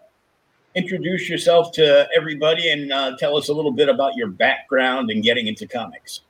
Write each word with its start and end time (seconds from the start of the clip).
introduce 0.76 1.28
yourself 1.28 1.72
to 1.72 2.06
everybody 2.16 2.70
and 2.70 2.92
uh, 2.92 3.16
tell 3.18 3.36
us 3.36 3.48
a 3.48 3.52
little 3.52 3.72
bit 3.72 3.88
about 3.88 4.14
your 4.14 4.28
background 4.28 5.10
and 5.10 5.24
getting 5.24 5.48
into 5.48 5.66
comics? 5.66 6.20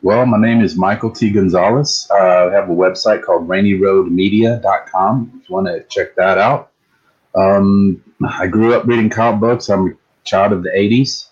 Well, 0.00 0.24
my 0.24 0.40
name 0.40 0.62
is 0.62 0.76
Michael 0.76 1.10
T. 1.10 1.28
Gonzalez. 1.28 2.08
Uh, 2.10 2.48
I 2.48 2.50
have 2.50 2.70
a 2.70 2.74
website 2.74 3.22
called 3.22 3.46
rainyroadmedia.com 3.48 5.42
if 5.42 5.48
you 5.50 5.54
want 5.54 5.66
to 5.66 5.82
check 5.90 6.14
that 6.16 6.38
out. 6.38 6.70
Um, 7.34 8.02
I 8.26 8.46
grew 8.46 8.72
up 8.72 8.86
reading 8.86 9.10
comic 9.10 9.42
books. 9.42 9.68
I'm 9.68 9.88
a 9.88 9.90
child 10.24 10.54
of 10.54 10.62
the 10.62 10.70
80s. 10.70 11.27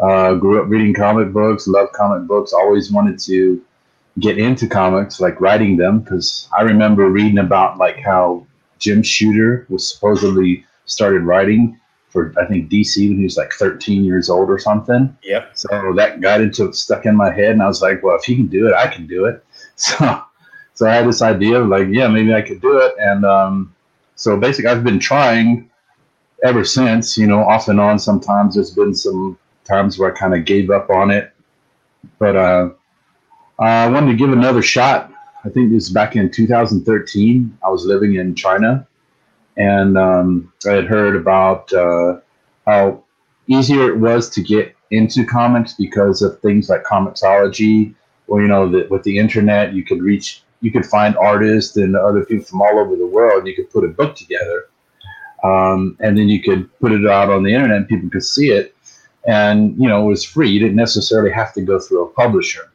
Uh, 0.00 0.34
grew 0.34 0.60
up 0.60 0.68
reading 0.68 0.92
comic 0.92 1.32
books, 1.32 1.68
loved 1.68 1.92
comic 1.92 2.26
books, 2.26 2.52
always 2.52 2.90
wanted 2.90 3.18
to 3.18 3.62
get 4.18 4.38
into 4.38 4.68
comics, 4.68 5.20
like 5.20 5.40
writing 5.40 5.76
them, 5.76 6.00
because 6.00 6.48
I 6.56 6.62
remember 6.62 7.08
reading 7.08 7.38
about 7.38 7.78
like 7.78 8.00
how 8.00 8.46
Jim 8.78 9.02
Shooter 9.02 9.66
was 9.68 9.92
supposedly 9.92 10.64
started 10.84 11.22
writing 11.22 11.78
for 12.14 12.32
I 12.38 12.46
think 12.46 12.70
DC 12.70 13.08
when 13.08 13.18
he 13.18 13.24
was 13.24 13.36
like 13.36 13.52
13 13.52 14.04
years 14.04 14.30
old 14.30 14.48
or 14.48 14.58
something. 14.58 15.16
Yep. 15.24 15.50
So 15.54 15.92
that 15.96 16.20
got 16.20 16.40
into 16.40 16.72
stuck 16.72 17.06
in 17.06 17.16
my 17.16 17.32
head, 17.32 17.50
and 17.50 17.62
I 17.62 17.66
was 17.66 17.82
like, 17.82 18.02
well, 18.02 18.16
if 18.16 18.24
he 18.24 18.36
can 18.36 18.46
do 18.46 18.68
it, 18.68 18.74
I 18.74 18.86
can 18.86 19.06
do 19.06 19.26
it. 19.26 19.44
So, 19.76 20.22
so 20.74 20.86
I 20.86 20.94
had 20.94 21.08
this 21.08 21.20
idea 21.20 21.60
of 21.60 21.66
like, 21.66 21.88
yeah, 21.90 22.06
maybe 22.06 22.32
I 22.32 22.40
could 22.40 22.60
do 22.60 22.78
it, 22.78 22.94
and 22.98 23.24
um, 23.24 23.74
so 24.14 24.36
basically, 24.36 24.70
I've 24.70 24.84
been 24.84 25.00
trying 25.00 25.68
ever 26.44 26.64
since. 26.64 27.18
You 27.18 27.26
know, 27.26 27.40
off 27.40 27.66
and 27.66 27.80
on. 27.80 27.98
Sometimes 27.98 28.54
there's 28.54 28.70
been 28.70 28.94
some 28.94 29.36
times 29.64 29.98
where 29.98 30.12
I 30.12 30.16
kind 30.16 30.34
of 30.34 30.44
gave 30.44 30.70
up 30.70 30.90
on 30.90 31.10
it. 31.10 31.32
But 32.18 32.36
uh, 32.36 32.70
I 33.58 33.88
wanted 33.88 34.12
to 34.12 34.16
give 34.16 34.32
another 34.32 34.62
shot. 34.62 35.12
I 35.44 35.48
think 35.48 35.70
this 35.70 35.84
was 35.84 35.90
back 35.90 36.16
in 36.16 36.30
2013. 36.30 37.58
I 37.64 37.68
was 37.68 37.84
living 37.84 38.14
in 38.14 38.34
China, 38.34 38.86
and 39.56 39.98
um, 39.98 40.52
I 40.66 40.72
had 40.72 40.86
heard 40.86 41.16
about 41.16 41.72
uh, 41.72 42.20
how 42.66 43.02
easier 43.46 43.90
it 43.90 43.98
was 43.98 44.30
to 44.30 44.42
get 44.42 44.74
into 44.90 45.24
comics 45.24 45.74
because 45.74 46.22
of 46.22 46.40
things 46.40 46.68
like 46.68 46.84
Comixology, 46.84 47.94
or 48.26 48.40
you 48.40 48.48
know, 48.48 48.86
with 48.90 49.02
the 49.02 49.18
internet, 49.18 49.74
you 49.74 49.84
could 49.84 50.02
reach, 50.02 50.42
you 50.60 50.70
could 50.70 50.86
find 50.86 51.16
artists 51.16 51.76
and 51.76 51.94
other 51.94 52.24
people 52.24 52.44
from 52.44 52.62
all 52.62 52.78
over 52.78 52.96
the 52.96 53.06
world, 53.06 53.40
and 53.40 53.48
you 53.48 53.54
could 53.54 53.70
put 53.70 53.84
a 53.84 53.88
book 53.88 54.16
together, 54.16 54.68
um, 55.42 55.96
and 56.00 56.16
then 56.16 56.28
you 56.28 56.42
could 56.42 56.70
put 56.80 56.92
it 56.92 57.06
out 57.06 57.28
on 57.28 57.42
the 57.42 57.52
internet, 57.52 57.76
and 57.76 57.88
people 57.88 58.08
could 58.08 58.24
see 58.24 58.50
it 58.50 58.73
and 59.26 59.76
you 59.80 59.88
know 59.88 60.04
it 60.04 60.08
was 60.08 60.24
free. 60.24 60.50
You 60.50 60.60
didn't 60.60 60.76
necessarily 60.76 61.30
have 61.32 61.52
to 61.54 61.62
go 61.62 61.78
through 61.78 62.04
a 62.04 62.08
publisher. 62.08 62.70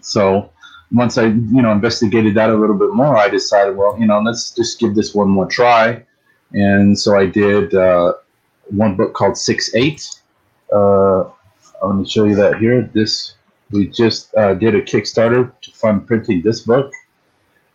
So 0.00 0.50
once 0.92 1.18
I 1.18 1.26
you 1.26 1.62
know 1.62 1.72
investigated 1.72 2.34
that 2.34 2.50
a 2.50 2.54
little 2.54 2.76
bit 2.76 2.92
more, 2.92 3.16
I 3.16 3.28
decided, 3.28 3.76
well, 3.76 3.98
you 3.98 4.06
know, 4.06 4.20
let's 4.20 4.50
just 4.50 4.78
give 4.78 4.94
this 4.94 5.14
one 5.14 5.28
more 5.28 5.46
try. 5.46 6.04
And 6.52 6.98
so 6.98 7.16
I 7.18 7.26
did 7.26 7.74
uh, 7.74 8.14
one 8.66 8.96
book 8.96 9.14
called 9.14 9.36
Six 9.36 9.74
Eight. 9.74 10.08
Uh, 10.72 11.24
I'm 11.82 11.92
going 11.92 12.04
to 12.04 12.10
show 12.10 12.24
you 12.24 12.36
that 12.36 12.58
here. 12.58 12.90
This 12.94 13.34
we 13.70 13.88
just 13.88 14.34
uh, 14.36 14.54
did 14.54 14.74
a 14.74 14.82
Kickstarter 14.82 15.52
to 15.62 15.70
fund 15.72 16.06
printing 16.06 16.42
this 16.42 16.60
book, 16.60 16.92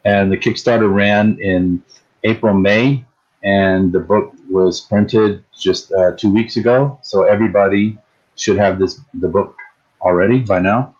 and 0.06 0.32
the 0.32 0.38
Kickstarter 0.38 0.92
ran 0.92 1.38
in 1.42 1.84
April, 2.24 2.54
May, 2.54 3.06
and 3.44 3.92
the 3.92 4.00
book 4.00 4.34
was 4.50 4.82
printed 4.82 5.44
just 5.58 5.92
uh, 5.94 6.12
two 6.16 6.32
weeks 6.34 6.58
ago. 6.58 7.00
So 7.02 7.24
everybody 7.24 7.98
should 8.36 8.58
have 8.58 8.80
this 8.80 9.00
the 9.14 9.28
book 9.28 9.58
already 10.02 10.40
by 10.40 10.60
now. 10.60 10.96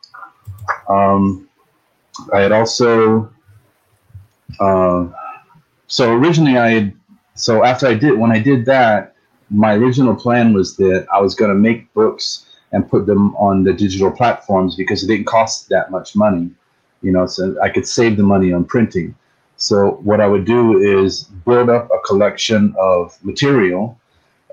Um, 0.88 1.50
I 2.34 2.42
had 2.42 2.52
also 2.52 3.32
uh, 4.60 5.08
so 5.88 6.14
originally 6.14 6.58
I 6.58 6.70
had 6.70 6.94
so 7.36 7.64
after 7.64 7.88
I 7.88 7.94
did 7.94 8.18
when 8.18 8.32
I 8.32 8.40
did 8.40 8.66
that, 8.66 9.16
my 9.50 9.74
original 9.74 10.16
plan 10.16 10.54
was 10.54 10.76
that 10.78 11.08
I 11.14 11.22
was 11.22 11.36
going 11.36 11.50
to 11.50 11.56
make 11.56 11.92
books 11.94 12.46
and 12.72 12.90
put 12.90 13.06
them 13.06 13.36
on 13.36 13.64
the 13.64 13.74
digital 13.74 14.12
platforms 14.12 14.76
because 14.76 15.04
it 15.04 15.08
didn't 15.08 15.26
cost 15.26 15.70
that 15.70 15.90
much 15.90 16.16
money, 16.16 16.52
you 17.02 17.12
know, 17.12 17.26
so 17.26 17.56
I 17.62 17.70
could 17.70 17.88
save 17.88 18.18
the 18.18 18.24
money 18.24 18.54
on 18.54 18.64
printing. 18.66 19.16
So 19.60 20.00
what 20.04 20.22
I 20.22 20.28
would 20.28 20.46
do 20.46 20.80
is 20.80 21.24
build 21.46 21.70
up 21.70 21.90
a 21.92 22.00
collection 22.08 22.74
of 22.80 23.18
material, 23.24 24.00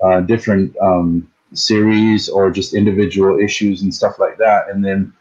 uh, 0.03 0.19
different 0.19 0.75
um, 0.81 1.31
series 1.53 2.27
or 2.27 2.51
just 2.51 2.73
individual 2.73 3.39
issues 3.39 3.83
and 3.83 3.93
stuff 3.93 4.19
like 4.19 4.37
that, 4.37 4.69
and 4.69 4.83
then 4.83 5.13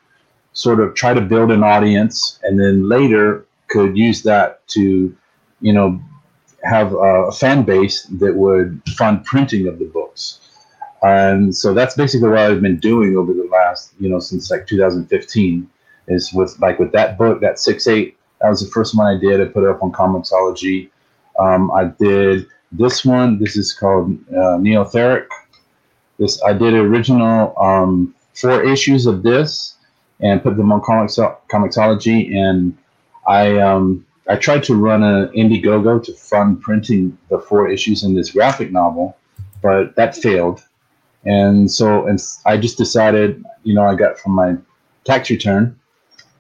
sort 0.52 0.80
of 0.80 0.94
try 0.96 1.14
to 1.14 1.20
build 1.20 1.52
an 1.52 1.62
audience, 1.62 2.40
and 2.42 2.58
then 2.58 2.88
later 2.88 3.46
could 3.68 3.96
use 3.96 4.22
that 4.22 4.66
to, 4.68 5.16
you 5.60 5.72
know, 5.72 6.00
have 6.64 6.92
a 6.92 7.30
fan 7.30 7.62
base 7.62 8.02
that 8.18 8.34
would 8.34 8.82
fund 8.96 9.24
printing 9.24 9.68
of 9.68 9.78
the 9.78 9.84
books. 9.84 10.40
And 11.04 11.54
so 11.54 11.72
that's 11.72 11.94
basically 11.94 12.28
what 12.28 12.38
I've 12.38 12.60
been 12.60 12.80
doing 12.80 13.16
over 13.16 13.32
the 13.32 13.48
last, 13.52 13.92
you 14.00 14.08
know, 14.08 14.18
since 14.18 14.50
like 14.50 14.66
2015 14.66 15.70
is 16.08 16.32
with 16.32 16.58
like 16.58 16.80
with 16.80 16.90
that 16.92 17.16
book, 17.16 17.40
that 17.40 17.60
six 17.60 17.86
eight 17.86 18.15
that 18.40 18.48
was 18.48 18.60
the 18.60 18.70
first 18.70 18.96
one 18.96 19.06
I 19.06 19.18
did. 19.18 19.40
I 19.40 19.46
put 19.46 19.64
it 19.64 19.70
up 19.70 19.82
on 19.82 19.92
Comixology. 19.92 20.90
Um, 21.38 21.70
I 21.70 21.84
did 21.84 22.46
this 22.72 23.04
one. 23.04 23.38
This 23.38 23.56
is 23.56 23.72
called 23.72 24.12
uh, 24.30 24.58
Neotheric. 24.58 25.26
This 26.18 26.42
I 26.42 26.52
did 26.52 26.74
original 26.74 27.54
um, 27.58 28.14
four 28.34 28.62
issues 28.64 29.06
of 29.06 29.22
this 29.22 29.76
and 30.20 30.42
put 30.42 30.56
them 30.56 30.72
on 30.72 30.80
comics 30.82 31.16
Comixology. 31.16 32.34
And 32.34 32.76
I 33.26 33.58
um, 33.58 34.06
I 34.28 34.36
tried 34.36 34.64
to 34.64 34.74
run 34.74 35.02
an 35.02 35.28
Indiegogo 35.28 36.02
to 36.04 36.12
fund 36.14 36.60
printing 36.60 37.16
the 37.30 37.38
four 37.38 37.68
issues 37.68 38.02
in 38.02 38.14
this 38.14 38.30
graphic 38.30 38.72
novel, 38.72 39.16
but 39.62 39.94
that 39.96 40.16
failed. 40.16 40.62
And 41.24 41.70
so, 41.70 42.06
and 42.06 42.20
I 42.44 42.56
just 42.56 42.78
decided, 42.78 43.44
you 43.64 43.74
know, 43.74 43.84
I 43.84 43.94
got 43.94 44.18
from 44.18 44.32
my 44.32 44.56
tax 45.04 45.30
return, 45.30 45.78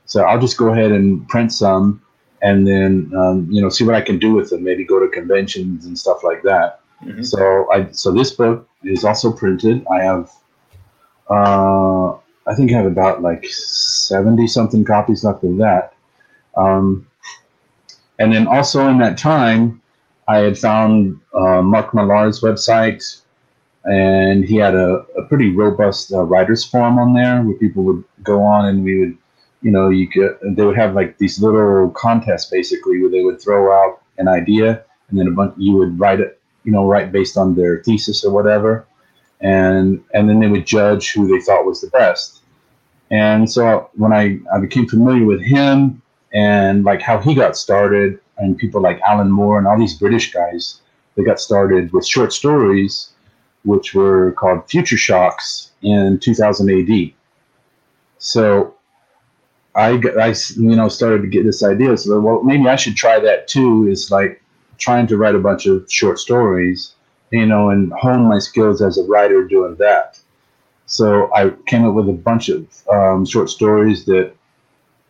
so 0.06 0.22
I'll 0.22 0.40
just 0.40 0.56
go 0.56 0.68
ahead 0.68 0.92
and 0.92 1.28
print 1.28 1.52
some, 1.52 2.00
and 2.40 2.66
then 2.66 3.12
um, 3.14 3.46
you 3.50 3.60
know, 3.60 3.68
see 3.68 3.84
what 3.84 3.94
I 3.94 4.00
can 4.00 4.18
do 4.18 4.32
with 4.32 4.50
them. 4.50 4.64
Maybe 4.64 4.84
go 4.84 4.98
to 4.98 5.08
conventions 5.08 5.86
and 5.86 5.98
stuff 5.98 6.24
like 6.24 6.42
that. 6.42 6.80
Mm-hmm. 7.04 7.22
So 7.22 7.70
I, 7.70 7.90
so 7.92 8.10
this 8.12 8.30
book 8.30 8.66
is 8.82 9.04
also 9.04 9.30
printed. 9.30 9.84
I 9.92 10.02
have, 10.02 10.30
uh, 11.28 12.12
I 12.46 12.54
think 12.56 12.72
I 12.72 12.76
have 12.76 12.86
about 12.86 13.20
like 13.20 13.44
seventy 13.44 14.46
something 14.46 14.84
copies 14.84 15.24
left 15.24 15.44
of 15.44 15.58
that. 15.58 15.92
Um, 16.56 17.06
and 18.18 18.32
then 18.32 18.46
also 18.46 18.88
in 18.88 18.98
that 18.98 19.18
time, 19.18 19.82
I 20.26 20.38
had 20.38 20.58
found 20.58 21.20
uh, 21.34 21.60
Mark 21.60 21.92
Millar's 21.92 22.40
website, 22.40 23.22
and 23.84 24.44
he 24.44 24.56
had 24.56 24.74
a, 24.74 25.04
a 25.18 25.22
pretty 25.28 25.50
robust 25.54 26.12
uh, 26.12 26.22
writers 26.22 26.64
forum 26.64 26.98
on 26.98 27.12
there 27.12 27.42
where 27.42 27.56
people 27.56 27.82
would 27.84 28.02
go 28.22 28.42
on 28.42 28.64
and 28.66 28.82
we 28.82 29.00
would, 29.00 29.18
you 29.62 29.70
know, 29.70 29.88
you 29.88 30.08
could 30.08 30.38
they 30.42 30.64
would 30.64 30.76
have 30.76 30.94
like 30.94 31.18
these 31.18 31.40
little 31.40 31.90
contests 31.90 32.50
basically 32.50 33.00
where 33.00 33.10
they 33.10 33.22
would 33.22 33.40
throw 33.40 33.72
out 33.72 34.02
an 34.18 34.28
idea 34.28 34.84
and 35.08 35.18
then 35.18 35.28
a 35.28 35.30
bunch 35.30 35.54
you 35.56 35.76
would 35.76 35.98
write 35.98 36.20
it, 36.20 36.40
you 36.64 36.72
know, 36.72 36.86
write 36.86 37.12
based 37.12 37.36
on 37.36 37.54
their 37.54 37.82
thesis 37.82 38.24
or 38.24 38.32
whatever, 38.32 38.86
and 39.40 40.02
and 40.14 40.28
then 40.28 40.40
they 40.40 40.48
would 40.48 40.66
judge 40.66 41.12
who 41.12 41.26
they 41.26 41.44
thought 41.44 41.64
was 41.64 41.80
the 41.80 41.88
best. 41.88 42.42
And 43.10 43.50
so 43.50 43.90
when 43.94 44.12
I, 44.12 44.40
I 44.52 44.58
became 44.58 44.88
familiar 44.88 45.24
with 45.24 45.40
him 45.40 46.02
and 46.32 46.82
like 46.82 47.00
how 47.00 47.18
he 47.18 47.34
got 47.34 47.56
started 47.56 48.18
and 48.36 48.58
people 48.58 48.80
like 48.80 49.00
Alan 49.02 49.30
Moore 49.30 49.58
and 49.58 49.66
all 49.66 49.78
these 49.78 49.94
British 49.94 50.32
guys 50.32 50.80
they 51.14 51.22
got 51.24 51.40
started 51.40 51.92
with 51.92 52.06
short 52.06 52.32
stories 52.32 53.10
which 53.64 53.94
were 53.94 54.32
called 54.32 54.68
Future 54.70 54.96
Shocks 54.96 55.72
in 55.82 56.18
2000 56.20 56.70
AD. 56.70 57.12
So 58.18 58.75
I, 59.76 60.00
I 60.20 60.34
you 60.56 60.74
know 60.76 60.88
started 60.88 61.22
to 61.22 61.28
get 61.28 61.44
this 61.44 61.62
idea 61.62 61.96
so 61.96 62.18
well 62.20 62.42
maybe 62.42 62.68
I 62.68 62.76
should 62.76 62.96
try 62.96 63.18
that 63.20 63.46
too 63.48 63.88
is 63.88 64.10
like 64.10 64.42
trying 64.78 65.06
to 65.08 65.16
write 65.16 65.34
a 65.34 65.40
bunch 65.40 65.66
of 65.66 65.90
short 65.90 66.18
stories 66.18 66.94
you 67.30 67.46
know 67.46 67.70
and 67.70 67.92
hone 67.92 68.28
my 68.28 68.38
skills 68.38 68.82
as 68.82 68.98
a 68.98 69.04
writer 69.04 69.44
doing 69.44 69.76
that 69.76 70.18
so 70.86 71.32
I 71.34 71.50
came 71.66 71.84
up 71.84 71.94
with 71.94 72.08
a 72.08 72.12
bunch 72.12 72.48
of 72.48 72.66
um, 72.88 73.26
short 73.26 73.50
stories 73.50 74.04
that 74.06 74.32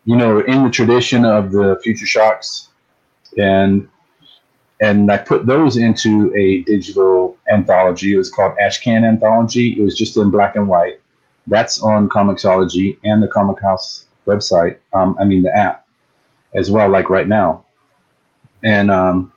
you 0.07 0.15
know, 0.15 0.39
in 0.39 0.63
the 0.63 0.69
tradition 0.69 1.25
of 1.25 1.51
the 1.51 1.77
Future 1.83 2.05
Shocks, 2.05 2.69
and 3.37 3.89
and 4.79 5.11
I 5.11 5.17
put 5.17 5.45
those 5.45 5.75
into 5.75 6.33
a 6.33 6.63
digital 6.63 7.37
anthology. 7.51 8.13
It 8.13 8.17
was 8.17 8.31
called 8.31 8.55
Ashcan 8.57 9.05
Anthology. 9.05 9.75
It 9.77 9.83
was 9.83 9.97
just 9.97 10.15
in 10.15 10.31
black 10.31 10.55
and 10.55 10.69
white. 10.69 11.01
That's 11.45 11.81
on 11.81 12.07
Comixology 12.07 12.97
and 13.03 13.21
the 13.21 13.27
Comichaus 13.27 14.05
website. 14.27 14.77
Um, 14.93 15.15
I 15.19 15.25
mean 15.25 15.43
the 15.43 15.55
app 15.55 15.87
as 16.53 16.69
well, 16.71 16.89
like 16.89 17.09
right 17.09 17.27
now. 17.27 17.65
And 18.63 18.89
um, 18.91 19.31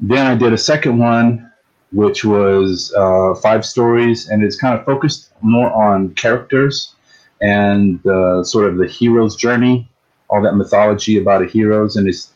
then 0.00 0.26
I 0.26 0.34
did 0.34 0.52
a 0.52 0.58
second 0.58 0.98
one, 0.98 1.50
which 1.92 2.24
was 2.24 2.92
uh, 2.96 3.34
five 3.36 3.64
stories, 3.64 4.28
and 4.28 4.42
it's 4.42 4.56
kind 4.56 4.78
of 4.78 4.84
focused 4.84 5.32
more 5.40 5.72
on 5.72 6.14
characters 6.14 6.94
and 7.40 8.04
uh, 8.06 8.44
sort 8.44 8.68
of 8.68 8.76
the 8.76 8.86
hero's 8.86 9.36
journey 9.36 9.88
all 10.32 10.40
that 10.42 10.56
mythology 10.56 11.18
about 11.18 11.42
a 11.42 11.46
heroes, 11.46 11.96
and 11.96 12.08
it's 12.08 12.32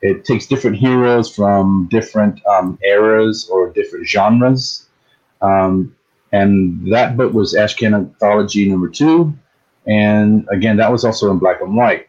it 0.00 0.24
takes 0.24 0.46
different 0.46 0.76
heroes 0.76 1.32
from 1.34 1.88
different 1.90 2.44
um, 2.46 2.78
eras 2.84 3.48
or 3.50 3.70
different 3.70 4.06
genres. 4.06 4.86
Um, 5.42 5.94
and 6.30 6.92
that 6.92 7.16
book 7.16 7.32
was 7.32 7.54
Ashcan 7.54 7.94
Anthology 7.94 8.68
number 8.68 8.88
two. 8.88 9.34
And 9.86 10.46
again, 10.50 10.76
that 10.76 10.90
was 10.90 11.04
also 11.04 11.30
in 11.30 11.38
black 11.38 11.60
and 11.60 11.76
white. 11.76 12.08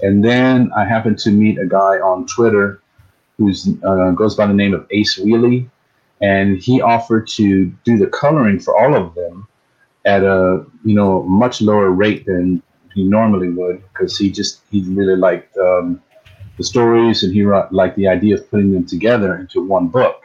And 0.00 0.24
then 0.24 0.70
I 0.76 0.84
happened 0.84 1.18
to 1.20 1.30
meet 1.30 1.58
a 1.58 1.66
guy 1.66 1.98
on 2.00 2.26
Twitter 2.26 2.80
who 3.36 3.52
uh, 3.84 4.10
goes 4.12 4.34
by 4.34 4.46
the 4.46 4.54
name 4.54 4.74
of 4.74 4.86
Ace 4.90 5.18
Wheelie. 5.18 5.68
And 6.20 6.58
he 6.58 6.80
offered 6.80 7.26
to 7.28 7.66
do 7.84 7.98
the 7.98 8.06
coloring 8.06 8.60
for 8.60 8.78
all 8.78 8.94
of 8.94 9.14
them 9.14 9.46
at 10.04 10.22
a 10.22 10.64
you 10.84 10.94
know 10.94 11.22
much 11.24 11.60
lower 11.62 11.90
rate 11.90 12.26
than 12.26 12.62
he 12.94 13.04
normally 13.04 13.48
would 13.50 13.82
because 13.92 14.18
he 14.18 14.30
just 14.30 14.60
he 14.70 14.82
really 14.88 15.16
liked 15.16 15.56
um, 15.56 16.02
the 16.56 16.64
stories 16.64 17.22
and 17.22 17.32
he 17.32 17.44
liked 17.44 17.96
the 17.96 18.08
idea 18.08 18.34
of 18.34 18.50
putting 18.50 18.72
them 18.72 18.84
together 18.84 19.36
into 19.36 19.66
one 19.66 19.88
book. 19.88 20.22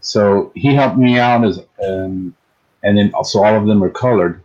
So 0.00 0.52
he 0.54 0.74
helped 0.74 0.98
me 0.98 1.18
out 1.18 1.44
as 1.44 1.58
um, 1.86 2.34
and 2.82 2.96
then 2.96 3.12
also 3.14 3.42
all 3.42 3.56
of 3.56 3.66
them 3.66 3.82
are 3.82 3.90
colored. 3.90 4.42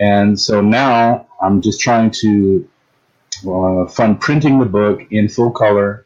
And 0.00 0.38
so 0.38 0.60
now 0.60 1.26
I'm 1.40 1.60
just 1.60 1.80
trying 1.80 2.10
to 2.22 2.68
uh, 3.48 3.86
fund 3.86 4.20
printing 4.20 4.58
the 4.58 4.66
book 4.66 5.00
in 5.10 5.28
full 5.28 5.50
color. 5.50 6.04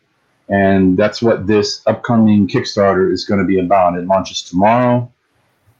And 0.48 0.96
that's 0.96 1.22
what 1.22 1.46
this 1.46 1.82
upcoming 1.86 2.48
Kickstarter 2.48 3.12
is 3.12 3.24
going 3.24 3.40
to 3.40 3.46
be 3.46 3.60
about. 3.60 3.96
It 3.96 4.06
launches 4.06 4.42
tomorrow. 4.42 5.10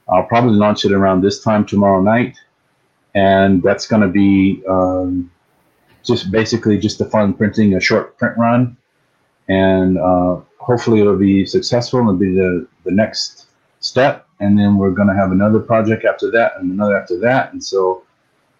I'll 0.09 0.25
probably 0.25 0.55
launch 0.55 0.85
it 0.85 0.93
around 0.93 1.23
this 1.23 1.43
time 1.43 1.65
tomorrow 1.65 2.01
night 2.01 2.37
and 3.15 3.63
that's 3.63 3.87
going 3.87 4.03
to 4.03 4.09
be 4.09 4.63
um, 4.69 5.31
just 6.05 6.31
basically 6.31 6.79
just 6.79 6.99
the 6.99 7.05
fun 7.05 7.35
printing 7.35 7.75
a 7.75 7.81
short 7.81 8.17
print 8.19 8.37
run, 8.39 8.77
and 9.49 9.99
uh, 9.99 10.41
hopefully 10.59 11.01
it'll 11.01 11.17
be 11.17 11.45
successful. 11.45 12.09
And 12.09 12.19
be 12.19 12.35
the 12.35 12.67
the 12.85 12.91
next 12.91 13.47
step, 13.81 14.27
and 14.39 14.59
then 14.59 14.77
we're 14.77 14.91
going 14.91 15.09
to 15.09 15.15
have 15.15 15.33
another 15.33 15.59
project 15.59 16.05
after 16.05 16.31
that, 16.31 16.53
and 16.59 16.71
another 16.71 16.97
after 16.97 17.19
that, 17.19 17.53
and 17.53 17.63
so 17.63 18.05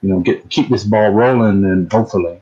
you 0.03 0.09
know 0.09 0.21
get 0.21 0.49
keep 0.51 0.69
this 0.69 0.85
ball 0.85 1.11
rolling, 1.11 1.65
and 1.65 1.91
hopefully. 1.93 2.41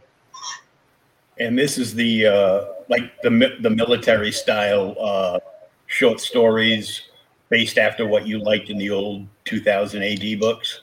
And 1.39 1.57
this 1.57 1.79
is 1.79 1.95
the 1.95 2.27
uh, 2.27 2.65
like 2.89 3.21
the 3.23 3.57
the 3.61 3.71
military 3.71 4.33
style 4.33 4.97
uh, 5.01 5.41
short 5.87 6.21
stories 6.21 7.03
based 7.49 7.79
after 7.79 8.07
what 8.07 8.27
you 8.27 8.39
liked 8.39 8.69
in 8.71 8.77
the 8.77 8.91
old 8.91 9.27
2000 9.47 10.03
AD 10.03 10.39
books. 10.39 10.83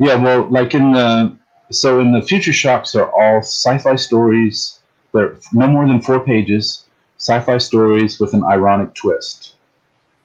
Yeah, 0.00 0.16
well, 0.16 0.48
like 0.48 0.74
in 0.74 0.92
the 0.92 1.36
so 1.70 2.00
in 2.00 2.12
the 2.12 2.22
Future 2.22 2.52
Shocks 2.52 2.94
are 2.94 3.10
all 3.12 3.38
sci-fi 3.38 3.96
stories. 3.96 4.80
They're 5.12 5.36
no 5.52 5.66
more 5.66 5.86
than 5.86 6.00
four 6.00 6.20
pages. 6.20 6.84
Sci-fi 7.18 7.58
stories 7.58 8.20
with 8.20 8.32
an 8.32 8.44
ironic 8.44 8.94
twist. 8.94 9.54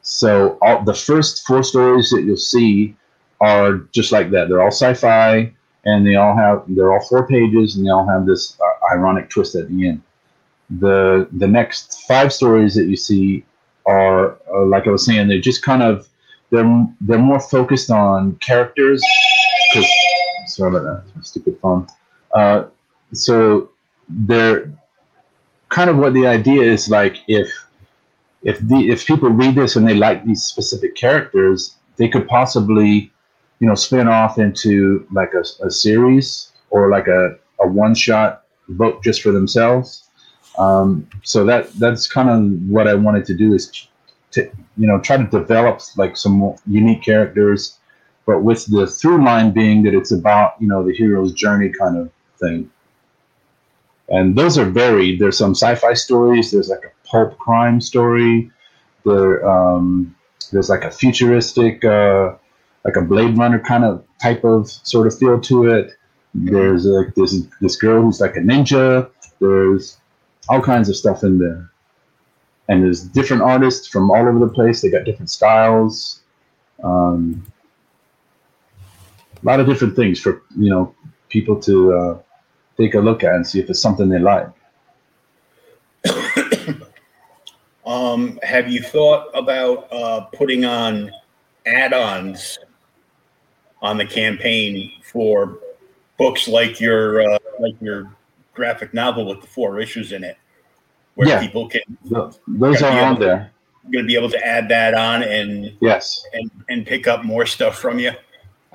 So 0.03 0.57
all 0.61 0.83
the 0.83 0.93
first 0.93 1.45
four 1.47 1.63
stories 1.63 2.09
that 2.11 2.23
you'll 2.23 2.37
see 2.37 2.95
are 3.41 3.77
just 3.93 4.11
like 4.11 4.29
that. 4.31 4.47
They're 4.47 4.61
all 4.61 4.67
sci-fi, 4.67 5.51
and 5.85 6.05
they 6.05 6.15
all 6.15 6.35
have 6.35 6.63
they're 6.67 6.93
all 6.93 7.05
four 7.05 7.27
pages, 7.27 7.75
and 7.75 7.85
they 7.85 7.89
all 7.89 8.07
have 8.07 8.25
this 8.25 8.57
uh, 8.61 8.93
ironic 8.93 9.29
twist 9.29 9.55
at 9.55 9.69
the 9.69 9.87
end. 9.87 10.01
The 10.69 11.27
the 11.31 11.47
next 11.47 12.03
five 12.07 12.31
stories 12.31 12.75
that 12.75 12.85
you 12.85 12.95
see 12.95 13.43
are, 13.85 14.37
uh, 14.53 14.65
like 14.65 14.87
I 14.87 14.91
was 14.91 15.05
saying, 15.05 15.27
they're 15.27 15.39
just 15.39 15.63
kind 15.63 15.83
of 15.83 16.07
they're 16.51 16.87
they're 17.01 17.17
more 17.19 17.39
focused 17.39 17.89
on 17.89 18.35
characters 18.37 19.01
sorry 20.47 20.75
about 20.75 21.03
that, 21.13 21.25
stupid 21.25 21.57
phone. 21.61 21.87
Uh, 22.33 22.65
so 23.13 23.69
they're 24.09 24.71
kind 25.69 25.89
of 25.89 25.97
what 25.97 26.13
the 26.13 26.27
idea 26.27 26.63
is 26.63 26.89
like 26.89 27.17
if 27.27 27.49
if 28.43 28.59
the 28.59 28.89
if 28.89 29.05
people 29.05 29.29
read 29.29 29.55
this 29.55 29.75
and 29.75 29.87
they 29.87 29.93
like 29.93 30.25
these 30.25 30.43
specific 30.43 30.95
characters, 30.95 31.75
they 31.97 32.07
could 32.07 32.27
possibly 32.27 33.11
you 33.59 33.67
know 33.67 33.75
spin 33.75 34.07
off 34.07 34.37
into 34.37 35.07
like 35.11 35.33
a, 35.33 35.43
a 35.65 35.71
series 35.71 36.51
or 36.69 36.89
like 36.89 37.07
a, 37.07 37.37
a 37.59 37.67
one 37.67 37.95
shot 37.95 38.43
book 38.69 39.03
just 39.03 39.21
for 39.21 39.31
themselves. 39.31 40.09
Um, 40.57 41.07
so 41.23 41.45
that 41.45 41.73
that's 41.73 42.07
kind 42.07 42.29
of 42.29 42.69
what 42.69 42.87
I 42.87 42.93
wanted 42.93 43.25
to 43.25 43.33
do 43.33 43.53
is 43.53 43.87
to 44.31 44.49
you 44.77 44.87
know 44.87 44.99
try 44.99 45.17
to 45.17 45.23
develop 45.23 45.81
like 45.97 46.17
some 46.17 46.55
unique 46.67 47.03
characters 47.03 47.79
but 48.25 48.43
with 48.43 48.65
the 48.67 48.87
through 48.87 49.23
line 49.23 49.51
being 49.51 49.83
that 49.83 49.93
it's 49.93 50.11
about 50.11 50.55
you 50.59 50.67
know 50.67 50.83
the 50.83 50.93
hero's 50.93 51.33
journey 51.33 51.69
kind 51.69 51.97
of 51.97 52.09
thing. 52.39 52.69
And 54.09 54.35
those 54.35 54.57
are 54.57 54.65
varied. 54.65 55.19
There's 55.19 55.37
some 55.37 55.51
sci-fi 55.51 55.93
stories. 55.93 56.51
There's 56.51 56.69
like 56.69 56.83
a 56.83 57.02
pulp 57.13 57.37
crime 57.37 57.79
story. 57.79 58.49
There, 59.05 59.47
um, 59.47 60.15
there's 60.51 60.69
like 60.69 60.83
a 60.83 60.91
futuristic, 60.91 61.85
uh, 61.85 62.33
like 62.83 62.95
a 62.95 63.01
Blade 63.01 63.37
Runner 63.37 63.59
kind 63.59 63.85
of 63.85 64.03
type 64.21 64.43
of 64.43 64.69
sort 64.69 65.07
of 65.07 65.17
feel 65.17 65.39
to 65.39 65.65
it. 65.69 65.91
There's 66.33 66.85
like 66.85 67.13
this 67.13 67.45
this 67.61 67.75
girl 67.75 68.01
who's 68.01 68.19
like 68.19 68.35
a 68.35 68.39
ninja. 68.39 69.09
There's 69.39 69.97
all 70.49 70.61
kinds 70.61 70.89
of 70.89 70.95
stuff 70.95 71.23
in 71.23 71.37
there, 71.37 71.69
and 72.67 72.83
there's 72.83 73.03
different 73.03 73.43
artists 73.43 73.87
from 73.87 74.09
all 74.09 74.27
over 74.27 74.39
the 74.39 74.47
place. 74.47 74.81
They 74.81 74.89
got 74.89 75.05
different 75.05 75.29
styles. 75.29 76.21
Um, 76.83 77.45
a 79.43 79.45
lot 79.45 79.59
of 79.59 79.67
different 79.67 79.95
things 79.95 80.19
for 80.19 80.41
you 80.57 80.71
know 80.71 80.95
people 81.29 81.59
to 81.61 81.93
uh, 81.93 82.17
take 82.77 82.95
a 82.95 82.99
look 82.99 83.23
at 83.23 83.35
and 83.35 83.45
see 83.45 83.59
if 83.59 83.69
it's 83.69 83.79
something 83.79 84.09
they 84.09 84.19
like. 84.19 84.49
Um, 87.85 88.39
have 88.43 88.69
you 88.69 88.81
thought 88.81 89.27
about 89.33 89.91
uh, 89.91 90.21
putting 90.33 90.65
on 90.65 91.11
add-ons 91.65 92.59
on 93.81 93.97
the 93.97 94.05
campaign 94.05 94.91
for 95.03 95.57
books 96.17 96.47
like 96.47 96.79
your 96.79 97.21
uh, 97.21 97.37
like 97.59 97.75
your 97.81 98.09
graphic 98.53 98.93
novel 98.93 99.25
with 99.25 99.41
the 99.41 99.47
four 99.47 99.79
issues 99.79 100.11
in 100.11 100.23
it, 100.23 100.37
where 101.15 101.27
Yeah. 101.27 101.39
people 101.41 101.67
can 101.67 101.81
Those 102.47 102.81
are 102.81 102.99
on 103.01 103.19
there. 103.19 103.51
going 103.91 104.03
to 104.05 104.07
be 104.07 104.15
able 104.15 104.29
to 104.29 104.45
add 104.45 104.69
that 104.69 104.93
on 104.93 105.23
and 105.23 105.75
Yes. 105.81 106.25
and 106.33 106.49
and 106.69 106.85
pick 106.85 107.07
up 107.07 107.25
more 107.25 107.45
stuff 107.45 107.77
from 107.79 107.99
you. 107.99 108.11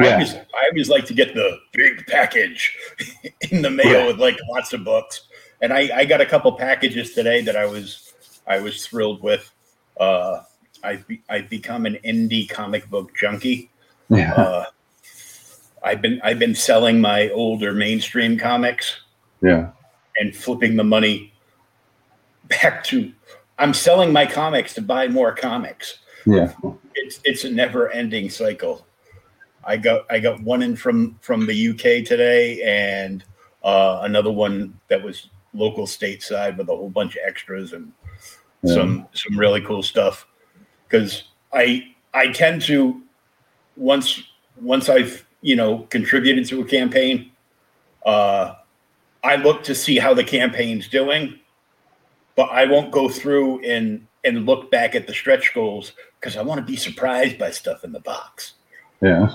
I 0.00 0.12
always 0.12 0.34
I 0.34 0.68
always 0.70 0.88
like 0.88 1.06
to 1.06 1.14
get 1.14 1.34
the 1.34 1.58
big 1.72 2.06
package 2.06 2.76
in 3.50 3.62
the 3.62 3.70
mail 3.70 3.86
Yeah. 4.00 4.06
with 4.06 4.18
like 4.18 4.36
lots 4.50 4.72
of 4.72 4.84
books. 4.84 5.22
And 5.60 5.72
I, 5.72 5.90
I 5.92 6.04
got 6.04 6.20
a 6.20 6.26
couple 6.26 6.52
packages 6.52 7.14
today 7.14 7.40
that 7.42 7.56
I 7.56 7.66
was 7.66 8.07
I 8.48 8.58
was 8.58 8.84
thrilled 8.86 9.22
with. 9.22 9.50
Uh, 10.00 10.40
I've 10.82 11.06
be, 11.06 11.22
I've 11.28 11.48
become 11.50 11.86
an 11.86 11.98
indie 12.04 12.48
comic 12.48 12.88
book 12.90 13.14
junkie. 13.14 13.70
Yeah. 14.08 14.32
Uh, 14.34 14.64
I've 15.84 16.00
been 16.02 16.20
I've 16.24 16.38
been 16.38 16.54
selling 16.54 17.00
my 17.00 17.28
older 17.30 17.72
mainstream 17.72 18.38
comics 18.38 19.00
Yeah. 19.42 19.70
and 20.18 20.34
flipping 20.34 20.76
the 20.76 20.84
money 20.84 21.32
back 22.48 22.82
to. 22.84 23.12
I'm 23.58 23.74
selling 23.74 24.12
my 24.12 24.24
comics 24.26 24.74
to 24.74 24.82
buy 24.82 25.08
more 25.08 25.34
comics 25.34 25.98
Yeah. 26.26 26.52
it's 26.94 27.20
it's 27.24 27.44
a 27.44 27.50
never 27.50 27.90
ending 27.90 28.30
cycle. 28.30 28.86
I 29.64 29.76
got 29.76 30.06
I 30.10 30.20
got 30.20 30.40
one 30.42 30.62
in 30.62 30.74
from 30.76 31.18
from 31.20 31.46
the 31.46 31.68
UK 31.70 32.04
today 32.06 32.62
and 32.64 33.22
uh, 33.62 34.00
another 34.02 34.30
one 34.30 34.78
that 34.88 35.02
was 35.02 35.28
local 35.54 35.86
stateside 35.86 36.56
with 36.56 36.68
a 36.68 36.76
whole 36.76 36.90
bunch 36.90 37.16
of 37.16 37.22
extras 37.26 37.72
and 37.72 37.92
Yeah. 38.62 38.74
some 38.74 39.08
some 39.12 39.38
really 39.38 39.60
cool 39.60 39.82
stuff. 39.82 40.26
Because 40.88 41.24
I 41.52 41.94
I 42.14 42.28
tend 42.28 42.62
to 42.62 43.02
once 43.76 44.22
once 44.60 44.88
I've 44.88 45.26
you 45.40 45.56
know 45.56 45.80
contributed 45.90 46.46
to 46.48 46.60
a 46.60 46.64
campaign, 46.64 47.30
uh, 48.04 48.54
I 49.22 49.36
look 49.36 49.62
to 49.64 49.74
see 49.74 49.98
how 49.98 50.14
the 50.14 50.24
campaign's 50.24 50.88
doing, 50.88 51.38
but 52.36 52.50
I 52.50 52.64
won't 52.64 52.90
go 52.90 53.08
through 53.08 53.64
and 53.64 54.06
and 54.24 54.46
look 54.46 54.70
back 54.70 54.94
at 54.94 55.06
the 55.06 55.14
stretch 55.14 55.54
goals 55.54 55.92
because 56.20 56.36
I 56.36 56.42
want 56.42 56.58
to 56.58 56.64
be 56.64 56.76
surprised 56.76 57.38
by 57.38 57.50
stuff 57.50 57.84
in 57.84 57.92
the 57.92 58.00
box. 58.00 58.54
Yeah. 59.00 59.34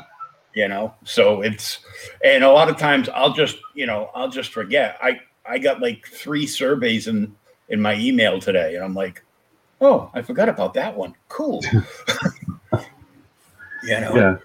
You 0.54 0.68
know, 0.68 0.94
so 1.04 1.42
it's 1.42 1.80
and 2.24 2.44
a 2.44 2.52
lot 2.52 2.70
of 2.70 2.78
times 2.78 3.10
I'll 3.10 3.34
just 3.34 3.58
you 3.74 3.88
know 3.88 4.12
I'll 4.14 4.30
just 4.30 4.52
forget. 4.52 4.98
I 5.02 5.20
I 5.46 5.58
got 5.58 5.82
like 5.82 6.08
three 6.08 6.46
surveys 6.46 7.08
in 7.08 7.36
in 7.70 7.82
my 7.82 7.96
email 7.96 8.40
today, 8.40 8.76
and 8.76 8.84
I'm 8.84 8.94
like, 8.94 9.24
oh, 9.82 10.10
I 10.14 10.22
forgot 10.22 10.50
about 10.50 10.74
that 10.76 10.96
one. 10.96 11.16
Cool. 11.30 11.62
you 13.84 14.00
know, 14.00 14.16
Yeah. 14.16 14.36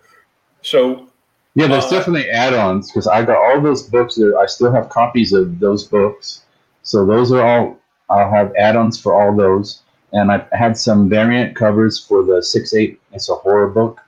so 0.62 1.08
Yeah, 1.54 1.66
there's 1.68 1.84
Uh, 1.86 1.90
definitely 1.90 2.30
add-ons 2.30 2.90
because 2.90 3.06
I 3.06 3.24
got 3.24 3.36
all 3.36 3.60
those 3.60 3.82
books 3.82 4.14
there. 4.16 4.38
I 4.38 4.46
still 4.46 4.70
have 4.72 4.88
copies 4.88 5.32
of 5.32 5.58
those 5.58 5.84
books, 5.84 6.42
so 6.82 7.04
those 7.06 7.32
are 7.32 7.44
all. 7.46 7.78
I'll 8.10 8.30
have 8.30 8.52
add-ons 8.56 8.98
for 9.00 9.12
all 9.20 9.36
those, 9.36 9.82
and 10.12 10.30
I 10.32 10.46
had 10.52 10.78
some 10.78 11.08
variant 11.08 11.54
covers 11.56 11.98
for 12.02 12.22
the 12.24 12.42
six 12.42 12.72
eight. 12.74 13.00
It's 13.12 13.28
a 13.28 13.34
horror 13.34 13.68
book. 13.68 14.00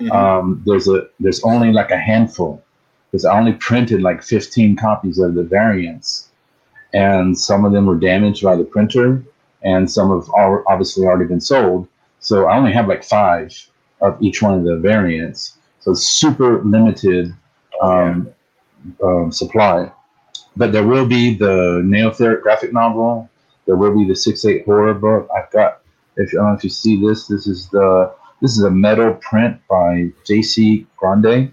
mhm. 0.00 0.10
Um, 0.12 0.62
there's 0.66 0.88
a 0.88 1.06
there's 1.20 1.42
only 1.44 1.72
like 1.72 1.90
a 1.90 1.96
handful 1.96 2.62
because 3.10 3.24
I 3.24 3.38
only 3.38 3.52
printed 3.54 4.02
like 4.02 4.22
15 4.22 4.76
copies 4.76 5.18
of 5.18 5.34
the 5.34 5.42
variants, 5.44 6.25
and 6.94 7.38
some 7.38 7.64
of 7.64 7.72
them 7.72 7.86
were 7.86 7.96
damaged 7.96 8.42
by 8.42 8.56
the 8.56 8.64
printer, 8.64 9.22
and 9.62 9.90
some 9.90 10.10
have 10.10 10.28
al- 10.36 10.64
obviously 10.66 11.06
already 11.06 11.26
been 11.26 11.40
sold. 11.40 11.88
So 12.20 12.46
I 12.46 12.56
only 12.56 12.72
have 12.72 12.88
like 12.88 13.04
five 13.04 13.52
of 14.00 14.20
each 14.22 14.42
one 14.42 14.54
of 14.54 14.64
the 14.64 14.76
variants. 14.76 15.58
So 15.80 15.94
super 15.94 16.62
limited 16.62 17.34
um, 17.80 18.32
um, 19.02 19.30
supply. 19.32 19.92
But 20.56 20.72
there 20.72 20.86
will 20.86 21.06
be 21.06 21.34
the 21.34 21.82
Neotheric 21.84 22.42
graphic 22.42 22.72
novel. 22.72 23.28
There 23.66 23.76
will 23.76 23.96
be 23.96 24.06
the 24.06 24.16
six 24.16 24.44
eight 24.44 24.64
horror 24.64 24.94
book. 24.94 25.28
I've 25.36 25.50
got. 25.50 25.82
If 26.16 26.30
I 26.30 26.36
don't 26.36 26.46
know 26.46 26.54
if 26.54 26.64
you 26.64 26.70
see 26.70 26.98
this, 26.98 27.26
this 27.26 27.46
is 27.46 27.68
the 27.68 28.12
this 28.40 28.56
is 28.56 28.64
a 28.64 28.70
metal 28.70 29.14
print 29.14 29.60
by 29.68 30.12
J.C. 30.26 30.86
Grande. 30.96 31.52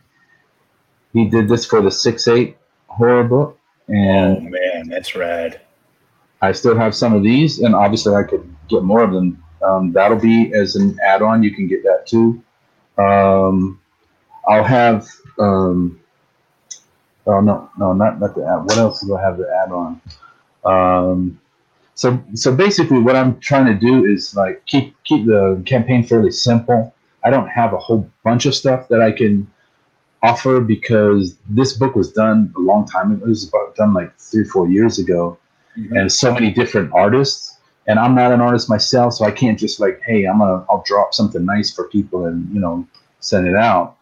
He 1.14 1.26
did 1.26 1.48
this 1.48 1.66
for 1.66 1.82
the 1.82 1.92
six 1.92 2.28
eight 2.28 2.58
horror 2.88 3.24
book, 3.24 3.60
oh 3.90 3.94
and 3.94 4.50
man, 4.50 4.90
that's 4.90 5.16
rad. 5.16 5.62
I 6.42 6.52
still 6.52 6.78
have 6.78 6.94
some 6.94 7.14
of 7.14 7.24
these, 7.24 7.60
and 7.60 7.74
obviously 7.74 8.16
I 8.16 8.24
could 8.24 8.54
get 8.68 8.84
more 8.84 9.04
of 9.04 9.14
them. 9.14 9.44
Um, 9.62 9.94
that'll 9.94 10.20
be 10.20 10.54
as 10.54 10.76
an 10.76 10.98
add-on. 11.06 11.42
You 11.42 11.56
can 11.56 11.68
get 11.68 11.84
that 11.84 12.06
too. 12.06 12.44
Um, 12.98 13.80
I'll 14.48 14.64
have. 14.64 15.08
Um, 15.40 16.00
oh 17.26 17.40
no, 17.40 17.70
no, 17.78 17.94
not 17.94 18.20
not 18.20 18.36
the 18.36 18.46
add. 18.46 18.64
What 18.64 18.78
else 18.78 19.02
do 19.02 19.16
I 19.16 19.22
have 19.22 19.38
to 19.38 19.48
add 19.64 19.72
on? 19.72 20.02
Um, 20.66 21.40
so 21.96 22.22
so 22.34 22.54
basically, 22.54 23.00
what 23.00 23.16
I'm 23.16 23.40
trying 23.40 23.66
to 23.68 23.76
do 23.76 24.06
is 24.06 24.36
like 24.36 24.66
keep 24.66 24.96
keep 25.04 25.26
the 25.26 25.62
campaign 25.66 26.04
fairly 26.04 26.32
simple. 26.32 26.94
I 27.24 27.30
don't 27.30 27.48
have 27.48 27.74
a 27.74 27.78
whole 27.78 28.10
bunch 28.24 28.46
of 28.46 28.54
stuff 28.54 28.90
that 28.90 29.02
I 29.02 29.12
can 29.12 29.50
offer 30.24 30.62
because 30.62 31.38
this 31.50 31.74
book 31.74 31.96
was 31.96 32.12
done 32.12 32.54
a 32.58 32.60
long 32.62 32.86
time 32.88 33.12
ago. 33.12 33.26
It 33.26 33.30
was 33.30 33.48
about 33.48 33.76
done 33.76 33.94
like 33.94 34.18
three 34.20 34.46
four 34.46 34.68
years 34.70 34.98
ago 35.00 35.38
Mhm. 35.78 36.00
and 36.00 36.12
so 36.12 36.34
many 36.34 36.52
different 36.52 36.92
artists. 36.94 37.58
And 37.88 38.00
I'm 38.00 38.16
not 38.16 38.32
an 38.32 38.40
artist 38.40 38.70
myself, 38.70 39.14
so 39.16 39.26
I 39.26 39.32
can't 39.32 39.60
just 39.60 39.80
like, 39.80 40.00
hey, 40.06 40.24
I'm 40.26 40.40
gonna 40.40 40.64
I'll 40.70 40.84
drop 40.88 41.14
something 41.14 41.44
nice 41.46 41.74
for 41.74 41.90
people 41.90 42.26
and 42.26 42.48
you 42.54 42.62
know 42.62 42.88
send 43.20 43.48
it 43.48 43.56
out. 43.56 43.98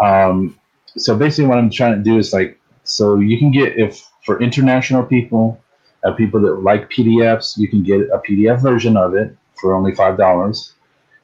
Um, 0.00 0.56
so 0.96 1.16
basically, 1.16 1.46
what 1.48 1.58
I'm 1.58 1.70
trying 1.70 1.96
to 1.96 2.02
do 2.02 2.16
is 2.18 2.32
like, 2.32 2.58
so 2.84 3.18
you 3.18 3.38
can 3.38 3.50
get 3.50 3.76
if 3.78 4.08
for 4.24 4.40
international 4.40 5.02
people, 5.04 5.60
uh, 6.04 6.12
people 6.12 6.40
that 6.40 6.62
like 6.62 6.88
PDFs, 6.90 7.58
you 7.58 7.68
can 7.68 7.82
get 7.82 8.00
a 8.10 8.18
PDF 8.26 8.60
version 8.62 8.96
of 8.96 9.14
it 9.14 9.36
for 9.60 9.74
only 9.74 9.94
five 9.94 10.16
dollars. 10.16 10.72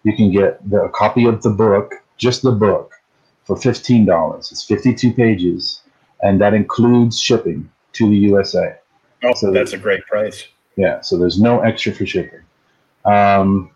You 0.05 0.15
can 0.15 0.31
get 0.31 0.51
the, 0.69 0.83
a 0.83 0.89
copy 0.91 1.25
of 1.27 1.43
the 1.43 1.51
book, 1.51 1.95
just 2.19 2.43
the 2.43 2.53
book, 2.53 2.93
for 3.45 3.57
fifteen 3.57 4.05
dollars. 4.05 4.51
It's 4.53 4.65
fifty-two 4.65 5.13
pages, 5.13 5.81
and 6.23 6.41
that 6.41 6.55
includes 6.55 7.19
shipping 7.21 7.71
to 7.95 8.09
the 8.09 8.17
USA. 8.17 8.77
Oh, 9.25 9.35
So- 9.35 9.51
that's 9.53 9.73
a 9.73 9.79
great 9.79 10.05
price. 10.07 10.47
Yeah, 10.77 11.01
so 11.03 11.19
there's 11.19 11.39
no 11.41 11.61
extra 11.61 11.93
for 11.93 12.07
shipping. 12.07 12.41
Um, 13.05 13.71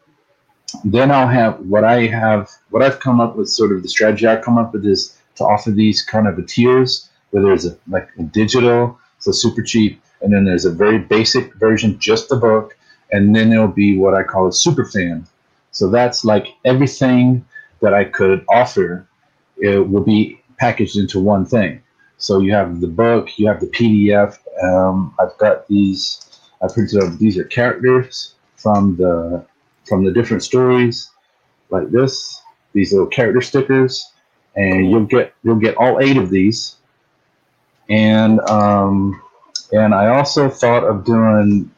then 0.84 1.10
I'll 1.10 1.28
have 1.28 1.60
what 1.60 1.84
I 1.84 2.06
have, 2.06 2.50
what 2.70 2.82
I've 2.82 3.00
come 3.00 3.20
up 3.20 3.36
with, 3.36 3.48
sort 3.48 3.72
of 3.72 3.82
the 3.82 3.88
strategy 3.88 4.26
I've 4.26 4.42
come 4.42 4.56
up 4.58 4.72
with 4.72 4.86
is 4.86 5.16
to 5.36 5.44
offer 5.44 5.70
these 5.70 6.02
kind 6.02 6.26
of 6.26 6.38
a 6.38 6.42
tiers 6.42 7.10
where 7.30 7.42
there's 7.42 7.66
a 7.66 7.76
like 7.88 8.08
a 8.18 8.22
digital, 8.22 8.98
so 9.18 9.30
super 9.32 9.62
cheap, 9.62 10.00
and 10.22 10.32
then 10.32 10.44
there's 10.44 10.64
a 10.64 10.70
very 10.70 10.98
basic 10.98 11.54
version, 11.56 11.98
just 11.98 12.28
the 12.30 12.36
book, 12.36 12.76
and 13.12 13.36
then 13.36 13.50
there'll 13.50 13.68
be 13.68 13.98
what 13.98 14.14
I 14.14 14.22
call 14.22 14.48
a 14.48 14.52
super 14.52 14.84
fan. 14.84 15.26
So 15.72 15.90
that's 15.90 16.24
like 16.24 16.48
everything 16.64 17.44
that 17.80 17.92
I 17.92 18.04
could 18.04 18.44
offer, 18.48 19.06
it 19.58 19.88
will 19.88 20.02
be 20.02 20.40
packaged 20.58 20.96
into 20.96 21.20
one 21.20 21.44
thing. 21.44 21.82
So 22.18 22.40
you 22.40 22.52
have 22.52 22.80
the 22.80 22.86
book, 22.86 23.38
you 23.38 23.46
have 23.48 23.60
the 23.60 23.66
PDF. 23.66 24.38
Um, 24.62 25.14
I've 25.18 25.36
got 25.38 25.68
these. 25.68 26.22
I 26.62 26.68
printed 26.72 27.02
out. 27.02 27.18
These 27.18 27.38
are 27.38 27.44
characters 27.44 28.34
from 28.56 28.96
the 28.96 29.44
from 29.84 30.04
the 30.04 30.12
different 30.12 30.42
stories, 30.42 31.10
like 31.70 31.90
this. 31.90 32.42
These 32.72 32.92
little 32.92 33.06
character 33.06 33.40
stickers, 33.40 34.12
and 34.54 34.90
you'll 34.90 35.04
get 35.04 35.34
you'll 35.42 35.56
get 35.56 35.76
all 35.76 36.00
eight 36.00 36.16
of 36.16 36.30
these. 36.30 36.76
And 37.88 38.40
um, 38.48 39.20
and 39.72 39.94
I 39.94 40.08
also 40.08 40.48
thought 40.48 40.84
of 40.84 41.04
doing 41.04 41.70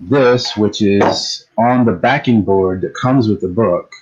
this, 0.00 0.56
which 0.56 0.82
is 0.82 1.46
on 1.56 1.84
the 1.86 1.92
backing 1.92 2.42
board 2.42 2.82
that 2.82 2.94
comes 2.94 3.28
with 3.28 3.40
the 3.40 3.48
book. 3.48 3.92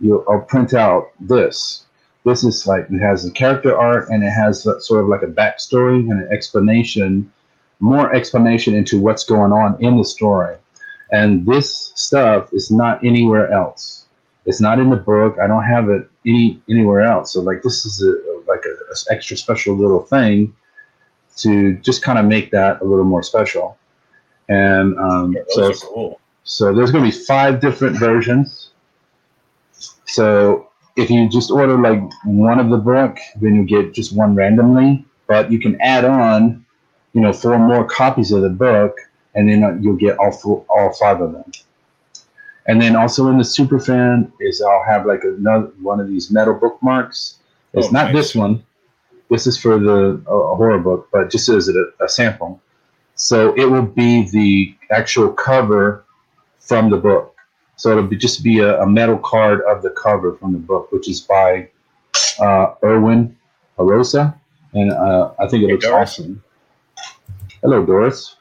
You'll 0.00 0.24
I'll 0.28 0.40
print 0.40 0.72
out 0.72 1.10
this. 1.20 1.84
This 2.24 2.44
is 2.44 2.66
like 2.66 2.86
it 2.90 3.00
has 3.00 3.24
the 3.24 3.30
character 3.30 3.76
art 3.76 4.08
and 4.10 4.22
it 4.22 4.30
has 4.30 4.62
sort 4.62 5.02
of 5.02 5.08
like 5.08 5.22
a 5.22 5.26
backstory 5.26 6.00
and 6.00 6.12
an 6.22 6.28
explanation, 6.30 7.32
more 7.80 8.14
explanation 8.14 8.74
into 8.74 9.00
what's 9.00 9.24
going 9.24 9.52
on 9.52 9.82
in 9.82 9.96
the 9.96 10.04
story. 10.04 10.56
And 11.12 11.46
this 11.46 11.92
stuff 11.94 12.52
is 12.52 12.70
not 12.70 13.02
anywhere 13.04 13.50
else. 13.50 14.06
It's 14.46 14.60
not 14.60 14.78
in 14.78 14.90
the 14.90 14.96
book. 14.96 15.38
I 15.42 15.46
don't 15.46 15.64
have 15.64 15.88
it 15.88 16.08
any 16.26 16.60
anywhere 16.68 17.00
else. 17.02 17.32
So 17.32 17.40
like 17.40 17.62
this 17.62 17.84
is 17.86 18.02
a 18.02 18.12
like 18.48 18.64
a, 18.66 18.70
a 18.70 19.14
extra 19.14 19.36
special 19.36 19.74
little 19.76 20.02
thing 20.02 20.54
to 21.36 21.76
just 21.78 22.02
kind 22.02 22.18
of 22.18 22.26
make 22.26 22.50
that 22.50 22.80
a 22.80 22.84
little 22.84 23.04
more 23.04 23.22
special. 23.22 23.78
And 24.48 24.98
um, 24.98 25.32
Yeah, 25.32 25.42
so 25.48 25.72
cool. 25.74 26.20
so 26.44 26.74
there's 26.74 26.90
going 26.90 27.04
to 27.04 27.10
be 27.16 27.24
five 27.24 27.60
different 27.60 27.98
versions. 27.98 28.70
So 30.06 30.69
if 31.00 31.10
you 31.10 31.28
just 31.28 31.50
order 31.50 31.76
like 31.78 32.00
one 32.24 32.60
of 32.60 32.70
the 32.70 32.76
book, 32.76 33.18
then 33.40 33.54
you 33.54 33.64
get 33.64 33.94
just 33.94 34.14
one 34.14 34.34
randomly. 34.34 35.04
But 35.26 35.50
you 35.50 35.58
can 35.60 35.80
add 35.80 36.04
on, 36.04 36.64
you 37.12 37.20
know, 37.20 37.32
four 37.32 37.58
more 37.58 37.84
copies 37.84 38.32
of 38.32 38.42
the 38.42 38.48
book, 38.50 38.96
and 39.34 39.48
then 39.48 39.62
uh, 39.64 39.76
you'll 39.80 39.96
get 39.96 40.18
all 40.18 40.32
four, 40.32 40.64
all 40.68 40.92
five 40.92 41.20
of 41.20 41.32
them. 41.32 41.44
And 42.66 42.80
then 42.80 42.94
also 42.96 43.28
in 43.28 43.38
the 43.38 43.44
super 43.44 43.78
fan 43.80 44.32
is 44.40 44.60
I'll 44.60 44.84
have 44.84 45.06
like 45.06 45.24
another 45.24 45.72
one 45.80 45.98
of 46.00 46.08
these 46.08 46.30
metal 46.30 46.54
bookmarks. 46.54 47.38
It's 47.72 47.88
Oh, 47.88 47.90
not 47.90 48.06
nice. 48.06 48.14
this 48.14 48.34
one. 48.34 48.64
This 49.30 49.46
is 49.46 49.56
for 49.56 49.78
the 49.78 50.20
uh, 50.26 50.54
horror 50.56 50.78
book, 50.78 51.08
but 51.12 51.30
just 51.30 51.48
as 51.48 51.68
a, 51.68 52.04
a 52.04 52.08
sample. 52.08 52.60
So 53.14 53.54
it 53.54 53.64
will 53.66 53.82
be 53.86 54.28
the 54.30 54.74
actual 54.90 55.32
cover 55.32 56.04
from 56.58 56.90
the 56.90 56.96
book. 56.96 57.34
So 57.80 57.90
it'll 57.92 58.06
be 58.06 58.16
just 58.16 58.44
be 58.44 58.58
a, 58.58 58.78
a 58.82 58.86
metal 58.86 59.16
card 59.16 59.62
of 59.62 59.80
the 59.80 59.88
cover 59.88 60.34
from 60.34 60.52
the 60.52 60.58
book, 60.58 60.92
which 60.92 61.08
is 61.08 61.22
by 61.22 61.70
uh, 62.38 62.74
Erwin 62.84 63.34
Arosa, 63.78 64.38
and 64.74 64.92
uh, 64.92 65.32
I 65.38 65.48
think 65.48 65.62
it 65.62 65.68
Hey, 65.68 65.72
looks 65.72 65.86
Doris. 65.86 66.10
awesome. 66.10 66.44
Hello, 67.62 67.82
Doris. 67.86 68.36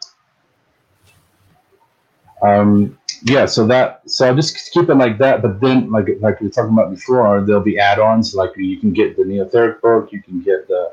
Um, 2.41 2.97
yeah, 3.23 3.45
so 3.45 3.65
that 3.67 4.01
so 4.09 4.27
I'll 4.27 4.35
just 4.35 4.71
keep 4.73 4.89
it 4.89 4.95
like 4.95 5.17
that. 5.19 5.41
But 5.41 5.61
then, 5.61 5.89
like 5.89 6.07
like 6.19 6.41
we 6.41 6.47
were 6.47 6.51
talking 6.51 6.73
about 6.73 6.89
before, 6.89 7.39
there'll 7.39 7.61
be 7.61 7.79
add-ons. 7.79 8.35
Like 8.35 8.51
you 8.57 8.77
can 8.77 8.91
get 8.91 9.15
the 9.15 9.23
Neotheric 9.23 9.79
book, 9.79 10.11
you 10.11 10.21
can 10.21 10.41
get 10.41 10.67
the 10.67 10.91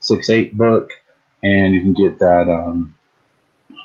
six 0.00 0.30
eight 0.30 0.56
book, 0.58 0.90
and 1.44 1.72
you 1.72 1.80
can 1.80 1.92
get 1.92 2.18
that 2.18 2.48
um, 2.48 2.92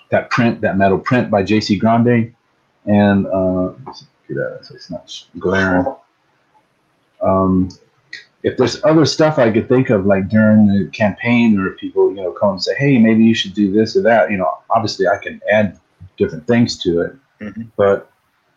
that 0.10 0.32
print, 0.32 0.62
that 0.62 0.78
metal 0.80 0.98
print 0.98 1.30
by 1.30 1.44
J.C. 1.44 1.78
Grande, 1.78 2.34
and 2.86 3.28
uh, 3.28 3.74
let's 3.86 4.06
get 4.28 4.36
that 4.36 4.60
so 4.64 4.76
it's 4.76 4.90
not 4.90 5.24
glaring. 5.40 5.86
Um, 7.22 7.70
if 8.44 8.58
there's 8.58 8.84
other 8.86 9.06
stuff 9.06 9.38
I 9.38 9.52
could 9.52 9.68
think 9.68 9.90
of, 9.90 10.06
like 10.06 10.30
during 10.30 10.68
the 10.68 10.90
campaign, 10.92 11.60
or 11.60 11.72
people 11.72 12.10
you 12.10 12.22
know 12.22 12.32
come 12.32 12.52
and 12.52 12.64
say, 12.64 12.76
"Hey, 12.76 12.98
maybe 12.98 13.24
you 13.24 13.36
should 13.36 13.54
do 13.54 13.72
this 13.72 13.96
or 13.96 14.02
that," 14.04 14.32
you 14.32 14.38
know, 14.38 14.50
obviously 14.70 15.08
I 15.08 15.18
can 15.18 15.42
add 15.52 15.78
different 16.18 16.48
things 16.48 16.78
to 16.84 17.02
it. 17.02 17.16
Mhm. 17.42 17.68
But 17.76 18.10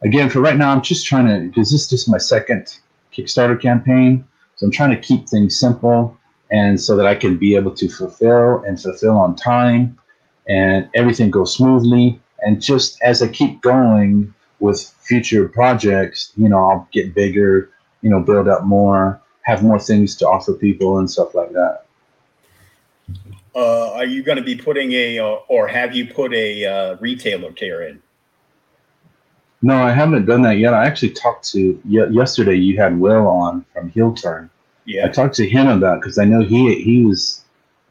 again, 0.03 0.31
for 0.31 0.41
right 0.41 0.57
now, 0.57 0.71
I'm 0.73 0.83
just 0.83 1.07
trying 1.07 1.27
to 1.27 1.49
because 1.49 1.73
this 1.73 1.83
is 1.83 1.91
just 1.91 2.09
my 2.09 2.19
second 2.19 2.79
Kickstarter 3.13 3.61
campaign, 3.61 4.25
so 4.57 4.67
I'm 4.67 4.73
trying 4.73 4.91
to 4.91 4.97
keep 4.97 5.29
things 5.29 5.59
simple 5.59 6.17
and 6.53 6.79
so 6.81 6.95
that 6.97 7.07
I 7.07 7.15
can 7.15 7.39
be 7.39 7.57
able 7.57 7.73
to 7.73 7.89
fulfill 7.89 8.63
and 8.67 8.81
fulfill 8.81 9.17
on 9.17 9.35
time, 9.35 9.99
and 10.49 10.89
everything 10.95 11.31
goes 11.31 11.55
smoothly. 11.55 12.21
And 12.43 12.61
just 12.61 13.01
as 13.03 13.23
I 13.23 13.29
keep 13.29 13.61
going 13.61 14.35
with 14.61 14.83
future 15.01 15.49
projects, 15.49 16.33
you 16.37 16.49
know, 16.49 16.59
I'll 16.59 16.89
get 16.93 17.15
bigger, 17.15 17.71
you 18.01 18.11
know, 18.11 18.21
build 18.21 18.49
up 18.49 18.65
more, 18.65 19.21
have 19.43 19.63
more 19.63 19.79
things 19.79 20.17
to 20.17 20.29
offer 20.29 20.53
people 20.53 20.99
and 20.99 21.11
stuff 21.11 21.35
like 21.35 21.53
that. 21.53 21.85
Uh, 23.55 23.93
are 23.93 24.07
you 24.07 24.23
going 24.23 24.39
to 24.39 24.45
be 24.45 24.57
putting 24.57 24.93
a, 24.93 25.21
or 25.21 25.69
have 25.69 25.95
you 25.95 26.07
put 26.07 26.33
a 26.33 26.65
uh, 26.65 26.97
retailer 27.01 27.53
tier 27.53 27.83
in? 27.83 28.03
No, 29.61 29.77
I 29.77 29.93
haven't 29.93 30.27
done 30.27 30.43
that 30.43 30.59
yet. 30.59 30.75
I 30.75 30.87
actually 30.87 31.11
talked 31.11 31.49
to 31.53 31.81
ye- 31.85 32.11
yesterday. 32.11 32.57
You 32.57 32.79
had 32.79 32.99
Will 32.99 33.29
on 33.29 33.65
from 33.73 33.91
Heel 33.91 34.13
Turn. 34.13 34.51
Yeah, 34.85 35.07
I 35.07 35.09
talked 35.09 35.37
to 35.37 35.49
him 35.49 35.69
about 35.69 36.01
because 36.01 36.19
I 36.19 36.25
know 36.25 36.41
he 36.41 36.83
he 36.83 37.05
was. 37.05 37.45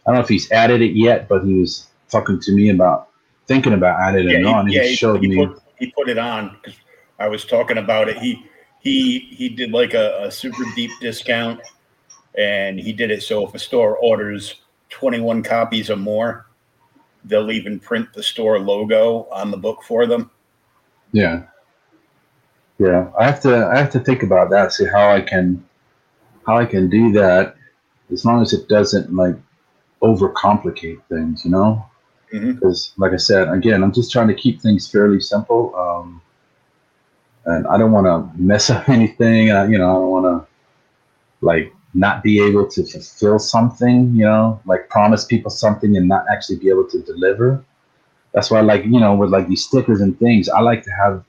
I 0.06 0.10
don't 0.10 0.16
know 0.16 0.24
if 0.24 0.28
he's 0.28 0.52
added 0.52 0.82
it 0.82 0.94
yet, 0.94 1.30
but 1.30 1.46
he 1.46 1.54
was 1.54 1.88
talking 2.10 2.42
to 2.42 2.52
me 2.52 2.70
about 2.70 3.08
thinking 3.52 3.74
about 3.74 4.00
adding 4.00 4.30
it 4.30 4.46
on. 4.46 4.68
he, 4.68 4.74
He, 4.74 4.80
yeah, 4.80 4.88
he, 4.88 4.96
showed 4.96 5.22
he 5.22 5.28
me. 5.28 5.46
put, 5.46 5.62
he 5.78 5.92
put 5.92 6.08
it 6.08 6.18
on 6.18 6.56
because 6.56 6.80
I 7.20 7.28
was 7.28 7.44
talking 7.44 7.78
about 7.78 8.08
it. 8.08 8.18
He 8.18 8.46
he 8.80 9.20
he 9.20 9.50
did 9.50 9.72
like 9.72 9.94
a, 9.94 10.24
a 10.24 10.32
super 10.32 10.64
deep 10.76 10.92
discount, 11.02 11.60
and 12.38 12.80
he 12.80 12.94
did 12.94 13.12
it 13.12 13.24
so 13.24 13.46
if 13.46 13.54
a 13.54 13.60
store 13.60 13.98
orders 13.98 14.62
twenty 14.90 15.20
one 15.20 15.44
copies 15.44 15.90
or 15.90 15.98
more, 15.98 16.46
they'll 17.26 17.52
even 17.52 17.80
print 17.80 18.14
the 18.14 18.24
store 18.24 18.58
logo 18.60 19.28
on 19.32 19.52
the 19.52 19.58
book 19.58 19.84
for 19.84 20.08
them. 20.08 20.32
Yeah. 21.12 21.44
Yeah. 22.80 23.12
I 23.20 23.26
have 23.26 23.42
to 23.42 23.68
I 23.68 23.78
have 23.78 23.92
to 23.92 24.00
think 24.00 24.24
about 24.24 24.50
that, 24.52 24.72
see 24.72 24.86
how 24.86 25.12
I 25.12 25.22
can 25.22 25.64
how 26.48 26.58
I 26.58 26.66
can 26.66 26.90
do 26.90 27.12
that 27.12 27.56
as 28.12 28.24
long 28.24 28.42
as 28.42 28.54
it 28.54 28.70
doesn't 28.70 29.14
like 29.14 29.36
overcomplicate 30.02 31.02
things, 31.10 31.46
you 31.46 31.52
know? 31.52 31.86
Mhm. 32.34 32.56
Because 32.56 32.94
like 32.98 33.14
I 33.14 33.18
said, 33.18 33.50
again, 33.50 33.84
I'm 33.84 33.92
just 33.94 34.12
trying 34.12 34.28
to 34.28 34.34
keep 34.34 34.62
things 34.62 34.88
fairly 34.90 35.20
simple. 35.20 35.76
Um 35.76 36.22
and 37.46 37.66
I 37.68 37.78
don't 37.78 37.92
want 37.92 38.06
to 38.08 38.42
mess 38.42 38.70
up 38.70 38.88
anything. 38.90 39.48
You 39.48 39.78
know, 39.78 39.90
I 39.90 39.94
don't 39.94 40.10
want 40.10 40.26
to 40.26 40.48
like 41.46 41.74
not 41.94 42.24
be 42.24 42.42
able 42.42 42.68
to 42.70 42.86
fulfill 42.86 43.40
something, 43.40 44.14
you 44.16 44.26
know, 44.26 44.62
like 44.66 44.90
promise 44.90 45.26
people 45.26 45.52
something 45.52 45.98
and 45.98 46.08
not 46.08 46.26
actually 46.32 46.58
be 46.58 46.70
able 46.70 46.88
to 46.90 47.02
deliver. 47.04 47.64
That's 48.34 48.52
why, 48.52 48.60
I 48.60 48.62
like, 48.62 48.86
you 48.86 49.00
know, 49.00 49.16
with 49.16 49.32
like 49.32 49.48
these 49.48 49.66
stickers 49.66 50.02
and 50.02 50.18
things, 50.20 50.50
I 50.50 50.62
like 50.62 50.84
to 50.84 50.92
have 50.92 51.24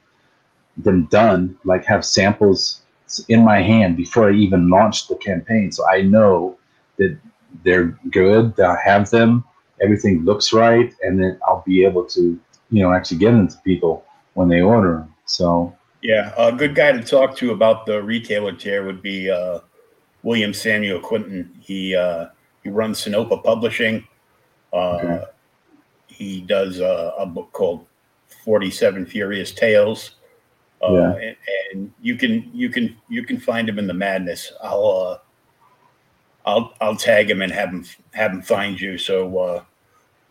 them 0.76 1.06
done, 1.06 1.58
like 1.64 1.84
have 1.86 2.04
samples 2.04 2.82
in 3.28 3.44
my 3.44 3.62
hand 3.62 3.96
before 3.96 4.30
I 4.30 4.34
even 4.34 4.68
launch 4.70 5.08
the 5.08 5.16
campaign. 5.16 5.72
So 5.72 5.86
I 5.88 6.02
know 6.02 6.58
that 6.98 7.18
they're 7.64 7.98
good, 8.10 8.56
that 8.56 8.66
I 8.66 8.78
have 8.84 9.10
them, 9.10 9.44
everything 9.82 10.24
looks 10.24 10.52
right, 10.52 10.94
and 11.02 11.22
then 11.22 11.38
I'll 11.46 11.62
be 11.66 11.84
able 11.84 12.04
to, 12.06 12.38
you 12.70 12.82
know, 12.82 12.92
actually 12.92 13.18
get 13.18 13.32
them 13.32 13.48
to 13.48 13.56
people 13.64 14.04
when 14.34 14.48
they 14.48 14.60
order. 14.62 15.06
So, 15.26 15.74
Yeah, 16.02 16.32
a 16.36 16.52
good 16.52 16.74
guy 16.74 16.92
to 16.92 17.02
talk 17.02 17.36
to 17.36 17.52
about 17.52 17.86
the 17.86 18.02
retailer 18.02 18.52
tier 18.52 18.84
would 18.84 19.02
be 19.02 19.30
uh, 19.30 19.60
William 20.22 20.54
Samuel 20.54 21.00
Quinton. 21.00 21.50
He 21.60 21.94
uh, 21.94 22.26
he 22.62 22.70
runs 22.70 23.04
Sinopa 23.04 23.42
Publishing. 23.42 24.06
Uh, 24.72 24.98
Okay. 24.98 25.24
He 26.06 26.42
does 26.42 26.78
uh, 26.80 27.12
a 27.18 27.24
book 27.26 27.50
called 27.52 27.86
Forty 28.44 28.70
Seven 28.70 29.06
Furious 29.06 29.52
Tales. 29.52 30.16
Uh, 30.82 30.92
Yeah. 30.92 31.12
and, 31.14 31.36
and 31.72 31.92
you 32.02 32.16
can 32.16 32.50
you 32.52 32.68
can 32.68 32.96
you 33.08 33.24
can 33.24 33.38
find 33.40 33.68
him 33.68 33.78
in 33.78 33.86
the 33.86 33.94
madness. 33.94 34.52
I'll 34.62 34.86
uh, 34.86 35.18
I'll 36.44 36.74
I'll 36.80 36.96
tag 36.96 37.30
him 37.30 37.40
and 37.42 37.52
have 37.52 37.70
him 37.70 37.84
have 38.12 38.32
him 38.32 38.42
find 38.42 38.80
you. 38.80 38.98
So 38.98 39.62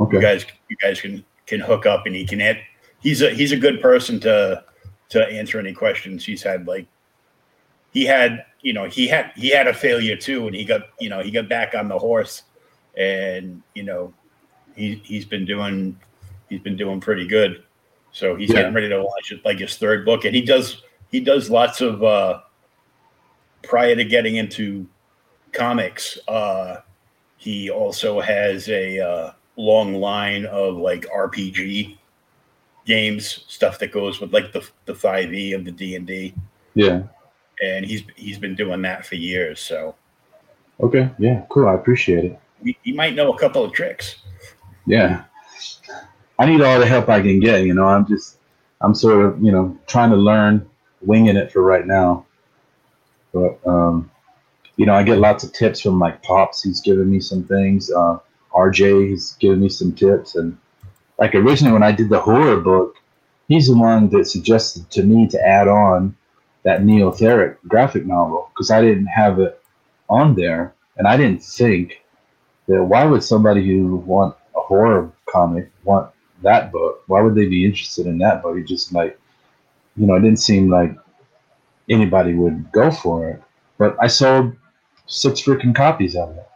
uh, 0.01 0.07
you 0.11 0.21
guys 0.21 0.45
you 0.69 0.75
guys 0.77 0.99
can 1.01 1.23
can 1.45 1.59
hook 1.59 1.85
up 1.85 2.05
and 2.05 2.15
he 2.15 2.25
can 2.25 2.41
add 2.41 2.59
he's 2.99 3.21
a 3.21 3.31
he's 3.31 3.51
a 3.51 3.57
good 3.57 3.81
person 3.81 4.19
to 4.19 4.63
to 5.09 5.25
answer 5.27 5.59
any 5.59 5.73
questions 5.73 6.25
he's 6.25 6.41
had 6.43 6.67
like 6.67 6.87
he 7.91 8.05
had 8.05 8.45
you 8.61 8.73
know 8.73 8.85
he 8.85 9.07
had 9.07 9.31
he 9.35 9.49
had 9.49 9.67
a 9.67 9.73
failure 9.73 10.15
too 10.15 10.47
and 10.47 10.55
he 10.55 10.63
got 10.63 10.81
you 10.99 11.09
know 11.09 11.21
he 11.21 11.31
got 11.31 11.49
back 11.49 11.73
on 11.75 11.87
the 11.87 11.97
horse 11.97 12.43
and 12.97 13.61
you 13.75 13.83
know 13.83 14.13
he 14.75 14.95
he's 15.03 15.25
been 15.25 15.45
doing 15.45 15.97
he's 16.49 16.61
been 16.61 16.77
doing 16.77 16.99
pretty 16.99 17.27
good 17.27 17.63
so 18.11 18.35
he's 18.35 18.49
Yeah. 18.49 18.57
getting 18.57 18.73
ready 18.73 18.89
to 18.89 18.97
launch 19.03 19.31
it 19.31 19.43
like 19.43 19.59
his 19.59 19.77
third 19.77 20.05
book 20.05 20.25
and 20.25 20.35
he 20.35 20.41
does 20.41 20.81
he 21.11 21.19
does 21.19 21.49
lots 21.49 21.81
of 21.81 22.03
uh 22.03 22.39
prior 23.63 23.95
to 23.95 24.05
getting 24.05 24.35
into 24.37 24.87
comics 25.51 26.17
uh 26.27 26.77
he 27.37 27.69
also 27.69 28.21
has 28.21 28.69
a 28.69 28.99
uh 28.99 29.31
long 29.61 29.95
line 29.95 30.45
of 30.45 30.75
like 30.77 31.05
RPG 31.15 31.97
games, 32.85 33.45
stuff 33.47 33.79
that 33.79 33.91
goes 33.91 34.19
with 34.19 34.33
like 34.33 34.51
the 34.53 34.67
the 34.85 34.95
five 34.95 35.33
E 35.33 35.53
of 35.53 35.65
the 35.65 35.71
D 35.71 35.95
and 35.95 36.05
D, 36.07 36.33
Yeah. 36.73 37.03
and 37.63 37.85
he's 37.85 38.03
he's 38.15 38.37
been 38.39 38.55
doing 38.55 38.81
that 38.83 39.05
for 39.05 39.15
years. 39.15 39.59
So 39.59 39.95
Okay. 40.79 41.09
Yeah. 41.19 41.43
Cool. 41.49 41.67
I 41.69 41.75
appreciate 41.75 42.23
it. 42.25 42.39
he, 42.63 42.75
he 42.81 42.91
might 42.91 43.13
know 43.13 43.31
a 43.31 43.37
couple 43.37 43.63
of 43.63 43.71
tricks. 43.71 44.15
Yeah. 44.87 45.23
I 46.39 46.47
need 46.47 46.61
all 46.61 46.79
the 46.79 46.87
help 46.87 47.07
I 47.07 47.21
can 47.21 47.39
get. 47.39 47.65
You 47.65 47.75
know, 47.75 47.85
I'm 47.85 48.07
just, 48.07 48.39
I'm 48.81 48.95
sort 48.95 49.23
of, 49.23 49.43
you 49.43 49.51
know, 49.51 49.77
trying 49.85 50.09
to 50.09 50.15
learn, 50.15 50.67
winging 51.01 51.35
it 51.35 51.51
for 51.51 51.61
right 51.61 51.85
now. 51.85 52.25
But, 53.31 53.59
um, 53.67 54.09
you 54.75 54.87
know, 54.87 54.95
I 54.95 55.03
get 55.03 55.19
lots 55.19 55.43
of 55.43 55.53
tips 55.53 55.81
from 55.81 55.99
like 55.99 56.23
Pops. 56.23 56.63
He's 56.63 56.81
given 56.81 57.11
me 57.11 57.19
some 57.19 57.43
things. 57.43 57.91
Uh, 57.91 58.17
RJ, 58.53 59.09
he's 59.09 59.33
given 59.33 59.61
me 59.61 59.69
some 59.69 59.93
tips. 59.93 60.35
And 60.35 60.57
like 61.17 61.35
originally 61.35 61.73
when 61.73 61.83
I 61.83 61.91
did 61.91 62.09
the 62.09 62.19
horror 62.19 62.59
book, 62.59 62.95
he's 63.47 63.67
the 63.67 63.77
one 63.77 64.09
that 64.09 64.25
suggested 64.25 64.89
to 64.91 65.03
me 65.03 65.27
to 65.27 65.47
add 65.47 65.67
on 65.67 66.15
that 66.63 66.81
Neotheric 66.81 67.57
graphic 67.67 68.05
novel 68.05 68.49
because 68.53 68.71
I 68.71 68.81
didn't 68.81 69.07
have 69.07 69.39
it 69.39 69.61
on 70.09 70.35
there. 70.35 70.73
And 70.97 71.07
I 71.07 71.17
didn't 71.17 71.43
think 71.43 72.01
that 72.67 72.83
why 72.83 73.05
would 73.05 73.23
somebody 73.23 73.65
who 73.65 73.95
want 73.95 74.35
a 74.55 74.59
horror 74.59 75.11
comic 75.29 75.71
want 75.83 76.11
that 76.43 76.71
book? 76.71 77.03
Why 77.07 77.21
would 77.21 77.35
they 77.35 77.47
be 77.47 77.65
interested 77.65 78.05
in 78.05 78.17
that 78.19 78.43
book? 78.43 78.57
It 78.57 78.67
just 78.67 78.93
like, 78.93 79.19
you 79.95 80.05
know, 80.05 80.15
it 80.15 80.21
didn't 80.21 80.39
seem 80.39 80.69
like 80.69 80.95
anybody 81.89 82.33
would 82.33 82.71
go 82.71 82.91
for 82.91 83.29
it. 83.29 83.41
But 83.77 83.97
I 83.99 84.07
sold 84.07 84.55
six 85.07 85.41
freaking 85.41 85.75
copies 85.75 86.15
of 86.15 86.35
it. 86.37 86.47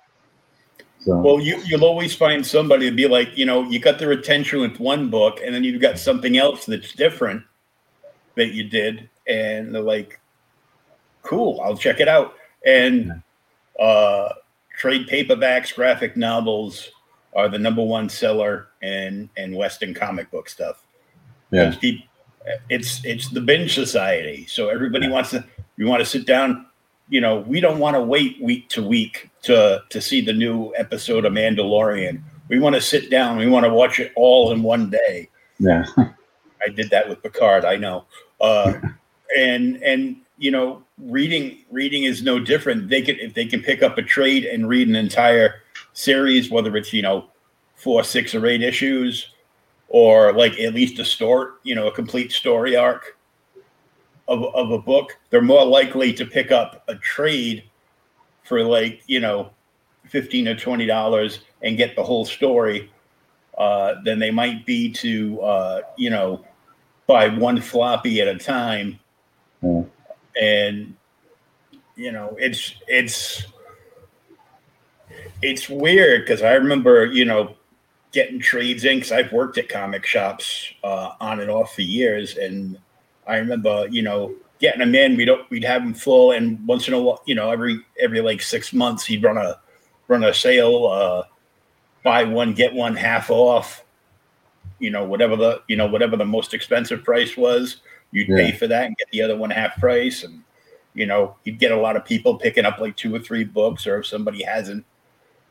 So 1.05 1.17
Well, 1.17 1.39
you 1.39 1.61
you'll 1.65 1.85
always 1.85 2.15
find 2.15 2.45
somebody 2.45 2.89
to 2.89 2.95
be 2.95 3.07
like, 3.07 3.37
you 3.37 3.45
know, 3.45 3.63
you 3.63 3.79
got 3.79 3.99
their 3.99 4.11
attention 4.11 4.59
with 4.59 4.79
one 4.79 5.11
book, 5.11 5.39
and 5.43 5.53
then 5.53 5.63
you've 5.63 5.81
got 5.81 5.99
something 5.99 6.37
else 6.37 6.65
that's 6.65 6.93
different 6.93 7.43
that 8.35 8.53
you 8.53 8.63
did, 8.63 9.07
and 9.27 9.73
they're 9.73 9.83
like, 9.83 10.19
cool, 11.21 11.61
I'll 11.61 11.77
check 11.77 11.99
it 11.99 12.07
out. 12.07 12.33
and 12.65 13.21
uh, 13.79 14.29
trade 14.77 15.07
paperbacks, 15.07 15.75
graphic 15.75 16.17
novels 16.17 16.89
are 17.35 17.49
the 17.49 17.59
number 17.59 17.83
one 17.83 18.09
seller 18.09 18.69
in 18.81 19.29
in 19.37 19.55
Western 19.55 19.93
comic 19.93 20.31
book 20.31 20.49
stuff. 20.49 20.85
Yeah. 21.51 21.75
People, 21.75 22.07
it's 22.69 23.03
it's 23.05 23.29
the 23.29 23.41
binge 23.41 23.75
society, 23.75 24.47
so 24.47 24.69
everybody 24.69 25.07
wants 25.07 25.29
to. 25.31 25.45
You 25.77 25.87
want 25.87 25.99
to 25.99 26.05
sit 26.05 26.25
down. 26.25 26.65
You 27.09 27.21
know, 27.21 27.39
we 27.39 27.59
don't 27.59 27.79
want 27.79 27.95
to 27.95 28.01
wait 28.01 28.41
week 28.41 28.69
to 28.69 28.83
week 28.85 29.29
to 29.43 29.81
to 29.89 30.01
see 30.01 30.21
the 30.21 30.33
new 30.33 30.73
episode 30.75 31.25
of 31.25 31.33
Mandalorian. 31.33 32.21
We 32.49 32.59
want 32.59 32.75
to 32.75 32.81
sit 32.81 33.09
down. 33.09 33.37
We 33.37 33.47
want 33.47 33.65
to 33.65 33.73
watch 33.73 33.99
it 33.99 34.11
all 34.15 34.51
in 34.51 34.63
one 34.63 34.89
day. 34.89 35.29
Yeah. 35.59 35.85
I 35.97 36.69
did 36.69 36.89
that 36.89 37.07
with 37.07 37.21
Picard. 37.21 37.65
I 37.65 37.75
know. 37.75 38.05
Uh, 38.41 38.73
and 39.37 39.77
and 39.83 40.17
you 40.37 40.51
know, 40.51 40.83
reading 40.97 41.59
reading 41.71 42.03
is 42.03 42.23
no 42.23 42.39
different. 42.39 42.89
They 42.89 43.01
can 43.01 43.17
if 43.19 43.33
they 43.33 43.45
can 43.45 43.61
pick 43.61 43.83
up 43.83 43.97
a 43.97 44.01
trade 44.01 44.45
and 44.45 44.67
read 44.67 44.87
an 44.87 44.95
entire 44.95 45.61
series, 45.93 46.49
whether 46.49 46.75
it's 46.75 46.91
you 46.91 47.01
know 47.01 47.25
four, 47.75 48.03
six, 48.03 48.33
or 48.33 48.45
eight 48.45 48.63
issues, 48.63 49.27
or 49.89 50.33
like 50.33 50.59
at 50.59 50.73
least 50.73 50.99
a 50.99 51.05
story, 51.05 51.51
you 51.63 51.75
know, 51.75 51.87
a 51.87 51.91
complete 51.91 52.31
story 52.31 52.75
arc 52.75 53.14
of 54.27 54.43
of 54.55 54.71
a 54.71 54.79
book, 54.79 55.17
they're 55.29 55.41
more 55.41 55.65
likely 55.65 56.13
to 56.13 56.25
pick 56.25 56.51
up 56.51 56.83
a 56.87 56.95
trade 56.95 57.63
for 58.43 58.63
like 58.63 59.01
you 59.07 59.19
know 59.19 59.49
fifteen 60.07 60.47
or 60.47 60.55
twenty 60.55 60.85
dollars 60.85 61.39
and 61.61 61.77
get 61.77 61.95
the 61.95 62.03
whole 62.03 62.25
story 62.25 62.91
uh, 63.57 63.95
than 64.03 64.19
they 64.19 64.31
might 64.31 64.65
be 64.65 64.91
to 64.91 65.41
uh, 65.41 65.81
you 65.97 66.09
know 66.09 66.43
buy 67.07 67.27
one 67.27 67.61
floppy 67.61 68.21
at 68.21 68.27
a 68.27 68.37
time. 68.37 68.99
Yeah. 69.61 69.83
And 70.41 70.95
you 71.95 72.11
know, 72.11 72.35
it's 72.39 72.75
it's 72.87 73.45
it's 75.41 75.69
weird 75.69 76.25
because 76.25 76.41
I 76.41 76.53
remember 76.53 77.05
you 77.05 77.25
know 77.25 77.55
getting 78.11 78.39
trades 78.39 78.85
in 78.85 78.97
because 78.97 79.11
I've 79.11 79.31
worked 79.31 79.57
at 79.57 79.69
comic 79.69 80.05
shops 80.05 80.71
uh, 80.83 81.11
on 81.19 81.39
and 81.39 81.49
off 81.49 81.75
for 81.75 81.81
years, 81.81 82.37
and 82.37 82.77
I 83.27 83.37
remember 83.37 83.87
you 83.89 84.01
know 84.01 84.33
getting 84.59 84.79
them 84.79 84.95
in. 84.95 85.17
We'd 85.17 85.29
we'd 85.49 85.63
have 85.63 85.83
them 85.83 85.93
full, 85.93 86.31
and 86.31 86.65
once 86.67 86.87
in 86.87 86.93
a 86.93 87.01
while, 87.01 87.21
you 87.25 87.35
know, 87.35 87.51
every 87.51 87.79
every 87.99 88.21
like 88.21 88.41
six 88.41 88.73
months, 88.73 89.05
he'd 89.05 89.23
run 89.23 89.37
a 89.37 89.59
run 90.07 90.23
a 90.23 90.33
sale, 90.33 90.87
uh, 90.87 91.23
buy 92.03 92.23
one 92.23 92.53
get 92.53 92.73
one 92.73 92.95
half 92.95 93.29
off. 93.29 93.83
You 94.79 94.91
know, 94.91 95.03
whatever 95.05 95.35
the 95.35 95.61
you 95.67 95.75
know 95.75 95.87
whatever 95.87 96.17
the 96.17 96.25
most 96.25 96.53
expensive 96.53 97.03
price 97.03 97.35
was, 97.37 97.77
you'd 98.11 98.29
Yeah. 98.29 98.37
pay 98.37 98.51
for 98.51 98.67
that 98.67 98.85
and 98.85 98.97
get 98.97 99.09
the 99.11 99.21
other 99.21 99.37
one 99.37 99.49
half 99.49 99.75
price, 99.79 100.23
and 100.23 100.41
you 100.93 101.05
know, 101.05 101.35
you'd 101.43 101.59
get 101.59 101.71
a 101.71 101.77
lot 101.77 101.95
of 101.97 102.05
people 102.05 102.37
picking 102.37 102.65
up 102.65 102.79
like 102.79 102.95
two 102.95 103.13
or 103.13 103.19
three 103.19 103.43
books, 103.43 103.85
or 103.85 103.99
if 103.99 104.07
somebody 104.07 104.43
hasn't 104.43 104.85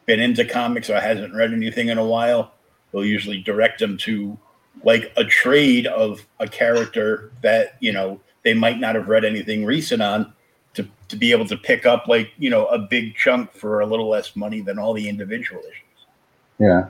been 0.06 0.20
into 0.20 0.44
comics 0.44 0.88
or 0.90 1.00
hasn't 1.00 1.34
read 1.34 1.52
anything 1.52 1.88
in 1.88 1.98
a 1.98 2.04
while, 2.04 2.52
they'll 2.92 3.04
usually 3.04 3.40
direct 3.42 3.78
them 3.78 3.96
to 3.98 4.38
like 4.82 5.12
a 5.16 5.24
trade 5.24 5.86
of 5.86 6.24
a 6.40 6.48
character 6.48 7.32
that 7.42 7.76
you 7.80 7.92
know 7.92 8.20
they 8.42 8.54
might 8.54 8.78
not 8.78 8.94
have 8.94 9.08
read 9.08 9.24
anything 9.24 9.64
recent 9.64 10.02
on 10.02 10.32
to, 10.74 10.86
to 11.08 11.16
be 11.16 11.30
able 11.32 11.46
to 11.46 11.56
pick 11.56 11.86
up 11.86 12.08
like 12.08 12.32
you 12.38 12.50
know 12.50 12.66
a 12.66 12.78
big 12.78 13.14
chunk 13.14 13.52
for 13.52 13.80
a 13.80 13.86
little 13.86 14.08
less 14.08 14.34
money 14.36 14.60
than 14.60 14.78
all 14.78 14.92
the 14.92 15.08
individual 15.08 15.60
issues 15.60 16.06
Yeah. 16.58 16.88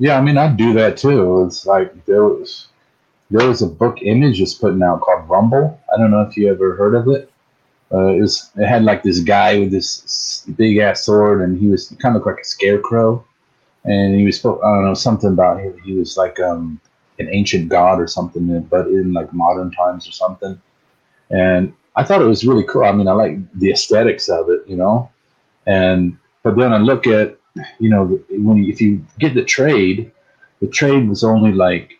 Yeah, 0.00 0.16
I 0.16 0.22
mean, 0.22 0.38
I 0.38 0.48
do 0.48 0.72
that 0.72 0.96
too. 0.96 1.44
It's 1.44 1.66
like 1.66 2.06
there 2.06 2.24
was 2.24 2.68
there 3.30 3.46
was 3.46 3.60
a 3.60 3.66
book 3.66 3.98
Image 4.02 4.38
just 4.38 4.60
putting 4.60 4.82
out 4.82 5.02
called 5.02 5.28
Rumble. 5.28 5.78
I 5.92 5.98
don't 5.98 6.10
know 6.10 6.22
if 6.22 6.36
you 6.36 6.50
ever 6.50 6.74
heard 6.74 6.94
of 6.94 7.06
it. 7.08 7.30
Uh, 7.92 8.06
it, 8.06 8.20
was, 8.20 8.50
it 8.56 8.66
had 8.66 8.84
like 8.84 9.02
this 9.02 9.20
guy 9.20 9.58
with 9.58 9.70
this 9.70 10.46
big 10.56 10.78
ass 10.78 11.04
sword, 11.04 11.42
and 11.42 11.58
he 11.58 11.66
was 11.66 11.94
kind 12.00 12.16
of 12.16 12.24
like 12.24 12.38
a 12.40 12.44
scarecrow, 12.44 13.24
and 13.84 14.14
he 14.14 14.24
was 14.24 14.44
I 14.44 14.50
don't 14.50 14.84
know 14.84 14.94
something 14.94 15.30
about 15.30 15.60
him. 15.60 15.78
He 15.84 15.94
was 15.94 16.16
like 16.16 16.38
um, 16.40 16.80
an 17.18 17.28
ancient 17.30 17.68
god 17.68 18.00
or 18.00 18.06
something, 18.06 18.62
but 18.62 18.86
in 18.88 19.12
like 19.12 19.32
modern 19.32 19.70
times 19.70 20.08
or 20.08 20.12
something. 20.12 20.60
And 21.30 21.72
I 21.96 22.04
thought 22.04 22.22
it 22.22 22.26
was 22.26 22.46
really 22.46 22.64
cool. 22.64 22.84
I 22.84 22.92
mean, 22.92 23.08
I 23.08 23.12
like 23.12 23.38
the 23.54 23.70
aesthetics 23.70 24.28
of 24.28 24.50
it, 24.50 24.62
you 24.66 24.76
know. 24.76 25.10
And 25.66 26.16
but 26.42 26.56
then 26.56 26.72
I 26.72 26.78
look 26.78 27.06
at 27.06 27.38
you 27.78 27.88
know, 27.88 28.20
when 28.30 28.58
you, 28.58 28.72
if 28.72 28.80
you 28.80 29.04
get 29.18 29.34
the 29.34 29.44
trade, 29.44 30.10
the 30.60 30.68
trade 30.68 31.08
was 31.08 31.24
only 31.24 31.52
like 31.52 31.98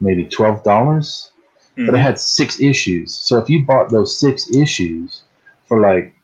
maybe 0.00 0.24
twelve 0.24 0.62
dollars, 0.64 1.32
but 1.76 1.94
it 1.94 1.98
had 1.98 2.18
six 2.18 2.60
issues. 2.60 3.14
So 3.14 3.38
if 3.38 3.48
you 3.48 3.64
bought 3.64 3.90
those 3.90 4.18
six 4.18 4.54
issues 4.54 5.22
for 5.66 5.80
like 5.80 6.14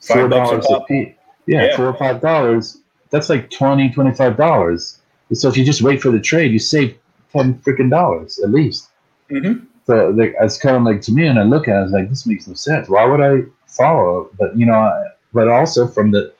four 0.00 0.28
Five 0.28 0.30
bucks 0.30 0.50
a 0.50 0.68
dollars 0.68 0.82
a 0.82 0.84
piece, 0.86 1.14
yeah, 1.46 1.66
Yeah. 1.66 1.76
four 1.76 1.86
or 1.86 1.94
five 1.94 2.20
dollars, 2.20 2.78
that's 3.10 3.28
like 3.28 3.50
20 3.50 3.90
25 3.90 4.36
dollars. 4.36 4.98
So 5.32 5.48
if 5.48 5.56
you 5.56 5.64
just 5.64 5.82
wait 5.82 6.00
for 6.02 6.10
the 6.10 6.20
trade, 6.20 6.52
you 6.52 6.58
save 6.58 6.96
ten 7.32 7.54
freaking 7.58 7.90
dollars 7.90 8.38
at 8.38 8.50
least. 8.50 8.88
Mhm. 9.30 9.66
So 9.86 10.10
like, 10.10 10.34
it's 10.40 10.56
kind 10.58 10.76
of 10.76 10.82
like 10.82 11.00
to 11.02 11.12
me, 11.12 11.26
and 11.26 11.38
I 11.38 11.42
look 11.42 11.68
at 11.68 11.74
it, 11.74 11.78
I 11.78 11.82
was 11.82 11.92
like, 11.92 12.08
this 12.08 12.26
makes 12.26 12.46
no 12.46 12.54
sense. 12.54 12.88
Why 12.88 13.04
would 13.04 13.20
I 13.20 13.42
follow? 13.66 14.30
But 14.38 14.56
you 14.56 14.66
know, 14.66 14.74
I- 14.74 15.08
but 15.32 15.48
also 15.48 15.86
from 15.88 16.10
the 16.12 16.32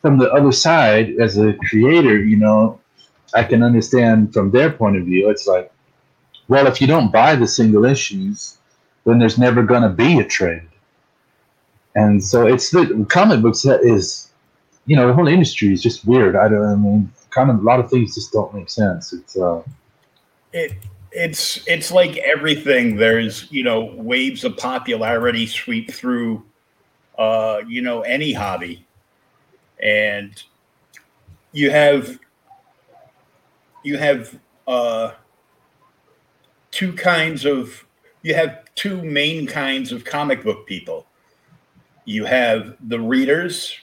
from 0.00 0.18
the 0.18 0.30
other 0.32 0.50
side, 0.52 1.14
as 1.20 1.38
a 1.38 1.52
creator, 1.68 2.18
you 2.18 2.36
know, 2.36 2.80
I 3.34 3.44
can 3.44 3.62
understand 3.62 4.32
from 4.34 4.50
their 4.50 4.70
point 4.70 4.96
of 4.96 5.04
view. 5.04 5.30
It's 5.30 5.46
like, 5.46 5.70
well, 6.48 6.66
if 6.66 6.80
you 6.80 6.86
don't 6.88 7.12
buy 7.12 7.36
the 7.36 7.46
single 7.46 7.84
issues, 7.84 8.58
then 9.04 9.18
there's 9.20 9.38
never 9.38 9.62
going 9.62 9.82
to 9.82 9.88
be 9.90 10.18
a 10.18 10.24
trade. 10.24 10.66
And 11.94 12.22
so 12.24 12.46
it's 12.46 12.70
the 12.70 13.06
comic 13.08 13.42
books 13.42 13.62
that 13.62 13.82
is, 13.82 14.28
you 14.86 14.96
know, 14.96 15.06
the 15.06 15.14
whole 15.14 15.28
industry 15.28 15.72
is 15.72 15.82
just 15.82 16.04
weird. 16.06 16.36
I 16.36 16.48
don't. 16.48 16.64
I 16.64 16.74
mean, 16.74 17.12
kind 17.30 17.50
of 17.50 17.58
a 17.58 17.62
lot 17.62 17.80
of 17.80 17.90
things 17.90 18.14
just 18.14 18.32
don't 18.32 18.52
make 18.54 18.68
sense. 18.68 19.12
It's 19.12 19.36
uh, 19.36 19.62
it 20.52 20.72
it's 21.12 21.66
it's 21.66 21.92
like 21.92 22.16
everything 22.18 22.96
there's 22.96 23.50
you 23.52 23.62
know 23.62 23.94
waves 23.96 24.44
of 24.44 24.56
popularity 24.56 25.46
sweep 25.46 25.90
through 25.90 26.42
uh 27.18 27.60
you 27.68 27.82
know 27.82 28.00
any 28.02 28.32
hobby 28.32 28.86
and 29.82 30.42
you 31.52 31.70
have 31.70 32.18
you 33.84 33.98
have 33.98 34.38
uh 34.66 35.12
two 36.70 36.92
kinds 36.94 37.44
of 37.44 37.84
you 38.22 38.34
have 38.34 38.64
two 38.74 39.02
main 39.02 39.46
kinds 39.46 39.92
of 39.92 40.04
comic 40.04 40.42
book 40.42 40.66
people 40.66 41.06
you 42.06 42.24
have 42.24 42.74
the 42.88 42.98
readers 42.98 43.76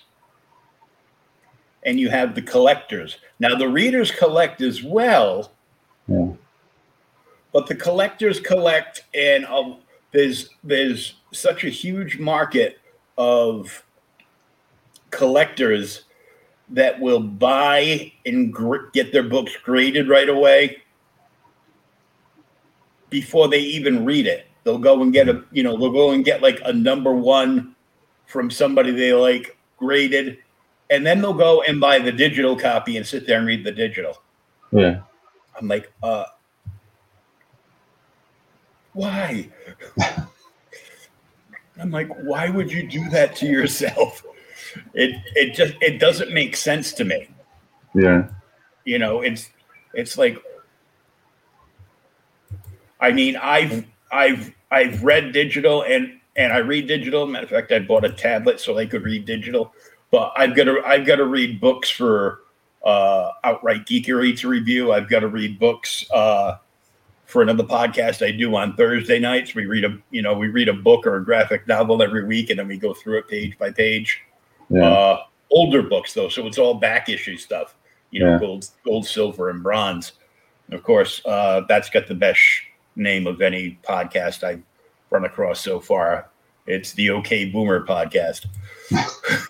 and 1.84 2.00
you 2.00 2.10
have 2.10 2.36
the 2.36 2.42
collectors. 2.42 3.18
Now 3.40 3.56
the 3.56 3.70
readers 3.70 4.12
collect 4.12 4.62
as 4.62 4.84
well 4.84 5.52
yeah, 6.08 6.32
but 7.54 7.68
the 7.68 7.76
collectors 7.76 8.40
collect 8.40 9.06
and 9.14 9.46
uh, 9.46 9.76
there's 10.12 10.50
there's 10.64 11.16
such 11.32 11.64
a 11.64 11.70
huge 11.70 12.18
market 12.18 12.80
of 13.18 13.84
collectors 15.12 16.04
that 16.70 17.00
will 17.00 17.20
buy 17.20 18.12
and 18.26 18.54
gr- 18.54 18.88
get 18.94 19.12
their 19.12 19.24
books 19.24 19.56
graded 19.64 20.08
right 20.08 20.30
away 20.30 20.82
before 23.10 23.48
they 23.48 23.60
even 23.60 24.06
read 24.06 24.28
it. 24.28 24.46
They'll 24.64 24.78
go 24.78 25.02
and 25.02 25.14
get 25.14 25.30
a 25.30 25.44
you 25.52 25.64
know 25.64 25.78
they'll 25.78 25.92
go 25.92 26.12
and 26.12 26.26
get 26.26 26.42
like 26.42 26.60
a 26.66 26.74
number 26.74 27.14
one 27.14 27.76
from 28.26 28.52
somebody 28.52 28.92
they 28.92 29.14
like 29.14 29.58
graded 29.78 30.38
and 30.90 31.06
then 31.06 31.22
they'll 31.22 31.34
go 31.34 31.62
and 31.64 31.80
buy 31.80 32.00
the 32.00 32.12
digital 32.12 32.56
copy 32.56 32.98
and 32.98 33.06
sit 33.06 33.28
there 33.28 33.38
and 33.38 33.48
read 33.48 33.64
the 33.64 33.72
digital 33.72 34.22
yeah. 34.72 35.02
I'm 35.60 35.68
like, 35.68 35.92
uh, 36.02 36.26
why? 38.94 39.50
I'm 41.80 41.92
like, 41.92 42.10
why 42.24 42.50
would 42.50 42.72
you 42.72 42.88
do 42.88 43.10
that 43.10 43.36
to 43.38 43.46
yourself? 43.46 44.24
It 44.94 45.16
it 45.36 45.54
just 45.54 45.74
it 45.82 46.00
doesn't 46.00 46.32
make 46.32 46.56
sense 46.56 46.94
to 46.94 47.04
me. 47.04 47.30
Yeah. 47.96 48.28
You 48.86 49.00
know, 49.00 49.22
it's 49.22 49.50
it's 49.94 50.18
like, 50.18 50.38
I 53.00 53.12
mean, 53.12 53.36
I've 53.38 53.86
I've 54.12 54.54
I've 54.72 55.04
read 55.04 55.34
digital 55.34 55.84
and 55.84 56.20
and 56.36 56.54
I 56.54 56.58
read 56.58 56.88
digital. 56.88 57.26
Matter 57.26 57.46
of 57.46 57.50
fact, 57.50 57.72
I 57.72 57.80
bought 57.80 58.06
a 58.06 58.12
tablet 58.12 58.60
so 58.60 58.78
I 58.78 58.86
could 58.86 59.04
read 59.04 59.26
digital. 59.26 59.74
But 60.12 60.34
I've 60.36 60.56
got 60.56 60.64
to 60.66 60.82
I've 60.86 61.06
got 61.06 61.18
to 61.18 61.26
read 61.26 61.60
books 61.62 61.90
for 61.90 62.40
uh, 62.84 63.32
outright 63.44 63.86
geekery 63.86 64.38
to 64.40 64.48
review. 64.48 64.92
I've 64.92 65.10
got 65.10 65.20
to 65.20 65.28
read 65.28 65.60
books 65.60 66.06
uh, 66.12 66.58
for 67.26 67.42
another 67.44 67.64
podcast 67.64 68.26
I 68.26 68.32
do 68.32 68.56
on 68.56 68.76
Thursday 68.76 69.20
nights. 69.20 69.54
We 69.54 69.66
read 69.68 69.86
a 69.86 69.98
you 70.10 70.22
know 70.22 70.34
we 70.34 70.48
read 70.48 70.68
a 70.70 70.74
book 70.74 71.06
or 71.06 71.18
a 71.18 71.24
graphic 71.24 71.68
novel 71.68 72.02
every 72.02 72.24
week, 72.26 72.50
and 72.50 72.58
then 72.58 72.68
we 72.68 72.78
go 72.78 72.94
through 72.94 73.20
it 73.20 73.28
page 73.28 73.58
by 73.60 73.72
page. 73.72 74.22
Yeah. 74.70 74.88
Uh, 74.88 75.24
older 75.52 75.84
books 75.84 76.14
though, 76.14 76.30
so 76.30 76.48
it's 76.48 76.58
all 76.58 76.74
back 76.76 77.10
issue 77.10 77.38
stuff. 77.38 77.76
You 78.12 78.22
know, 78.22 78.32
Yeah. 78.32 78.40
gold, 78.40 78.68
gold, 78.84 79.06
silver, 79.06 79.50
and 79.52 79.62
bronze. 79.62 80.14
And 80.68 80.74
of 80.76 80.84
course, 80.84 81.22
uh, 81.26 81.62
that's 81.68 81.90
got 81.92 82.08
the 82.08 82.16
best 82.16 82.40
name 82.96 83.28
of 83.28 83.42
any 83.42 83.78
podcast 83.84 84.44
I've 84.44 84.64
run 85.12 85.26
across 85.26 85.62
so 85.62 85.80
far. 85.80 86.30
It's 86.66 86.94
the 86.94 87.12
OK 87.12 87.46
Boomer 87.46 87.86
podcast. 87.86 88.48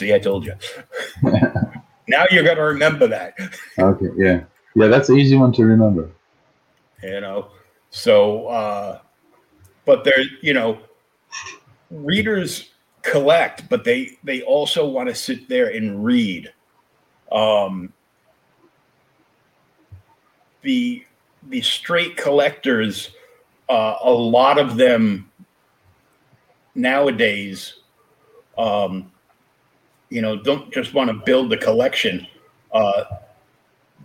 See, 0.00 0.14
I 0.14 0.18
told 0.18 0.46
you. 0.46 0.54
now 2.08 2.24
you're 2.30 2.42
going 2.42 2.56
to 2.56 2.62
remember 2.62 3.06
that. 3.06 3.34
Okay, 3.78 4.06
yeah. 4.16 4.44
Yeah, 4.74 4.86
that's 4.86 5.10
an 5.10 5.18
easy 5.18 5.36
one 5.36 5.52
to 5.52 5.64
remember. 5.66 6.10
You 7.02 7.20
know, 7.20 7.48
so, 7.90 8.46
uh, 8.46 9.00
but 9.84 10.04
there, 10.04 10.22
you 10.40 10.54
know, 10.54 10.78
readers 11.90 12.70
collect, 13.02 13.68
but 13.68 13.84
they 13.84 14.16
they 14.24 14.40
also 14.40 14.88
want 14.88 15.10
to 15.10 15.14
sit 15.14 15.50
there 15.50 15.68
and 15.68 16.02
read. 16.02 16.50
Um, 17.30 17.92
the 20.62 21.04
the 21.50 21.60
straight 21.60 22.16
collectors, 22.16 23.10
uh, 23.68 23.96
a 24.02 24.10
lot 24.10 24.56
of 24.56 24.78
them 24.78 25.30
nowadays, 26.74 27.80
um, 28.56 29.10
you 30.10 30.20
know, 30.20 30.36
don't 30.36 30.72
just 30.72 30.92
want 30.92 31.08
to 31.08 31.14
build 31.14 31.50
the 31.50 31.56
collection. 31.56 32.26
Uh, 32.72 33.04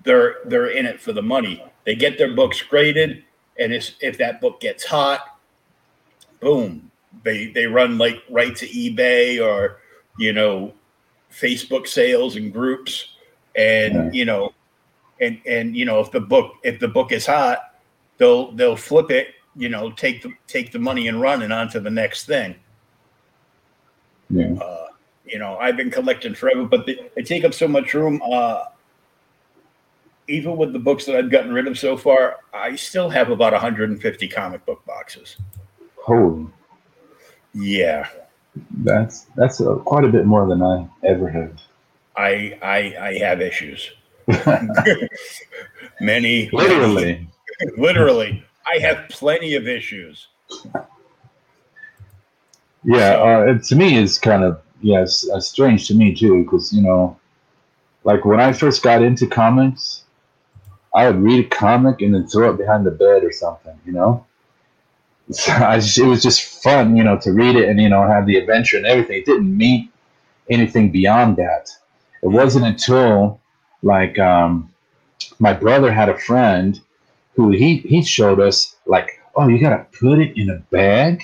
they're 0.03 0.37
they're 0.45 0.69
in 0.69 0.85
it 0.85 1.01
for 1.01 1.11
the 1.11 1.21
money. 1.21 1.63
They 1.85 1.95
get 1.95 2.17
their 2.17 2.33
books 2.33 2.61
graded, 2.61 3.23
and 3.59 3.73
if 3.73 4.17
that 4.17 4.39
book 4.39 4.61
gets 4.61 4.85
hot, 4.85 5.39
boom, 6.39 6.91
they 7.23 7.47
they 7.47 7.65
run 7.65 7.97
like 7.97 8.23
right 8.29 8.55
to 8.55 8.67
eBay 8.67 9.43
or 9.43 9.81
you 10.17 10.31
know 10.31 10.73
Facebook 11.31 11.87
sales 11.87 12.35
and 12.35 12.53
groups, 12.53 13.15
and 13.55 13.93
yeah. 13.93 14.09
you 14.11 14.25
know, 14.25 14.53
and 15.19 15.41
and 15.45 15.75
you 15.75 15.85
know 15.85 15.99
if 15.99 16.11
the 16.11 16.21
book 16.21 16.53
if 16.63 16.79
the 16.79 16.87
book 16.87 17.11
is 17.11 17.25
hot, 17.25 17.75
they'll 18.17 18.51
they'll 18.51 18.77
flip 18.77 19.09
it, 19.11 19.35
you 19.55 19.69
know, 19.69 19.91
take 19.91 20.21
the 20.21 20.31
take 20.47 20.71
the 20.71 20.79
money 20.79 21.07
and 21.07 21.19
run 21.19 21.41
and 21.41 21.51
on 21.51 21.69
to 21.69 21.79
the 21.79 21.89
next 21.89 22.25
thing. 22.25 22.55
Yeah. 24.29 24.53
Uh, 24.53 24.84
you 25.25 25.39
know, 25.39 25.57
I've 25.57 25.77
been 25.77 25.91
collecting 25.91 26.35
forever, 26.35 26.65
but 26.65 26.85
they, 26.85 27.09
they 27.15 27.23
take 27.23 27.43
up 27.43 27.53
so 27.53 27.67
much 27.67 27.93
room. 27.93 28.21
Uh, 28.23 28.65
even 30.27 30.57
with 30.57 30.73
the 30.73 30.79
books 30.79 31.05
that 31.05 31.15
I've 31.15 31.29
gotten 31.29 31.53
rid 31.53 31.67
of 31.67 31.77
so 31.77 31.97
far, 31.97 32.37
I 32.53 32.75
still 32.75 33.09
have 33.09 33.29
about 33.29 33.53
150 33.53 34.27
comic 34.27 34.65
book 34.65 34.83
boxes. 34.85 35.37
Holy. 35.97 36.47
Yeah. 37.53 38.07
That's 38.77 39.25
that's 39.35 39.59
a, 39.59 39.75
quite 39.77 40.05
a 40.05 40.07
bit 40.07 40.25
more 40.25 40.47
than 40.47 40.61
I 40.61 40.87
ever 41.03 41.29
had. 41.29 41.61
I 42.15 42.57
I 42.61 43.07
I 43.07 43.17
have 43.17 43.41
issues. 43.41 43.91
many 45.99 46.49
literally. 46.51 47.27
Literally. 47.77 48.43
I 48.67 48.79
have 48.79 49.07
plenty 49.09 49.55
of 49.55 49.65
issues. 49.65 50.27
Yeah, 52.83 53.13
uh, 53.13 53.57
to 53.59 53.75
me 53.75 53.97
it's 53.97 54.17
kind 54.17 54.43
of 54.43 54.61
yes, 54.81 55.27
uh, 55.29 55.39
strange 55.39 55.87
to 55.87 55.95
me 55.95 56.13
too 56.13 56.43
because 56.43 56.73
you 56.73 56.81
know, 56.81 57.17
like 58.03 58.25
when 58.25 58.39
I 58.39 58.53
first 58.53 58.83
got 58.83 59.01
into 59.01 59.27
comics, 59.27 60.03
I 60.93 61.09
would 61.09 61.21
read 61.21 61.45
a 61.45 61.49
comic 61.49 62.01
and 62.01 62.13
then 62.13 62.27
throw 62.27 62.51
it 62.51 62.57
behind 62.57 62.85
the 62.85 62.91
bed 62.91 63.23
or 63.23 63.31
something, 63.31 63.77
you 63.85 63.91
know. 63.91 64.25
So 65.31 65.51
just, 65.75 65.97
it 65.97 66.05
was 66.05 66.21
just 66.21 66.63
fun, 66.63 66.95
you 66.95 67.03
know, 67.03 67.17
to 67.19 67.31
read 67.31 67.55
it 67.55 67.67
and 67.69 67.81
you 67.81 67.89
know 67.89 68.07
have 68.07 68.25
the 68.25 68.37
adventure 68.37 68.77
and 68.77 68.85
everything. 68.85 69.17
It 69.17 69.25
didn't 69.25 69.55
mean 69.55 69.89
anything 70.49 70.91
beyond 70.91 71.37
that. 71.37 71.69
It 72.21 72.27
wasn't 72.27 72.65
until 72.65 73.39
like 73.81 74.17
um, 74.19 74.71
my 75.39 75.53
brother 75.53 75.91
had 75.91 76.09
a 76.09 76.17
friend 76.17 76.79
who 77.35 77.51
he 77.51 77.77
he 77.77 78.03
showed 78.03 78.39
us 78.39 78.75
like, 78.85 79.21
oh, 79.35 79.47
you 79.47 79.59
gotta 79.59 79.85
put 79.99 80.19
it 80.19 80.37
in 80.37 80.49
a 80.49 80.57
bag, 80.71 81.23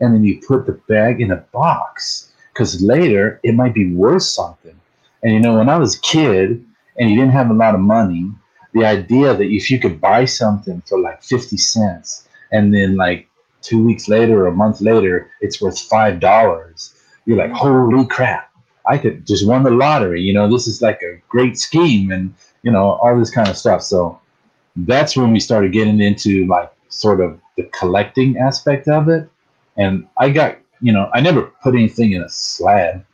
and 0.00 0.14
then 0.14 0.24
you 0.24 0.40
put 0.46 0.66
the 0.66 0.80
bag 0.88 1.20
in 1.20 1.32
a 1.32 1.36
box 1.36 2.29
because 2.52 2.82
later 2.82 3.40
it 3.42 3.54
might 3.54 3.74
be 3.74 3.94
worth 3.94 4.22
something. 4.22 4.78
And 5.22 5.32
you 5.32 5.40
know, 5.40 5.58
when 5.58 5.68
I 5.68 5.78
was 5.78 5.96
a 5.96 6.00
kid 6.00 6.64
and 6.98 7.10
you 7.10 7.16
didn't 7.16 7.32
have 7.32 7.50
a 7.50 7.54
lot 7.54 7.74
of 7.74 7.80
money, 7.80 8.30
the 8.72 8.84
idea 8.84 9.34
that 9.34 9.42
if 9.42 9.70
you 9.70 9.78
could 9.78 10.00
buy 10.00 10.24
something 10.24 10.82
for 10.86 10.98
like 10.98 11.22
fifty 11.22 11.56
cents 11.56 12.28
and 12.52 12.74
then 12.74 12.96
like 12.96 13.28
two 13.62 13.84
weeks 13.84 14.08
later 14.08 14.44
or 14.44 14.48
a 14.48 14.52
month 14.52 14.80
later, 14.80 15.30
it's 15.40 15.60
worth 15.60 15.78
five 15.78 16.20
dollars. 16.20 16.94
You're 17.26 17.38
like, 17.38 17.52
holy 17.52 18.06
crap! 18.06 18.50
I 18.86 18.98
could 18.98 19.26
just 19.26 19.46
won 19.46 19.62
the 19.62 19.70
lottery. 19.70 20.22
You 20.22 20.32
know, 20.32 20.50
this 20.50 20.66
is 20.66 20.82
like 20.82 21.02
a 21.02 21.20
great 21.28 21.58
scheme, 21.58 22.10
and 22.10 22.34
you 22.62 22.70
know 22.70 22.92
all 23.02 23.18
this 23.18 23.30
kind 23.30 23.48
of 23.48 23.56
stuff. 23.56 23.82
So 23.82 24.18
that's 24.76 25.16
when 25.16 25.32
we 25.32 25.40
started 25.40 25.72
getting 25.72 26.00
into 26.00 26.46
like 26.46 26.72
sort 26.88 27.20
of 27.20 27.40
the 27.56 27.64
collecting 27.64 28.38
aspect 28.38 28.88
of 28.88 29.08
it. 29.08 29.28
And 29.76 30.06
I 30.18 30.30
got, 30.30 30.58
you 30.80 30.92
know, 30.92 31.10
I 31.12 31.20
never 31.20 31.42
put 31.62 31.74
anything 31.74 32.12
in 32.12 32.22
a 32.22 32.28
slab. 32.28 33.04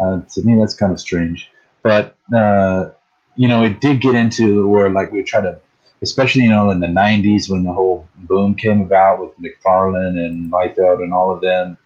Uh, 0.00 0.20
to 0.34 0.42
me, 0.42 0.58
that's 0.58 0.74
kind 0.74 0.92
of 0.92 1.00
strange. 1.00 1.50
But 1.82 2.16
uh, 2.34 2.90
you 3.36 3.48
know, 3.48 3.62
it 3.64 3.80
did 3.80 4.00
get 4.00 4.14
into 4.14 4.68
where 4.68 4.90
like 4.90 5.12
we 5.12 5.22
try 5.22 5.40
to 5.40 5.58
especially 6.02 6.42
you 6.42 6.50
know 6.50 6.70
in 6.70 6.80
the 6.80 6.86
90s 6.86 7.48
when 7.48 7.64
the 7.64 7.72
whole 7.72 8.06
boom 8.16 8.54
came 8.54 8.82
about 8.82 9.20
with 9.20 9.30
McFarlane 9.38 10.18
and 10.18 10.52
Liefeld 10.52 11.02
and 11.02 11.12
all 11.12 11.32
of 11.32 11.40
them 11.40 11.78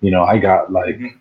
you 0.00 0.10
know 0.10 0.24
I 0.24 0.38
got 0.38 0.72
like 0.72 0.96
mm-hmm. 0.96 1.18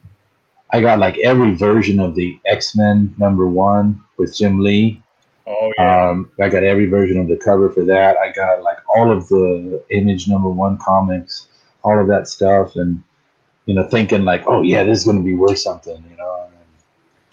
I 0.72 0.82
got 0.82 0.98
like 0.98 1.18
every 1.20 1.54
version 1.54 2.00
of 2.00 2.16
the 2.16 2.40
X-Men 2.46 3.14
number 3.20 3.48
1 3.48 4.04
with 4.18 4.36
Jim 4.36 4.60
Lee 4.60 5.02
Oh 5.46 5.74
yeah. 5.78 6.10
Um, 6.10 6.32
I 6.42 6.48
got 6.48 6.64
every 6.64 6.86
version 6.86 7.20
of 7.20 7.28
the 7.28 7.36
cover 7.36 7.70
for 7.70 7.84
that. 7.84 8.16
I 8.18 8.32
got 8.32 8.64
like 8.64 8.78
all 8.96 9.12
of 9.12 9.28
the 9.28 9.84
Image 9.90 10.30
number 10.30 10.50
1 10.50 10.78
comics, 10.78 11.48
all 11.84 12.00
of 12.00 12.08
that 12.08 12.30
stuff 12.30 12.78
and 12.78 13.04
you 13.66 13.74
know 13.74 13.88
thinking 13.88 14.26
like, 14.26 14.44
"Oh 14.48 14.62
yeah, 14.62 14.84
this 14.84 15.00
is 15.00 15.06
going 15.06 15.18
to 15.18 15.24
be 15.24 15.36
worth 15.36 15.60
something," 15.60 16.04
you 16.10 16.18
know. 16.18 16.48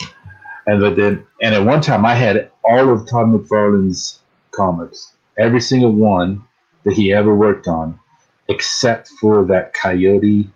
And, 0.00 0.10
and 0.66 0.80
but 0.80 0.96
then 0.96 1.26
and 1.42 1.54
at 1.54 1.64
one 1.64 1.80
time 1.80 2.04
I 2.04 2.14
had 2.14 2.50
all 2.64 2.92
of 2.92 3.08
Todd 3.08 3.26
McFarlane's 3.26 4.20
comics, 4.52 5.14
every 5.38 5.60
single 5.60 5.92
one 5.92 6.44
that 6.84 6.94
he 6.94 7.12
ever 7.12 7.34
worked 7.34 7.68
on, 7.68 7.98
except 8.48 9.08
for 9.20 9.44
that 9.46 9.74
Coyote 9.74 10.48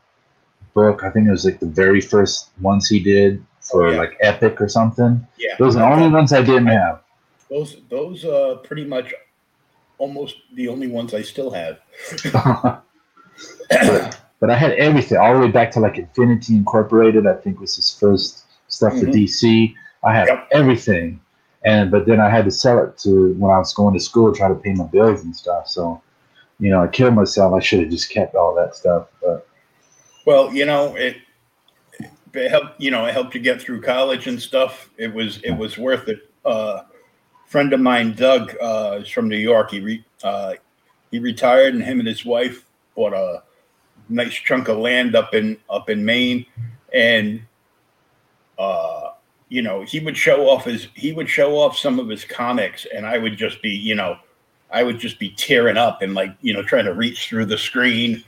book. 0.74 1.02
I 1.04 1.10
think 1.10 1.28
it 1.28 1.30
was 1.30 1.44
like 1.44 1.60
the 1.60 1.66
very 1.66 2.00
first 2.00 2.50
ones 2.60 2.88
he 2.88 3.00
did 3.00 3.44
for 3.60 3.87
oh, 3.87 3.90
yeah. 3.90 3.98
like 3.98 4.16
Epic 4.20 4.60
or 4.60 4.68
something. 4.68 5.26
Yeah, 5.38 5.56
those 5.58 5.76
are 5.76 5.80
the 5.80 5.96
only 5.96 6.08
ones 6.14 6.32
I 6.32 6.42
didn't 6.42 6.66
have. 6.66 7.02
Those 7.50 7.76
those 7.88 8.24
are 8.24 8.56
pretty 8.56 8.84
much 8.84 9.12
almost 9.98 10.37
the 10.54 10.68
only 10.68 10.87
ones 10.87 11.14
I 11.14 11.22
still 11.22 11.50
have. 11.50 11.80
but, 13.70 14.23
but, 14.46 14.54
I 14.54 14.57
had 14.57 14.72
everything 14.72 15.18
all 15.18 15.35
the 15.35 15.40
way 15.40 15.50
back 15.50 15.70
to 15.72 15.80
like 15.80 15.98
Infinity 15.98 16.54
Incorporated. 16.54 17.26
I 17.26 17.35
think 17.35 17.61
was 17.61 17.76
his 17.76 17.90
first 17.90 18.44
stuff 18.68 18.92
mm-hmm. 18.92 19.07
for 19.07 19.18
DC. 19.18 19.74
I 20.02 20.14
had 20.14 20.28
yep. 20.28 20.48
everything 20.52 21.20
and 21.64 21.90
but 21.90 22.07
then 22.07 22.20
I 22.20 22.28
had 22.28 22.44
to 22.44 22.50
sell 22.50 22.78
it 22.85 22.98
to 22.98 23.33
when 23.35 23.50
I 23.50 23.59
was 23.59 23.72
going 23.72 23.94
to 23.94 24.00
school, 24.00 24.35
try 24.35 24.48
to 24.48 24.54
pay 24.54 24.74
my 24.74 24.85
bills 24.85 25.22
and 25.22 25.35
stuff. 25.35 25.68
So, 25.68 26.00
you 26.61 26.70
know, 26.70 26.83
I 26.83 26.88
killed 26.88 27.14
myself. 27.14 27.54
I 27.54 27.61
should 27.61 27.80
have 27.80 27.90
just 27.90 28.11
kept 28.11 28.35
all 28.35 28.54
that 28.54 28.76
stuff. 28.76 29.09
But 29.22 29.48
well, 30.26 30.52
you 30.52 30.66
know, 30.66 30.94
it 30.94 31.16
it 32.35 32.50
helped. 32.50 32.80
You 32.80 32.90
know, 32.90 33.07
it 33.07 33.12
helped 33.12 33.35
you 33.35 33.40
get 33.40 33.62
through 33.62 33.80
college 33.80 34.26
and 34.26 34.40
stuff. 34.40 34.90
It 34.98 35.12
was 35.12 35.38
it 35.38 35.52
was 35.52 35.78
worth 35.78 36.09
it. 36.09 36.30
Uh, 36.44 36.83
friend 37.46 37.72
of 37.72 37.80
mine, 37.80 38.12
Doug, 38.12 38.54
uh, 38.61 38.98
is 39.00 39.09
from 39.09 39.28
New 39.28 39.38
York. 39.38 39.70
He 39.70 39.80
re, 39.80 40.04
uh, 40.22 40.54
he 41.11 41.18
retired, 41.18 41.72
and 41.72 41.83
him 41.83 41.98
and 41.98 42.07
his 42.07 42.26
wife 42.26 42.66
bought 42.94 43.14
a 43.14 43.42
nice 44.09 44.35
chunk 44.35 44.69
of 44.69 44.79
land 44.79 45.14
up 45.14 45.35
in 45.35 45.57
up 45.71 45.90
in 45.90 46.05
Maine, 46.05 46.47
and 46.93 47.43
uh 48.59 49.11
you 49.49 49.62
know, 49.62 49.83
he 49.83 50.01
would 50.01 50.17
show 50.17 50.49
off 50.49 50.64
his 50.64 50.88
he 50.95 51.12
would 51.12 51.29
show 51.29 51.57
off 51.59 51.77
some 51.77 51.99
of 51.99 52.09
his 52.09 52.25
comics, 52.25 52.87
and 52.93 53.07
I 53.07 53.19
would 53.19 53.37
just 53.37 53.62
be, 53.62 53.71
you 53.71 53.95
know, 53.95 54.17
I 54.71 54.83
would 54.83 54.99
just 54.99 55.19
be 55.19 55.31
tearing 55.31 55.77
up 55.77 56.03
and 56.03 56.14
like, 56.14 56.35
you 56.40 56.53
know, 56.53 56.62
trying 56.62 56.87
to 56.87 56.95
reach 56.95 57.29
through 57.29 57.47
the 57.47 57.59
screen. 57.59 58.25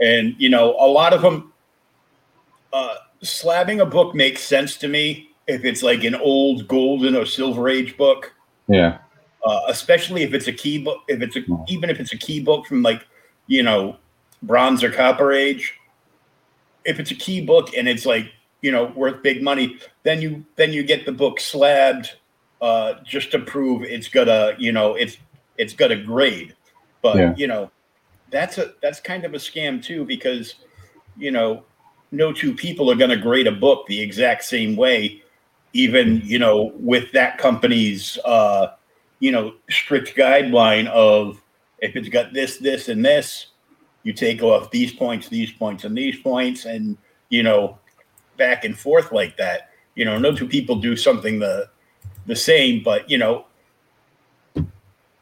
And 0.00 0.34
you 0.38 0.50
know, 0.50 0.76
a 0.78 0.86
lot 0.86 1.12
of 1.12 1.22
them 1.22 1.52
uh 2.72 2.96
slabbing 3.22 3.80
a 3.80 3.86
book 3.86 4.14
makes 4.14 4.42
sense 4.42 4.76
to 4.78 4.88
me 4.88 5.30
if 5.46 5.64
it's 5.64 5.82
like 5.82 6.04
an 6.04 6.14
old 6.16 6.68
golden 6.68 7.16
or 7.16 7.24
silver 7.24 7.68
age 7.68 7.96
book. 7.96 8.32
Yeah. 8.68 8.98
Uh, 9.44 9.60
especially 9.68 10.22
if 10.22 10.34
it's 10.34 10.46
a 10.46 10.52
key 10.52 10.82
book, 10.82 10.98
if 11.08 11.20
it's 11.20 11.36
a 11.36 11.40
even 11.68 11.90
if 11.90 11.98
it's 11.98 12.12
a 12.12 12.18
key 12.18 12.40
book 12.40 12.66
from 12.66 12.82
like, 12.82 13.06
you 13.46 13.62
know, 13.62 13.96
bronze 14.42 14.82
or 14.82 14.90
copper 14.90 15.32
age. 15.32 15.74
If 16.84 16.98
it's 16.98 17.10
a 17.10 17.14
key 17.14 17.44
book 17.44 17.76
and 17.76 17.88
it's 17.88 18.04
like 18.04 18.32
you 18.62 18.70
know 18.70 18.86
worth 18.96 19.22
big 19.22 19.42
money 19.42 19.78
then 20.04 20.22
you 20.22 20.44
then 20.56 20.72
you 20.72 20.82
get 20.82 21.04
the 21.04 21.12
book 21.12 21.38
slabbed 21.38 22.12
uh, 22.62 22.94
just 23.04 23.32
to 23.32 23.40
prove 23.40 23.82
it's 23.82 24.08
got 24.08 24.28
a 24.28 24.54
you 24.56 24.72
know 24.72 24.94
it's 24.94 25.18
it's 25.58 25.74
got 25.74 25.90
a 25.90 25.96
grade 25.96 26.54
but 27.02 27.16
yeah. 27.16 27.34
you 27.36 27.46
know 27.46 27.70
that's 28.30 28.56
a 28.56 28.72
that's 28.80 29.00
kind 29.00 29.24
of 29.24 29.34
a 29.34 29.36
scam 29.36 29.82
too 29.82 30.04
because 30.04 30.54
you 31.18 31.30
know 31.30 31.64
no 32.12 32.32
two 32.32 32.54
people 32.54 32.90
are 32.90 32.94
to 32.94 33.16
grade 33.16 33.48
a 33.48 33.52
book 33.52 33.84
the 33.86 34.00
exact 34.00 34.44
same 34.44 34.76
way 34.76 35.20
even 35.72 36.22
you 36.24 36.38
know 36.38 36.72
with 36.76 37.10
that 37.12 37.36
company's 37.36 38.16
uh 38.24 38.68
you 39.18 39.32
know 39.32 39.54
strict 39.68 40.16
guideline 40.16 40.86
of 40.86 41.42
if 41.80 41.96
it's 41.96 42.08
got 42.08 42.32
this 42.32 42.58
this 42.58 42.88
and 42.88 43.04
this 43.04 43.48
you 44.02 44.12
take 44.12 44.42
off 44.42 44.70
these 44.70 44.92
points, 44.92 45.28
these 45.28 45.52
points, 45.52 45.84
and 45.84 45.96
these 45.96 46.18
points, 46.20 46.64
and 46.64 46.96
you 47.28 47.42
know, 47.42 47.78
back 48.36 48.64
and 48.64 48.78
forth 48.78 49.12
like 49.12 49.36
that. 49.36 49.70
You 49.94 50.04
know, 50.04 50.18
no 50.18 50.34
two 50.34 50.48
people 50.48 50.76
do 50.76 50.96
something 50.96 51.38
the 51.38 51.68
the 52.26 52.36
same, 52.36 52.82
but 52.82 53.08
you 53.10 53.18
know, 53.18 53.46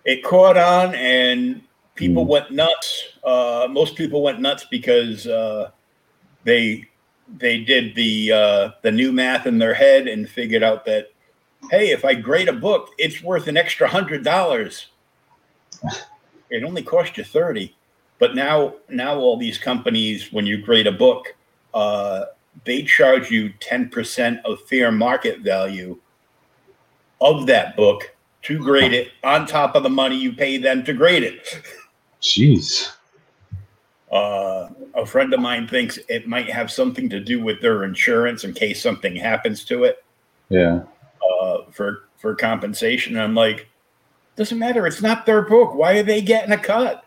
it 0.05 0.25
caught 0.25 0.57
on 0.57 0.95
and 0.95 1.63
people 1.95 2.25
mm. 2.25 2.29
went 2.29 2.51
nuts. 2.51 3.05
Uh, 3.23 3.69
most 3.71 3.97
people 3.97 4.23
went 4.23 4.41
nuts 4.41 4.67
because 4.71 5.27
uh, 5.27 5.71
they 6.45 6.89
they 7.39 7.61
did 7.61 7.95
the 7.95 8.33
uh, 8.33 8.71
the 8.83 8.91
new 8.91 9.13
math 9.13 9.47
in 9.47 9.59
their 9.59 9.75
head 9.75 10.09
and 10.09 10.29
figured 10.29 10.63
out 10.63 10.85
that 10.87 11.13
hey, 11.71 11.91
if 11.91 12.05
I 12.05 12.15
grade 12.15 12.49
a 12.49 12.53
book, 12.53 12.91
it's 12.99 13.23
worth 13.23 13.47
an 13.47 13.57
extra 13.57 13.89
hundred 13.89 14.25
dollars. 14.25 14.89
It 16.53 16.65
only 16.65 16.83
cost 16.83 17.17
you 17.17 17.23
thirty, 17.23 17.77
but 18.21 18.37
now 18.37 18.75
now 18.89 19.19
all 19.19 19.37
these 19.37 19.59
companies, 19.59 20.33
when 20.33 20.47
you 20.47 20.59
grade 20.59 20.87
a 20.87 20.93
book, 20.93 21.35
uh, 21.75 22.27
they 22.65 22.83
charge 22.83 23.31
you 23.31 23.53
ten 23.59 23.89
percent 23.89 24.39
of 24.45 24.61
fair 24.69 24.93
market 24.93 25.41
value 25.41 25.99
of 27.21 27.47
that 27.47 27.77
book 27.77 28.15
to 28.43 28.59
grade 28.59 28.93
it 28.93 29.09
on 29.25 29.47
top 29.47 29.75
of 29.75 29.83
the 29.83 29.91
money 29.91 30.17
you 30.17 30.33
pay 30.33 30.57
them 30.57 30.85
to 30.85 30.93
grade 30.93 31.25
it. 31.25 31.61
Jeez. 32.23 32.93
Uh, 34.13 34.69
a 34.95 35.07
friend 35.07 35.33
of 35.33 35.41
mine 35.41 35.69
thinks 35.69 35.99
it 36.09 36.27
might 36.27 36.51
have 36.51 36.71
something 36.71 37.09
to 37.09 37.21
do 37.21 37.43
with 37.43 37.61
their 37.61 37.85
insurance 37.85 38.45
in 38.45 38.53
case 38.53 38.83
something 38.83 39.15
happens 39.15 39.65
to 39.65 39.85
it. 39.85 40.05
Yeah. 40.49 40.83
Uh, 41.41 41.59
for 41.71 42.09
for 42.19 42.35
compensation. 42.35 43.15
And 43.15 43.23
I'm 43.23 43.35
like, 43.35 43.69
doesn't 44.37 44.59
matter. 44.59 44.87
It's 44.87 45.03
not 45.03 45.27
their 45.27 45.43
book. 45.43 45.75
Why 45.75 45.99
are 45.99 46.03
they 46.03 46.23
getting 46.23 46.53
a 46.53 46.59
cut? 46.59 47.05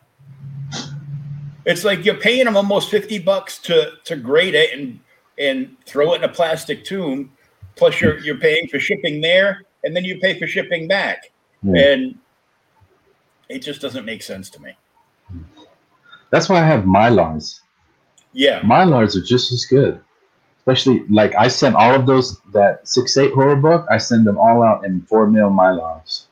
It's 1.65 1.83
like 1.83 2.03
you're 2.03 2.15
paying 2.15 2.45
them 2.45 2.57
almost 2.57 2.89
fifty 2.89 3.19
bucks 3.19 3.57
to 3.59 3.93
to 4.03 4.15
grade 4.15 4.55
it 4.55 4.77
and 4.77 4.99
and 5.37 5.75
throw 5.85 6.13
it 6.13 6.17
in 6.17 6.23
a 6.23 6.33
plastic 6.33 6.83
tomb. 6.83 7.31
Plus, 7.75 7.99
you're 8.01 8.19
you're 8.19 8.37
paying 8.37 8.67
for 8.67 8.79
shipping 8.79 9.21
there, 9.21 9.63
and 9.83 9.95
then 9.95 10.03
you 10.03 10.19
pay 10.19 10.37
for 10.37 10.47
shipping 10.47 10.87
back, 10.87 11.31
hmm. 11.61 11.75
and 11.75 12.17
it 13.49 13.59
just 13.59 13.81
doesn't 13.81 14.05
make 14.05 14.21
sense 14.21 14.49
to 14.51 14.61
me. 14.61 14.77
That's 16.29 16.49
why 16.49 16.61
I 16.61 16.65
have 16.65 16.83
Mylars. 16.83 17.61
Yeah, 18.33 18.61
Mylars 18.61 19.15
are 19.15 19.25
just 19.25 19.51
as 19.51 19.65
good. 19.65 20.01
Especially 20.59 21.03
like 21.09 21.35
I 21.35 21.49
sent 21.49 21.75
all 21.75 21.93
of 21.93 22.05
those 22.05 22.39
that 22.53 22.87
six 22.87 23.17
eight 23.17 23.33
horror 23.33 23.55
book. 23.55 23.85
I 23.89 23.97
send 23.97 24.25
them 24.25 24.37
all 24.37 24.63
out 24.63 24.85
in 24.85 25.01
four 25.01 25.27
mil 25.27 25.49
Mylars, 25.49 26.25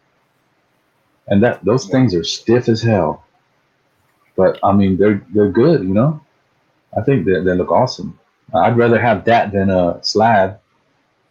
and 1.27 1.41
that 1.43 1.63
those 1.65 1.87
yeah. 1.87 1.91
things 1.93 2.15
are 2.15 2.23
stiff 2.23 2.69
as 2.69 2.81
hell. 2.81 3.25
But 4.41 4.57
I 4.63 4.71
mean, 4.71 4.97
they're 4.97 5.23
they're 5.33 5.51
good. 5.51 5.83
You 5.83 5.93
know, 5.93 6.19
I 6.97 7.01
think 7.01 7.25
they 7.25 7.39
they 7.45 7.53
look 7.53 7.71
awesome. 7.71 8.17
I'd 8.55 8.75
rather 8.75 8.99
have 8.99 9.23
that 9.25 9.51
than 9.51 9.69
a 9.69 9.99
slab 10.01 10.59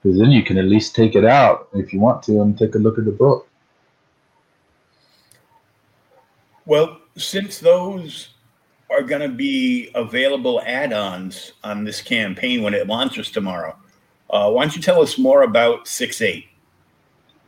because 0.00 0.16
then 0.16 0.30
you 0.30 0.44
can 0.44 0.56
at 0.58 0.66
least 0.66 0.94
take 0.94 1.16
it 1.16 1.24
out 1.24 1.68
if 1.74 1.92
you 1.92 1.98
want 1.98 2.22
to 2.24 2.40
and 2.40 2.56
take 2.56 2.76
a 2.76 2.78
look 2.78 2.98
at 2.98 3.04
the 3.04 3.10
book. 3.10 3.48
Well, 6.66 7.00
since 7.16 7.58
those 7.58 8.28
are 8.92 9.02
going 9.02 9.22
to 9.22 9.34
be 9.48 9.90
available 9.96 10.62
add-ons 10.64 11.52
on 11.64 11.82
this 11.82 12.00
campaign 12.00 12.62
when 12.62 12.74
it 12.74 12.86
launches 12.86 13.28
tomorrow, 13.32 13.76
uh, 14.30 14.48
why 14.52 14.62
don't 14.62 14.76
you 14.76 14.82
tell 14.82 15.02
us 15.02 15.18
more 15.18 15.42
about 15.42 15.88
Six 15.88 16.22
Eight? 16.22 16.46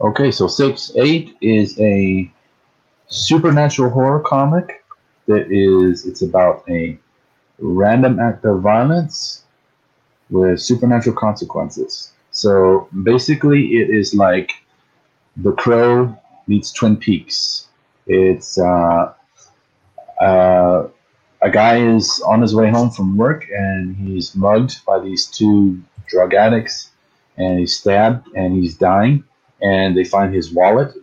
Okay, 0.00 0.32
so 0.32 0.48
Six 0.48 0.90
Eight 0.96 1.36
is 1.40 1.78
a 1.78 2.28
supernatural 3.06 3.90
horror 3.90 4.20
comic 4.20 4.81
that 5.26 5.50
is 5.50 6.06
it's 6.06 6.22
about 6.22 6.64
a 6.68 6.98
random 7.58 8.18
act 8.18 8.44
of 8.44 8.60
violence 8.60 9.44
with 10.30 10.60
supernatural 10.60 11.16
consequences. 11.16 12.12
So 12.30 12.88
basically, 13.02 13.76
it 13.76 13.90
is 13.90 14.14
like 14.14 14.52
The 15.36 15.52
Crow 15.52 16.16
meets 16.46 16.72
Twin 16.72 16.96
Peaks. 16.96 17.68
It's 18.06 18.58
uh, 18.58 19.12
uh, 20.20 20.88
a 21.42 21.50
guy 21.50 21.76
is 21.78 22.20
on 22.26 22.40
his 22.40 22.54
way 22.54 22.70
home 22.70 22.90
from 22.90 23.16
work 23.16 23.46
and 23.50 23.96
he's 23.96 24.34
mugged 24.34 24.84
by 24.86 24.98
these 25.00 25.26
two 25.26 25.82
drug 26.06 26.34
addicts, 26.34 26.90
and 27.36 27.58
he's 27.58 27.76
stabbed 27.76 28.28
and 28.34 28.54
he's 28.54 28.76
dying. 28.76 29.24
And 29.60 29.96
they 29.96 30.04
find 30.04 30.34
his 30.34 30.52
wallet 30.52 30.94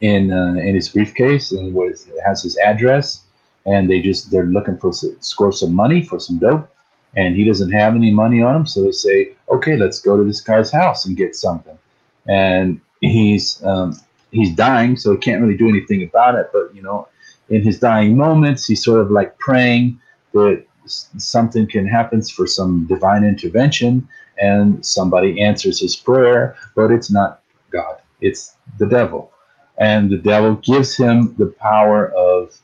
in 0.00 0.32
uh, 0.32 0.54
in 0.54 0.74
his 0.74 0.88
briefcase 0.88 1.52
and 1.52 1.76
has 2.24 2.42
his 2.42 2.56
address. 2.58 3.22
And 3.66 3.88
they 3.88 4.00
just 4.00 4.30
they're 4.30 4.46
looking 4.46 4.76
for 4.76 4.92
score 4.92 5.52
some 5.52 5.74
money 5.74 6.02
for 6.02 6.20
some 6.20 6.38
dope 6.38 6.70
and 7.16 7.36
he 7.36 7.44
doesn't 7.44 7.70
have 7.70 7.94
any 7.94 8.10
money 8.10 8.42
on 8.42 8.56
him. 8.56 8.66
So 8.66 8.82
they 8.82 8.92
say, 8.92 9.34
okay, 9.48 9.76
let's 9.76 10.00
go 10.00 10.16
to 10.16 10.24
this 10.24 10.40
guy's 10.40 10.70
house 10.70 11.06
and 11.06 11.16
get 11.16 11.36
something. 11.36 11.78
And 12.26 12.80
he's 13.00 13.62
um, 13.64 13.98
he's 14.30 14.54
dying, 14.54 14.96
so 14.96 15.12
he 15.12 15.18
can't 15.18 15.42
really 15.42 15.56
do 15.56 15.68
anything 15.68 16.02
about 16.02 16.34
it. 16.34 16.50
But 16.52 16.74
you 16.74 16.82
know, 16.82 17.08
in 17.48 17.62
his 17.62 17.78
dying 17.78 18.16
moments, 18.16 18.66
he's 18.66 18.82
sort 18.82 19.00
of 19.00 19.10
like 19.10 19.38
praying 19.38 20.00
that 20.32 20.64
something 20.86 21.66
can 21.66 21.86
happen 21.86 22.22
for 22.22 22.46
some 22.46 22.86
divine 22.86 23.24
intervention, 23.24 24.08
and 24.38 24.84
somebody 24.84 25.40
answers 25.40 25.80
his 25.80 25.94
prayer, 25.94 26.56
but 26.74 26.90
it's 26.90 27.10
not 27.10 27.42
God; 27.70 27.98
it's 28.20 28.56
the 28.78 28.86
devil, 28.86 29.30
and 29.78 30.10
the 30.10 30.18
devil 30.18 30.54
gives 30.56 30.96
him 30.96 31.34
the 31.36 31.46
power 31.46 32.12
of 32.12 32.56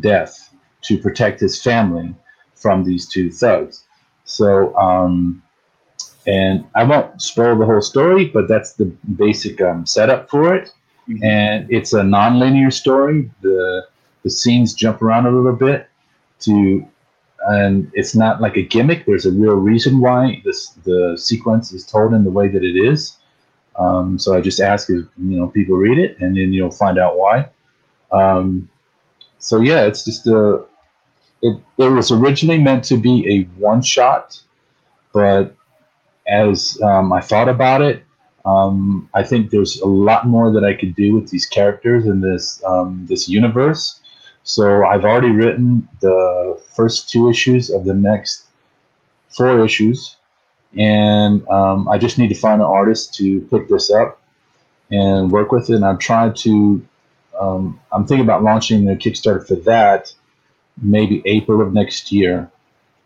death 0.00 0.54
to 0.82 0.98
protect 0.98 1.40
his 1.40 1.60
family 1.62 2.14
from 2.54 2.84
these 2.84 3.08
two 3.08 3.30
thugs. 3.30 3.84
So, 4.24 4.74
um, 4.76 5.42
and 6.26 6.64
I 6.74 6.84
won't 6.84 7.20
spoil 7.20 7.58
the 7.58 7.66
whole 7.66 7.82
story, 7.82 8.26
but 8.26 8.48
that's 8.48 8.74
the 8.74 8.86
basic 9.16 9.60
um, 9.60 9.86
setup 9.86 10.30
for 10.30 10.54
it. 10.54 10.72
Mm-hmm. 11.08 11.24
And 11.24 11.66
it's 11.70 11.92
a 11.92 12.02
non-linear 12.02 12.70
story. 12.70 13.30
The 13.40 13.86
the 14.22 14.30
scenes 14.30 14.72
jump 14.72 15.02
around 15.02 15.26
a 15.26 15.32
little 15.32 15.56
bit 15.56 15.88
to, 16.40 16.86
and 17.48 17.90
it's 17.92 18.14
not 18.14 18.40
like 18.40 18.56
a 18.56 18.62
gimmick. 18.62 19.04
There's 19.04 19.26
a 19.26 19.32
real 19.32 19.56
reason 19.56 20.00
why 20.00 20.40
this 20.44 20.68
the 20.84 21.16
sequence 21.18 21.72
is 21.72 21.84
told 21.84 22.14
in 22.14 22.22
the 22.22 22.30
way 22.30 22.46
that 22.46 22.62
it 22.62 22.76
is. 22.76 23.16
Um, 23.76 24.18
so 24.18 24.36
I 24.36 24.40
just 24.40 24.60
ask 24.60 24.90
if 24.90 24.96
you 24.96 25.38
know 25.38 25.48
people 25.48 25.76
read 25.76 25.98
it, 25.98 26.18
and 26.20 26.36
then 26.36 26.52
you'll 26.52 26.70
find 26.70 26.98
out 26.98 27.18
why. 27.18 27.48
Um, 28.10 28.68
so 29.38 29.60
yeah, 29.60 29.84
it's 29.84 30.04
just 30.04 30.26
a 30.26 30.64
it, 31.42 31.60
it 31.78 31.88
was 31.88 32.10
originally 32.10 32.58
meant 32.58 32.84
to 32.84 32.96
be 32.96 33.28
a 33.28 33.42
one 33.60 33.82
shot, 33.82 34.40
but 35.12 35.54
as 36.28 36.80
um, 36.82 37.12
I 37.12 37.20
thought 37.20 37.48
about 37.48 37.82
it, 37.82 38.04
um, 38.44 39.08
I 39.14 39.22
think 39.22 39.50
there's 39.50 39.80
a 39.80 39.86
lot 39.86 40.26
more 40.26 40.52
that 40.52 40.64
I 40.64 40.74
could 40.74 40.94
do 40.94 41.14
with 41.14 41.30
these 41.30 41.46
characters 41.46 42.06
in 42.06 42.20
this 42.20 42.62
um, 42.64 43.06
this 43.08 43.28
universe. 43.28 44.00
So 44.44 44.84
I've 44.84 45.04
already 45.04 45.30
written 45.30 45.88
the 46.00 46.60
first 46.74 47.10
two 47.10 47.30
issues 47.30 47.70
of 47.70 47.84
the 47.84 47.94
next 47.94 48.46
four 49.28 49.64
issues, 49.64 50.16
and 50.78 51.46
um, 51.48 51.88
I 51.88 51.98
just 51.98 52.18
need 52.18 52.28
to 52.28 52.34
find 52.34 52.60
an 52.60 52.66
artist 52.66 53.14
to 53.14 53.40
pick 53.42 53.68
this 53.68 53.90
up 53.90 54.20
and 54.90 55.30
work 55.30 55.52
with 55.52 55.70
it. 55.70 55.76
And 55.76 55.84
I'm 55.84 55.98
trying 55.98 56.34
to. 56.34 56.86
Um, 57.38 57.80
I'm 57.90 58.06
thinking 58.06 58.24
about 58.24 58.42
launching 58.42 58.88
a 58.88 58.94
Kickstarter 58.94 59.46
for 59.46 59.56
that 59.56 60.12
maybe 60.80 61.22
April 61.24 61.60
of 61.60 61.72
next 61.72 62.12
year. 62.12 62.50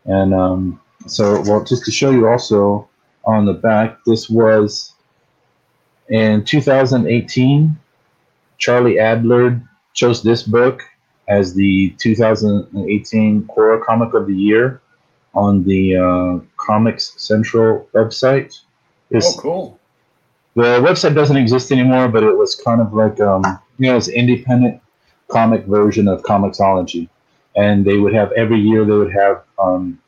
And 0.05 0.33
um, 0.33 0.79
so, 1.07 1.41
well, 1.41 1.63
just 1.63 1.85
to 1.85 1.91
show 1.91 2.11
you 2.11 2.27
also 2.27 2.87
on 3.25 3.45
the 3.45 3.53
back, 3.53 4.03
this 4.05 4.29
was 4.29 4.93
in 6.09 6.43
2018. 6.43 7.77
Charlie 8.57 8.99
Adler 8.99 9.61
chose 9.93 10.23
this 10.23 10.43
book 10.43 10.83
as 11.27 11.53
the 11.53 11.89
2018 11.97 13.49
horror 13.53 13.83
comic 13.83 14.13
of 14.13 14.27
the 14.27 14.33
year 14.33 14.81
on 15.37 15.63
the 15.63 15.95
uh, 15.95 16.39
Comics 16.57 17.13
Central 17.17 17.87
website. 17.93 18.59
It's, 19.11 19.37
oh, 19.37 19.41
cool. 19.41 19.79
The 20.55 20.81
website 20.81 21.13
doesn't 21.13 21.37
exist 21.37 21.71
anymore, 21.71 22.07
but 22.09 22.23
it 22.23 22.35
was 22.35 22.55
kind 22.55 22.81
of 22.81 22.93
like 22.93 23.19
um, 23.21 23.43
you 23.77 23.89
know, 23.89 23.97
it's 23.97 24.09
independent 24.09 24.81
comic 25.29 25.65
version 25.65 26.07
of 26.07 26.23
Comixology 26.23 27.09
and 27.57 27.83
they 27.83 27.97
would 27.97 28.13
have 28.13 28.31
every 28.33 28.59
year 28.59 28.85
they 28.85 28.93
would 28.93 29.11
have 29.11 29.43
um, 29.59 29.99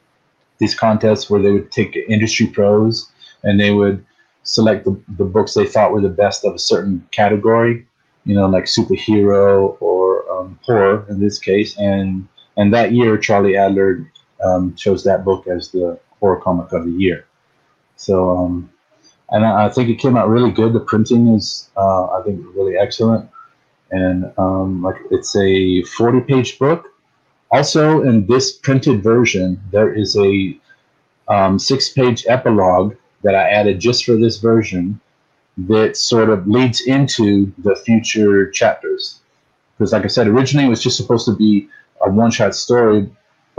these 0.59 0.75
contests 0.75 1.29
where 1.29 1.41
they 1.41 1.51
would 1.51 1.71
take 1.71 1.95
industry 2.07 2.47
pros 2.47 3.11
and 3.43 3.59
they 3.59 3.71
would 3.71 4.05
select 4.43 4.85
the, 4.85 4.97
the 5.17 5.25
books 5.25 5.53
they 5.53 5.65
thought 5.65 5.91
were 5.91 6.01
the 6.01 6.07
best 6.07 6.45
of 6.45 6.53
a 6.53 6.59
certain 6.59 7.05
category 7.11 7.85
you 8.23 8.35
know 8.35 8.47
like 8.47 8.65
superhero 8.65 9.75
or 9.81 10.29
um, 10.31 10.57
horror 10.63 11.05
in 11.09 11.19
this 11.19 11.39
case 11.39 11.77
and 11.77 12.27
and 12.55 12.73
that 12.73 12.91
year 12.91 13.17
charlie 13.17 13.57
adler 13.57 14.09
um, 14.43 14.75
chose 14.75 15.03
that 15.03 15.23
book 15.25 15.47
as 15.47 15.71
the 15.71 15.99
horror 16.19 16.41
comic 16.41 16.71
of 16.71 16.85
the 16.85 16.91
year. 16.91 17.25
So 17.95 18.37
um, 18.37 18.69
and 19.31 19.45
I, 19.45 19.65
I, 19.65 19.69
think 19.69 19.89
it 19.89 19.95
came 19.95 20.17
out 20.17 20.29
really 20.29 20.51
good. 20.51 20.73
The 20.73 20.79
printing 20.79 21.27
is 21.27 21.69
uh, 21.77 22.05
i 22.05 22.21
think 22.23 22.45
really 22.55 22.77
excellent. 22.77 23.29
And 23.91 24.31
um, 24.37 24.83
like 24.83 24.97
it's 25.11 25.35
a 25.35 25.83
40 25.83 26.21
page 26.21 26.59
book. 26.59 26.87
Also, 27.51 28.03
in 28.03 28.27
this 28.27 28.51
printed 28.51 29.01
version, 29.01 29.59
there 29.71 29.91
is 29.91 30.15
a 30.15 30.55
um, 31.27 31.57
six-page 31.57 32.25
epilogue 32.27 32.95
that 33.23 33.33
I 33.33 33.49
added 33.49 33.79
just 33.79 34.05
for 34.05 34.15
this 34.15 34.37
version 34.37 34.99
that 35.57 35.97
sort 35.97 36.29
of 36.29 36.47
leads 36.47 36.81
into 36.81 37.51
the 37.57 37.75
future 37.75 38.51
chapters. 38.51 39.19
Because, 39.77 39.93
like 39.93 40.03
I 40.03 40.07
said, 40.07 40.27
originally 40.27 40.67
it 40.67 40.69
was 40.69 40.83
just 40.83 40.95
supposed 40.95 41.25
to 41.25 41.35
be 41.35 41.67
a 42.05 42.09
one-shot 42.09 42.53
story, 42.53 43.09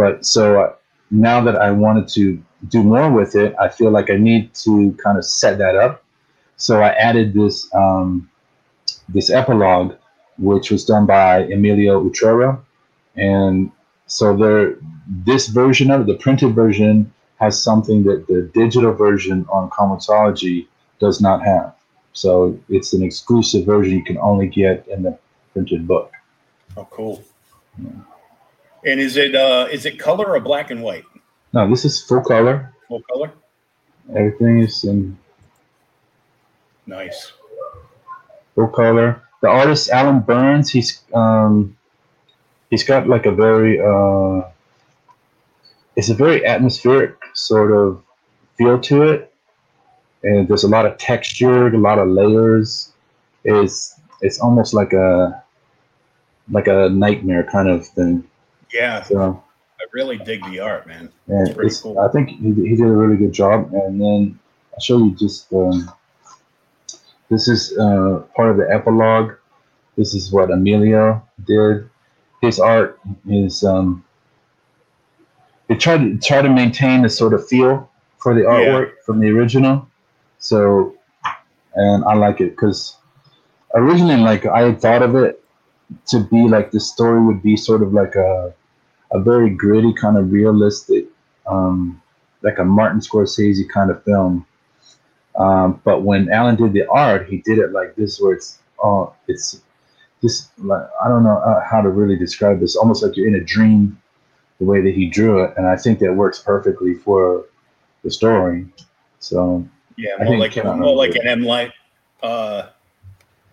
but 0.00 0.24
so 0.24 0.62
uh, 0.62 0.72
now 1.10 1.42
that 1.42 1.56
I 1.56 1.70
wanted 1.72 2.08
to 2.16 2.42
do 2.68 2.82
more 2.82 3.12
with 3.12 3.36
it, 3.36 3.54
I 3.60 3.68
feel 3.68 3.90
like 3.90 4.08
I 4.08 4.16
need 4.16 4.54
to 4.64 4.96
kind 5.04 5.18
of 5.18 5.26
set 5.26 5.58
that 5.58 5.76
up. 5.76 6.02
So 6.56 6.80
I 6.80 6.88
added 7.08 7.34
this 7.34 7.68
um, 7.74 8.30
this 9.10 9.28
epilogue, 9.28 9.92
which 10.38 10.70
was 10.70 10.86
done 10.86 11.04
by 11.04 11.40
Emilio 11.56 12.02
Utrera, 12.02 12.58
and 13.16 13.70
so 14.06 14.34
there, 14.34 14.76
this 15.26 15.48
version 15.48 15.90
of 15.90 16.00
it, 16.00 16.06
the 16.06 16.18
printed 16.24 16.54
version, 16.54 17.12
has 17.38 17.62
something 17.62 18.02
that 18.04 18.26
the 18.26 18.50
digital 18.54 18.94
version 18.94 19.44
on 19.52 19.68
Comixology 19.68 20.66
does 20.98 21.20
not 21.20 21.42
have. 21.44 21.74
So 22.14 22.58
it's 22.70 22.94
an 22.94 23.02
exclusive 23.02 23.66
version 23.66 23.98
you 23.98 24.04
can 24.04 24.18
only 24.18 24.48
get 24.48 24.88
in 24.88 25.02
the 25.02 25.18
printed 25.52 25.86
book. 25.86 26.10
Oh, 26.78 26.88
cool. 26.90 27.22
Yeah. 27.82 27.90
And 28.84 28.98
is 28.98 29.16
it 29.16 29.34
uh, 29.34 29.68
is 29.70 29.84
it 29.84 29.98
color 29.98 30.34
or 30.34 30.40
black 30.40 30.70
and 30.70 30.82
white? 30.82 31.04
No, 31.52 31.68
this 31.68 31.84
is 31.84 32.02
full 32.02 32.22
color. 32.22 32.72
Full 32.88 33.02
color. 33.02 33.32
Everything 34.16 34.60
is 34.60 34.84
in 34.84 35.18
nice. 36.86 37.32
Full 38.54 38.68
color. 38.68 39.22
The 39.42 39.48
artist 39.48 39.90
Alan 39.90 40.20
Burns. 40.20 40.70
He's 40.70 41.02
um, 41.12 41.76
he's 42.70 42.84
got 42.84 43.08
like 43.08 43.26
a 43.26 43.32
very 43.32 43.80
uh, 43.80 44.48
it's 45.96 46.08
a 46.08 46.14
very 46.14 46.46
atmospheric 46.46 47.14
sort 47.34 47.72
of 47.72 48.02
feel 48.56 48.80
to 48.80 49.02
it, 49.02 49.34
and 50.22 50.48
there's 50.48 50.64
a 50.64 50.68
lot 50.68 50.86
of 50.86 50.96
texture, 50.98 51.68
a 51.68 51.78
lot 51.78 51.98
of 51.98 52.08
layers. 52.08 52.92
It's 53.44 54.00
it's 54.20 54.40
almost 54.40 54.72
like 54.72 54.92
a 54.92 55.42
like 56.50 56.66
a 56.66 56.88
nightmare 56.88 57.44
kind 57.44 57.68
of 57.68 57.86
thing. 57.86 58.24
Yeah. 58.72 59.02
So 59.02 59.42
I 59.80 59.84
really 59.92 60.18
dig 60.18 60.44
the 60.46 60.60
art, 60.60 60.86
man. 60.86 61.10
Yeah, 61.26 61.42
it's 61.42 61.54
pretty 61.54 61.74
cool. 61.82 61.98
I 61.98 62.08
think 62.08 62.28
he, 62.30 62.52
he 62.68 62.76
did 62.76 62.80
a 62.80 62.92
really 62.92 63.16
good 63.16 63.32
job. 63.32 63.72
And 63.72 64.00
then 64.00 64.38
I'll 64.72 64.80
show 64.80 64.98
you 64.98 65.14
just 65.16 65.52
um, 65.52 65.90
this 67.30 67.48
is 67.48 67.76
uh, 67.78 68.24
part 68.34 68.50
of 68.50 68.56
the 68.56 68.68
epilogue. 68.70 69.34
This 69.96 70.14
is 70.14 70.32
what 70.32 70.50
Emilio 70.50 71.22
did. 71.46 71.88
His 72.40 72.58
art 72.58 72.98
is 73.28 73.64
um, 73.64 74.04
they 75.68 75.76
try 75.76 75.96
to 75.96 76.18
try 76.18 76.42
to 76.42 76.48
maintain 76.48 77.02
the 77.02 77.08
sort 77.08 77.32
of 77.32 77.46
feel 77.46 77.90
for 78.18 78.34
the 78.34 78.42
artwork 78.42 78.88
yeah. 78.88 79.02
from 79.04 79.20
the 79.20 79.28
original. 79.28 79.86
So, 80.38 80.96
and 81.74 82.04
I 82.04 82.14
like 82.14 82.40
it 82.40 82.50
because 82.50 82.96
originally, 83.74 84.16
like 84.16 84.46
I 84.46 84.62
had 84.62 84.80
thought 84.80 85.02
of 85.02 85.14
it 85.16 85.42
to 86.06 86.20
be 86.20 86.48
like 86.48 86.70
the 86.70 86.80
story 86.80 87.22
would 87.24 87.42
be 87.42 87.56
sort 87.56 87.82
of 87.82 87.92
like 87.92 88.14
a 88.14 88.54
a 89.12 89.20
very 89.20 89.50
gritty 89.50 89.92
kind 89.92 90.16
of 90.16 90.32
realistic, 90.32 91.06
um, 91.46 92.00
like 92.42 92.58
a 92.58 92.64
Martin 92.64 93.00
Scorsese 93.00 93.68
kind 93.68 93.90
of 93.90 94.02
film. 94.04 94.46
Um, 95.36 95.80
but 95.84 96.02
when 96.02 96.30
Alan 96.32 96.56
did 96.56 96.72
the 96.72 96.86
art, 96.88 97.28
he 97.28 97.38
did 97.38 97.58
it 97.58 97.72
like 97.72 97.94
this, 97.94 98.20
where 98.20 98.34
it's 98.34 98.58
oh, 98.82 99.14
it's 99.28 99.60
just 100.20 100.50
like 100.58 100.82
I 101.02 101.08
don't 101.08 101.24
know 101.24 101.38
uh, 101.38 101.64
how 101.68 101.80
to 101.80 101.88
really 101.88 102.16
describe 102.16 102.60
this. 102.60 102.76
Almost 102.76 103.02
like 103.02 103.16
you're 103.16 103.28
in 103.28 103.36
a 103.36 103.44
dream, 103.44 104.00
the 104.58 104.64
way 104.64 104.80
that 104.80 104.94
he 104.94 105.06
drew 105.06 105.42
it, 105.42 105.54
and 105.56 105.66
I 105.66 105.76
think 105.76 105.98
that 106.00 106.14
works 106.14 106.40
perfectly 106.40 106.94
for 106.94 107.46
the 108.02 108.10
story. 108.10 108.66
So 109.20 109.66
yeah, 109.96 110.16
more 110.22 110.38
like 110.38 110.56
more 110.64 110.96
like 110.96 111.14
an 111.14 111.26
M 111.26 111.42
Light, 111.42 111.72
uh, 112.22 112.68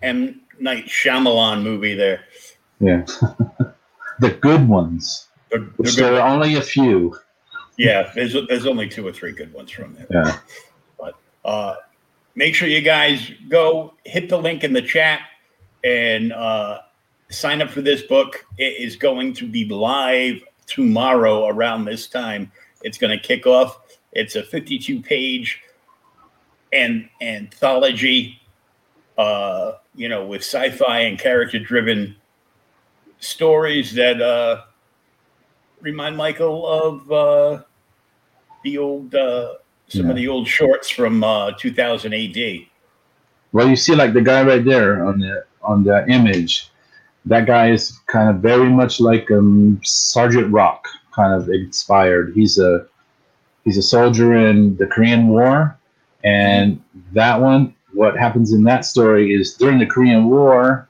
M 0.01 0.41
Night 0.59 0.85
Shyamalan 0.85 1.63
movie 1.63 1.93
there. 1.93 2.21
Yeah, 2.79 3.05
the 4.19 4.31
good 4.41 4.67
ones. 4.67 5.26
They're, 5.49 5.59
they're 5.59 5.69
Which 5.77 5.95
there 5.95 6.15
are 6.15 6.27
only 6.27 6.55
a 6.55 6.61
few. 6.61 7.17
Yeah, 7.77 8.11
there's 8.15 8.35
there's 8.47 8.65
only 8.65 8.89
two 8.89 9.07
or 9.07 9.13
three 9.13 9.31
good 9.31 9.53
ones 9.53 9.71
from 9.71 9.93
there. 9.93 10.07
Yeah. 10.09 10.39
But 10.99 11.15
uh, 11.45 11.75
make 12.35 12.55
sure 12.55 12.67
you 12.67 12.81
guys 12.81 13.31
go 13.49 13.93
hit 14.03 14.29
the 14.29 14.37
link 14.37 14.63
in 14.63 14.73
the 14.73 14.81
chat 14.81 15.21
and 15.83 16.33
uh, 16.33 16.79
sign 17.29 17.61
up 17.61 17.69
for 17.69 17.81
this 17.81 18.01
book. 18.01 18.45
It 18.57 18.79
is 18.79 18.95
going 18.95 19.33
to 19.33 19.47
be 19.47 19.65
live 19.65 20.41
tomorrow 20.65 21.47
around 21.47 21.85
this 21.85 22.07
time. 22.07 22.51
It's 22.83 22.97
going 22.97 23.17
to 23.17 23.23
kick 23.23 23.45
off. 23.45 23.79
It's 24.11 24.35
a 24.35 24.43
52 24.43 25.01
page 25.01 25.61
and 26.73 27.09
anthology, 27.21 28.41
uh, 29.17 29.73
you 29.95 30.09
know, 30.09 30.25
with 30.25 30.41
sci-fi 30.41 30.99
and 31.01 31.17
character-driven 31.17 32.15
stories 33.19 33.93
that 33.95 34.21
uh, 34.21 34.63
remind 35.81 36.17
Michael 36.17 36.67
of 36.67 37.11
uh, 37.11 37.63
the 38.63 38.77
old 38.77 39.13
uh, 39.15 39.55
some 39.87 40.05
yeah. 40.05 40.09
of 40.09 40.15
the 40.15 40.27
old 40.27 40.47
shorts 40.47 40.89
from 40.89 41.23
uh, 41.23 41.51
2000 41.51 42.13
AD. 42.13 42.37
Well, 43.53 43.69
you 43.69 43.75
see, 43.75 43.95
like 43.95 44.13
the 44.13 44.21
guy 44.21 44.43
right 44.43 44.63
there 44.63 45.05
on 45.05 45.19
the 45.19 45.45
on 45.61 45.83
the 45.83 46.05
image, 46.07 46.69
that 47.25 47.45
guy 47.45 47.71
is 47.71 47.99
kind 48.07 48.29
of 48.29 48.37
very 48.37 48.69
much 48.69 48.99
like 48.99 49.29
um, 49.31 49.79
Sergeant 49.83 50.51
Rock, 50.51 50.87
kind 51.13 51.33
of 51.33 51.49
inspired. 51.49 52.33
He's 52.33 52.57
a 52.59 52.85
he's 53.63 53.77
a 53.77 53.81
soldier 53.81 54.35
in 54.35 54.75
the 54.77 54.87
Korean 54.87 55.29
War, 55.29 55.77
and 56.23 56.81
that 57.13 57.39
one, 57.39 57.73
what 57.93 58.17
happens 58.17 58.53
in 58.53 58.63
that 58.63 58.85
story 58.85 59.33
is 59.33 59.53
during 59.55 59.79
the 59.79 59.85
Korean 59.85 60.29
War, 60.29 60.87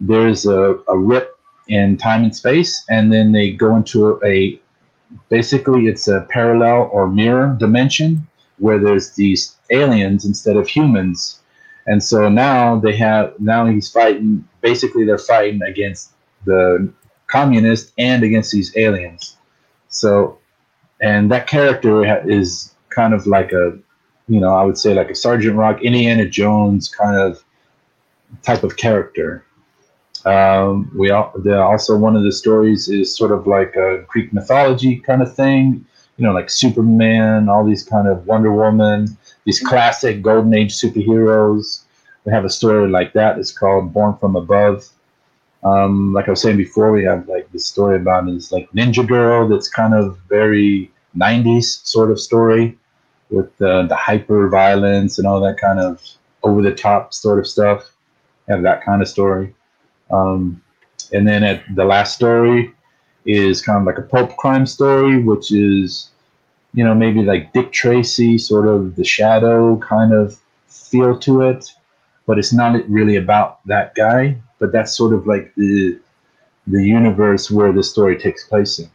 there's 0.00 0.46
a, 0.46 0.78
a 0.88 0.96
rip 0.96 1.37
in 1.68 1.96
time 1.96 2.24
and 2.24 2.34
space, 2.34 2.84
and 2.88 3.12
then 3.12 3.32
they 3.32 3.50
go 3.50 3.76
into 3.76 4.20
a 4.24 4.60
basically 5.28 5.86
it's 5.86 6.08
a 6.08 6.26
parallel 6.30 6.88
or 6.92 7.08
mirror 7.08 7.56
dimension 7.58 8.26
where 8.58 8.78
there's 8.78 9.12
these 9.12 9.56
aliens 9.70 10.24
instead 10.24 10.56
of 10.56 10.68
humans. 10.68 11.40
And 11.86 12.02
so 12.02 12.28
now 12.28 12.78
they 12.78 12.96
have 12.96 13.38
now 13.38 13.66
he's 13.66 13.90
fighting 13.90 14.46
basically 14.60 15.04
they're 15.04 15.18
fighting 15.18 15.62
against 15.62 16.12
the 16.44 16.92
communists 17.28 17.92
and 17.98 18.22
against 18.22 18.52
these 18.52 18.76
aliens. 18.76 19.36
So 19.88 20.38
and 21.00 21.30
that 21.30 21.46
character 21.46 22.26
is 22.28 22.74
kind 22.90 23.14
of 23.14 23.26
like 23.26 23.52
a 23.52 23.78
you 24.28 24.40
know, 24.40 24.54
I 24.54 24.62
would 24.62 24.76
say 24.76 24.92
like 24.92 25.10
a 25.10 25.14
Sergeant 25.14 25.56
Rock, 25.56 25.82
Indiana 25.82 26.28
Jones 26.28 26.88
kind 26.88 27.16
of 27.16 27.42
type 28.42 28.62
of 28.62 28.76
character. 28.76 29.44
Um, 30.26 30.90
we 30.94 31.10
all, 31.10 31.32
also 31.60 31.96
one 31.96 32.16
of 32.16 32.22
the 32.22 32.32
stories 32.32 32.88
is 32.88 33.14
sort 33.14 33.32
of 33.32 33.46
like 33.46 33.76
a 33.76 34.04
Greek 34.08 34.32
mythology 34.32 34.96
kind 34.96 35.22
of 35.22 35.34
thing, 35.34 35.84
you 36.16 36.24
know, 36.24 36.32
like 36.32 36.50
Superman, 36.50 37.48
all 37.48 37.64
these 37.64 37.84
kind 37.84 38.08
of 38.08 38.26
Wonder 38.26 38.52
Woman, 38.52 39.16
these 39.44 39.60
classic 39.60 40.22
Golden 40.22 40.52
Age 40.54 40.74
superheroes. 40.74 41.82
We 42.24 42.32
have 42.32 42.44
a 42.44 42.50
story 42.50 42.88
like 42.88 43.12
that. 43.14 43.38
It's 43.38 43.52
called 43.52 43.92
Born 43.92 44.16
from 44.18 44.36
Above. 44.36 44.88
Um, 45.64 46.12
like 46.12 46.28
I 46.28 46.32
was 46.32 46.42
saying 46.42 46.56
before, 46.56 46.92
we 46.92 47.04
have 47.04 47.28
like 47.28 47.50
this 47.52 47.66
story 47.66 47.96
about 47.96 48.26
this 48.26 48.52
like 48.52 48.70
Ninja 48.72 49.06
Girl 49.06 49.48
that's 49.48 49.68
kind 49.68 49.94
of 49.94 50.18
very 50.28 50.90
90s 51.16 51.86
sort 51.86 52.10
of 52.10 52.20
story 52.20 52.76
with 53.30 53.56
the 53.58 53.88
hyper 53.92 54.48
violence 54.48 55.18
and 55.18 55.26
all 55.26 55.40
that 55.40 55.58
kind 55.58 55.80
of 55.80 56.02
over 56.42 56.62
the 56.62 56.74
top 56.74 57.12
sort 57.12 57.38
of 57.38 57.46
stuff. 57.46 57.90
Have 58.48 58.62
that 58.62 58.84
kind 58.84 59.02
of 59.02 59.08
story. 59.08 59.54
Um, 60.10 60.62
and 61.12 61.26
then 61.26 61.42
at 61.44 61.62
the 61.74 61.84
last 61.84 62.14
story 62.14 62.72
is 63.24 63.62
kind 63.62 63.78
of 63.78 63.84
like 63.84 63.98
a 63.98 64.08
pulp 64.08 64.36
crime 64.36 64.66
story, 64.66 65.22
which 65.22 65.52
is, 65.52 66.10
you 66.74 66.84
know, 66.84 66.94
maybe 66.94 67.22
like 67.22 67.52
Dick 67.52 67.72
Tracy, 67.72 68.38
sort 68.38 68.66
of 68.66 68.96
the 68.96 69.04
shadow 69.04 69.76
kind 69.78 70.12
of 70.12 70.38
feel 70.66 71.18
to 71.18 71.42
it, 71.42 71.70
but 72.26 72.38
it's 72.38 72.52
not 72.52 72.88
really 72.88 73.16
about 73.16 73.64
that 73.66 73.94
guy. 73.94 74.36
But 74.58 74.72
that's 74.72 74.96
sort 74.96 75.14
of 75.14 75.26
like 75.26 75.54
the 75.54 75.98
the 76.66 76.84
universe 76.84 77.50
where 77.50 77.72
the 77.72 77.82
story 77.82 78.18
takes 78.18 78.44
place 78.44 78.78
in. 78.78 78.90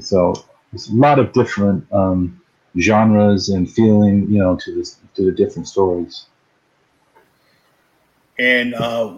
So 0.00 0.34
there's 0.72 0.88
a 0.88 0.94
lot 0.94 1.18
of 1.18 1.32
different 1.32 1.90
um, 1.92 2.40
genres 2.78 3.48
and 3.48 3.70
feeling, 3.70 4.30
you 4.30 4.38
know, 4.38 4.56
to 4.56 4.74
this 4.74 4.98
to 5.14 5.24
the 5.24 5.32
different 5.32 5.68
stories. 5.68 6.26
And 8.38 8.74
uh, 8.74 9.14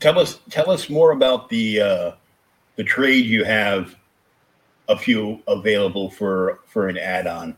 tell 0.00 0.18
us 0.18 0.38
tell 0.50 0.70
us 0.70 0.88
more 0.88 1.12
about 1.12 1.48
the 1.48 1.80
uh, 1.80 2.12
the 2.76 2.84
trade 2.84 3.24
you 3.26 3.44
have 3.44 3.94
a 4.88 4.96
few 4.96 5.42
available 5.48 6.10
for 6.10 6.60
for 6.66 6.88
an 6.88 6.98
add-on. 6.98 7.56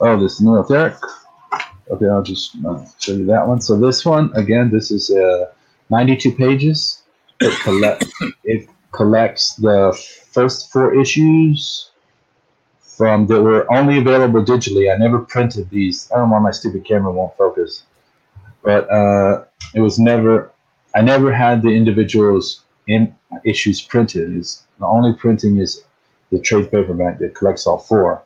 Oh, 0.00 0.18
this 0.20 0.40
Neotheric. 0.40 0.98
Okay, 1.90 2.06
I'll 2.06 2.22
just 2.22 2.56
uh, 2.66 2.84
show 2.98 3.12
you 3.12 3.26
that 3.26 3.46
one. 3.46 3.60
So 3.60 3.78
this 3.78 4.04
one 4.04 4.30
again, 4.34 4.70
this 4.70 4.90
is 4.90 5.10
uh, 5.10 5.46
92 5.90 6.32
pages. 6.32 7.02
It 7.40 7.58
collect 7.62 8.04
it 8.44 8.68
collects 8.92 9.54
the 9.54 9.96
first 10.32 10.72
four 10.72 10.94
issues 10.94 11.90
from 12.80 13.26
that 13.28 13.40
were 13.42 13.72
only 13.72 13.98
available 13.98 14.44
digitally. 14.44 14.92
I 14.92 14.96
never 14.98 15.20
printed 15.20 15.70
these. 15.70 16.10
I 16.10 16.18
don't 16.18 16.28
know 16.28 16.34
why 16.34 16.40
my 16.40 16.50
stupid 16.50 16.84
camera 16.84 17.12
won't 17.12 17.36
focus, 17.36 17.84
but 18.62 18.90
uh, 18.90 19.44
it 19.74 19.80
was 19.80 19.98
never. 19.98 20.52
I 20.98 21.00
never 21.00 21.32
had 21.32 21.62
the 21.62 21.68
individuals 21.68 22.64
in 22.88 23.14
issues 23.44 23.80
printed. 23.80 24.36
It's, 24.36 24.66
the 24.80 24.86
only 24.86 25.12
printing 25.12 25.58
is 25.58 25.84
the 26.32 26.40
trade 26.40 26.72
paperback 26.72 27.20
that 27.20 27.36
collects 27.36 27.68
all 27.68 27.78
four. 27.78 28.24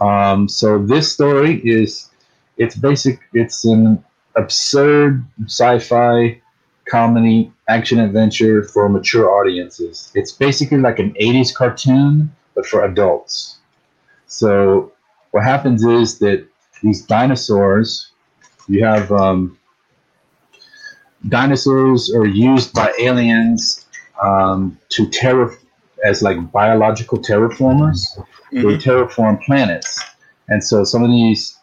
Um, 0.00 0.48
so 0.48 0.84
this 0.84 1.12
story 1.12 1.60
is 1.64 2.10
it's 2.56 2.74
basic. 2.74 3.20
It's 3.32 3.64
an 3.64 4.04
absurd 4.34 5.24
sci-fi 5.46 6.42
comedy 6.88 7.52
action 7.68 8.00
adventure 8.00 8.64
for 8.64 8.88
mature 8.88 9.30
audiences. 9.30 10.10
It's 10.16 10.32
basically 10.32 10.78
like 10.78 10.98
an 10.98 11.12
80s 11.12 11.54
cartoon, 11.54 12.34
but 12.56 12.66
for 12.66 12.84
adults. 12.84 13.58
So 14.26 14.90
what 15.30 15.44
happens 15.44 15.84
is 15.84 16.18
that 16.18 16.44
these 16.82 17.02
dinosaurs, 17.02 18.10
you 18.66 18.84
have 18.84 19.12
um, 19.12 19.59
dinosaurs 21.28 22.12
are 22.14 22.26
used 22.26 22.72
by 22.72 22.92
aliens 22.98 23.86
um, 24.22 24.78
to 24.90 25.08
terra 25.08 25.54
as 26.04 26.22
like 26.22 26.50
biological 26.50 27.18
terraformers. 27.18 28.18
Mm-hmm. 28.52 28.62
They 28.62 28.76
terraform 28.76 29.42
planets, 29.42 30.02
and 30.48 30.62
so 30.62 30.84
some 30.84 31.02
of 31.02 31.10
these 31.10 31.58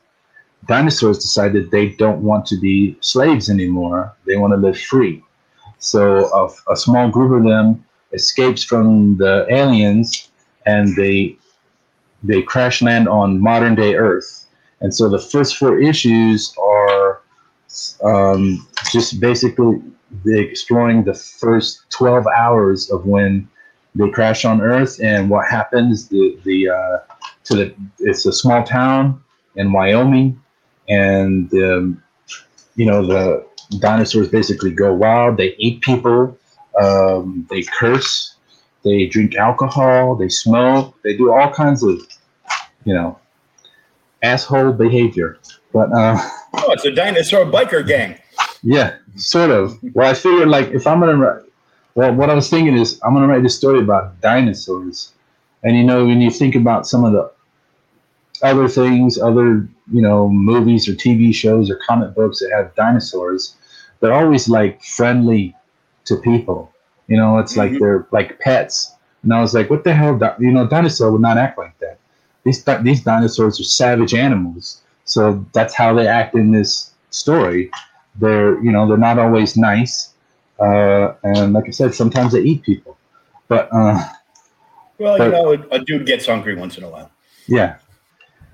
dinosaurs 0.68 1.20
decided 1.20 1.72
they 1.72 1.90
don't 1.90 2.22
want 2.22 2.46
to 2.48 2.60
be 2.60 2.98
slaves 3.02 3.50
anymore. 3.50 4.14
They 4.26 4.38
want 4.38 4.54
to 4.54 4.58
live 4.58 4.80
free. 4.80 5.24
So 5.80 6.28
a, 6.34 6.74
a 6.74 6.76
small 6.76 7.10
group 7.10 7.32
of 7.32 7.44
them 7.44 7.86
escapes 8.14 8.64
from 8.64 9.18
the 9.18 9.46
aliens, 9.50 10.30
and 10.66 10.96
they 10.96 11.38
they 12.24 12.42
crash 12.42 12.82
land 12.82 13.08
on 13.08 13.40
modern 13.40 13.76
day 13.76 13.96
Earth. 13.96 14.46
And 14.82 14.94
so 14.94 15.10
the 15.10 15.20
first 15.20 15.58
four 15.58 15.80
issues 15.80 16.56
are 16.58 17.22
um, 18.04 18.68
just 18.92 19.20
basically 19.20 19.82
exploring 20.26 21.04
the 21.04 21.14
first 21.14 21.90
12 21.92 22.26
hours 22.28 22.90
of 22.90 23.06
when 23.06 23.48
they 23.96 24.10
crash 24.10 24.46
on 24.46 24.62
Earth 24.62 25.00
and 25.02 25.30
what 25.30 25.48
happens. 25.48 26.08
The 26.10 26.38
the 26.44 26.70
uh, 26.70 26.98
to 27.46 27.56
the 27.56 27.76
it's 28.00 28.26
a 28.26 28.34
small 28.34 28.64
town 28.64 29.22
in 29.56 29.72
Wyoming, 29.72 30.42
and 30.88 31.52
um, 31.54 32.04
you 32.76 32.86
know 32.86 33.06
the 33.06 33.46
dinosaurs 33.80 34.30
basically 34.30 34.72
go 34.72 34.94
wild. 34.94 35.38
They 35.38 35.56
eat 35.58 35.82
people. 35.82 36.38
Um, 36.80 37.48
they 37.50 37.64
curse. 37.64 38.36
They 38.84 39.08
drink 39.08 39.36
alcohol. 39.36 40.16
They 40.16 40.30
smoke. 40.30 40.96
They 41.04 41.18
do 41.18 41.34
all 41.34 41.52
kinds 41.52 41.84
of 41.84 42.00
you 42.86 42.94
know 42.94 43.20
asshole 44.22 44.74
behavior. 44.74 45.40
But 45.74 45.92
uh, 45.92 46.18
oh, 46.54 46.72
it's 46.72 46.86
a 46.86 46.92
dinosaur 46.92 47.46
biker 47.46 47.86
gang. 47.86 48.20
Yeah, 48.68 48.98
sort 49.16 49.50
of. 49.50 49.80
Well, 49.94 50.12
I 50.12 50.14
figured 50.14 50.50
like 50.50 50.68
if 50.72 50.86
I'm 50.86 51.00
gonna 51.00 51.16
write, 51.16 51.44
well, 51.96 52.14
what 52.14 52.30
I 52.30 52.34
was 52.34 52.50
thinking 52.50 52.76
is 52.76 53.00
I'm 53.02 53.14
gonna 53.14 53.26
write 53.26 53.42
this 53.42 53.56
story 53.56 53.80
about 53.80 54.20
dinosaurs, 54.20 55.14
and 55.64 55.78
you 55.78 55.86
know 55.86 56.06
when 56.06 56.20
you 56.20 56.30
think 56.30 56.54
about 56.54 56.86
some 56.86 57.06
of 57.06 57.14
the 57.14 57.32
other 58.44 58.68
things, 58.68 59.18
other 59.18 59.66
you 59.90 60.02
know 60.02 60.28
movies 60.28 60.86
or 60.90 60.96
TV 60.96 61.34
shows 61.34 61.70
or 61.72 61.80
comic 61.88 62.14
books 62.14 62.40
that 62.40 62.52
have 62.52 62.76
dinosaurs, 62.76 63.56
they're 64.02 64.12
always 64.12 64.50
like 64.50 64.84
friendly 64.84 65.56
to 66.04 66.18
people. 66.18 66.70
You 67.08 67.16
know, 67.16 67.38
it's 67.38 67.54
mm-hmm. 67.54 67.72
like 67.72 67.80
they're 67.80 68.06
like 68.12 68.38
pets. 68.42 68.92
And 69.24 69.34
I 69.34 69.40
was 69.40 69.54
like, 69.54 69.70
what 69.70 69.86
the 69.86 69.94
hell? 69.94 70.20
You 70.40 70.52
know, 70.52 70.68
dinosaur 70.68 71.10
would 71.14 71.22
not 71.22 71.38
act 71.38 71.58
like 71.58 71.80
that. 71.80 72.00
These 72.44 72.66
these 72.82 73.02
dinosaurs 73.02 73.62
are 73.62 73.64
savage 73.64 74.14
animals, 74.14 74.82
so 75.06 75.46
that's 75.54 75.74
how 75.74 75.94
they 75.94 76.06
act 76.06 76.36
in 76.36 76.52
this 76.52 76.92
story. 77.12 77.72
They're 78.20 78.62
you 78.64 78.72
know 78.72 78.88
they're 78.88 78.98
not 78.98 79.20
always 79.20 79.58
nice 79.58 80.14
uh, 80.60 81.14
and 81.24 81.54
like 81.54 81.68
I 81.68 81.72
said, 81.72 81.94
sometimes 81.94 82.34
they 82.34 82.42
eat 82.42 82.64
people. 82.64 82.98
But 83.48 83.70
uh, 83.72 84.04
well, 84.98 85.18
but, 85.18 85.26
you 85.26 85.32
know, 85.32 85.54
a, 85.54 85.76
a, 85.76 85.80
dude 85.80 86.06
gets 86.06 86.26
hungry 86.26 86.56
once 86.56 86.78
in 86.78 86.84
a 86.84 86.90
while. 86.90 87.12
Yeah, 87.48 87.78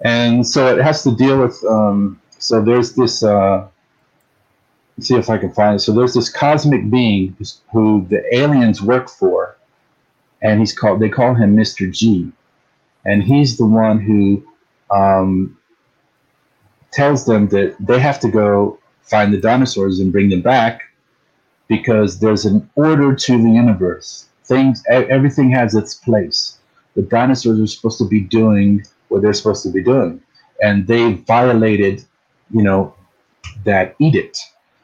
and 0.01 0.45
so 0.45 0.77
it 0.77 0.83
has 0.83 1.03
to 1.03 1.15
deal 1.15 1.39
with. 1.39 1.63
Um, 1.63 2.21
so 2.39 2.61
there's 2.61 2.95
this. 2.95 3.23
Uh, 3.23 3.67
let's 4.97 5.07
see 5.07 5.15
if 5.15 5.29
I 5.29 5.37
can 5.37 5.51
find 5.53 5.77
it. 5.77 5.79
So 5.79 5.93
there's 5.93 6.13
this 6.13 6.29
cosmic 6.29 6.89
being 6.89 7.35
who 7.71 8.05
the 8.09 8.23
aliens 8.35 8.81
work 8.81 9.09
for, 9.09 9.55
and 10.41 10.59
he's 10.59 10.77
called. 10.77 10.99
They 10.99 11.09
call 11.09 11.33
him 11.33 11.55
Mister 11.55 11.87
G, 11.87 12.31
and 13.05 13.23
he's 13.23 13.57
the 13.57 13.65
one 13.65 13.99
who 13.99 14.45
um, 14.91 15.57
tells 16.91 17.25
them 17.25 17.47
that 17.47 17.75
they 17.79 17.99
have 17.99 18.19
to 18.19 18.29
go 18.29 18.77
find 19.03 19.33
the 19.33 19.39
dinosaurs 19.39 19.99
and 19.99 20.11
bring 20.11 20.29
them 20.29 20.41
back 20.41 20.81
because 21.67 22.19
there's 22.19 22.45
an 22.45 22.69
order 22.75 23.15
to 23.15 23.37
the 23.41 23.49
universe. 23.49 24.27
Things, 24.45 24.83
everything 24.89 25.49
has 25.51 25.75
its 25.75 25.95
place. 25.95 26.57
The 26.95 27.01
dinosaurs 27.01 27.59
are 27.59 27.67
supposed 27.67 27.97
to 27.99 28.07
be 28.07 28.19
doing 28.19 28.83
what 29.07 29.21
they're 29.21 29.33
supposed 29.33 29.63
to 29.63 29.71
be 29.71 29.83
doing, 29.83 30.21
and 30.61 30.87
they 30.87 31.13
violated, 31.13 32.03
you 32.51 32.61
know, 32.61 32.93
that 33.63 33.95
edict. 33.99 34.39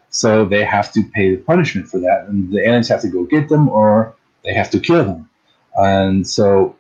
So 0.09 0.45
they 0.45 0.63
have 0.63 0.91
to 0.93 1.03
pay 1.13 1.35
the 1.35 1.41
punishment 1.41 1.87
for 1.87 1.99
that, 1.99 2.25
and 2.27 2.51
the 2.51 2.59
aliens 2.65 2.87
have 2.89 3.01
to 3.01 3.09
go 3.09 3.23
get 3.25 3.49
them, 3.49 3.69
or 3.69 4.15
they 4.43 4.53
have 4.53 4.69
to 4.71 4.79
kill 4.79 5.03
them. 5.03 5.29
And 5.75 6.27
so, 6.27 6.75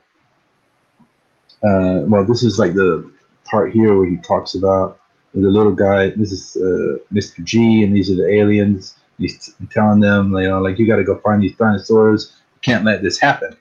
uh, 1.63 2.01
well, 2.07 2.25
this 2.25 2.41
is 2.43 2.57
like 2.57 2.73
the 2.73 3.11
part 3.45 3.71
here 3.71 3.95
where 3.97 4.07
he 4.07 4.17
talks 4.17 4.55
about 4.55 4.98
the 5.33 5.49
little 5.49 5.73
guy. 5.73 6.09
This 6.09 6.31
is 6.31 6.57
uh, 6.57 6.97
Mr. 7.13 7.43
G, 7.43 7.83
and 7.83 7.95
these 7.95 8.11
are 8.11 8.15
the 8.15 8.29
aliens 8.29 8.95
He's 9.19 9.53
telling 9.69 9.99
them, 9.99 10.33
you 10.33 10.47
know, 10.47 10.61
like 10.61 10.79
you 10.79 10.87
got 10.87 10.95
to 10.95 11.03
go 11.03 11.19
find 11.19 11.43
these 11.43 11.55
dinosaurs. 11.57 12.33
You 12.55 12.59
can't 12.61 12.85
let 12.85 13.03
this 13.03 13.19
happen. 13.19 13.55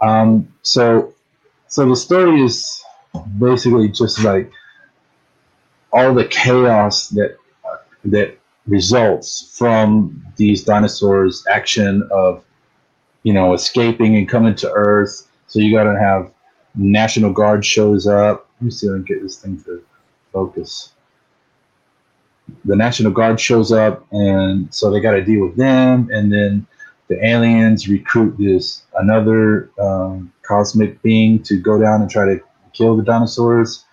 Um, 0.00 0.46
so, 0.62 1.14
so 1.68 1.88
the 1.88 1.96
story 1.96 2.42
is 2.42 2.84
basically 3.38 3.88
just 3.88 4.22
like 4.22 4.52
all 5.92 6.12
the 6.12 6.26
chaos 6.26 7.08
that 7.10 7.38
uh, 7.64 7.76
that 8.04 8.38
results 8.66 9.56
from 9.56 10.22
these 10.36 10.64
dinosaurs' 10.64 11.46
action 11.50 12.06
of, 12.12 12.44
you 13.22 13.32
know, 13.32 13.54
escaping 13.54 14.16
and 14.16 14.28
coming 14.28 14.54
to 14.56 14.70
Earth. 14.70 15.30
So 15.46 15.60
you 15.60 15.74
got 15.74 15.90
to 15.90 15.98
have 15.98 16.30
National 16.74 17.32
Guard 17.32 17.64
shows 17.64 18.06
up. 18.06 18.50
Let 18.60 18.66
me 18.66 18.70
see 18.70 18.86
if 18.86 18.92
I 18.92 18.96
can 18.96 19.04
get 19.04 19.22
this 19.22 19.40
thing 19.40 19.62
to 19.62 19.82
focus 20.34 20.94
the 22.64 22.76
National 22.76 23.12
Guard 23.12 23.40
shows 23.40 23.72
up, 23.72 24.06
and 24.12 24.72
so 24.74 24.90
they 24.90 25.00
got 25.00 25.12
to 25.12 25.24
deal 25.24 25.46
with 25.46 25.56
them, 25.56 26.08
and 26.12 26.32
then 26.32 26.66
the 27.08 27.24
aliens 27.26 27.88
recruit 27.88 28.36
this 28.38 28.82
another 28.96 29.70
um, 29.78 30.32
cosmic 30.42 31.00
being 31.02 31.42
to 31.42 31.56
go 31.56 31.78
down 31.80 32.00
and 32.00 32.10
try 32.10 32.24
to 32.26 32.40
kill 32.72 32.96
the 32.96 33.02
dinosaurs, 33.02 33.84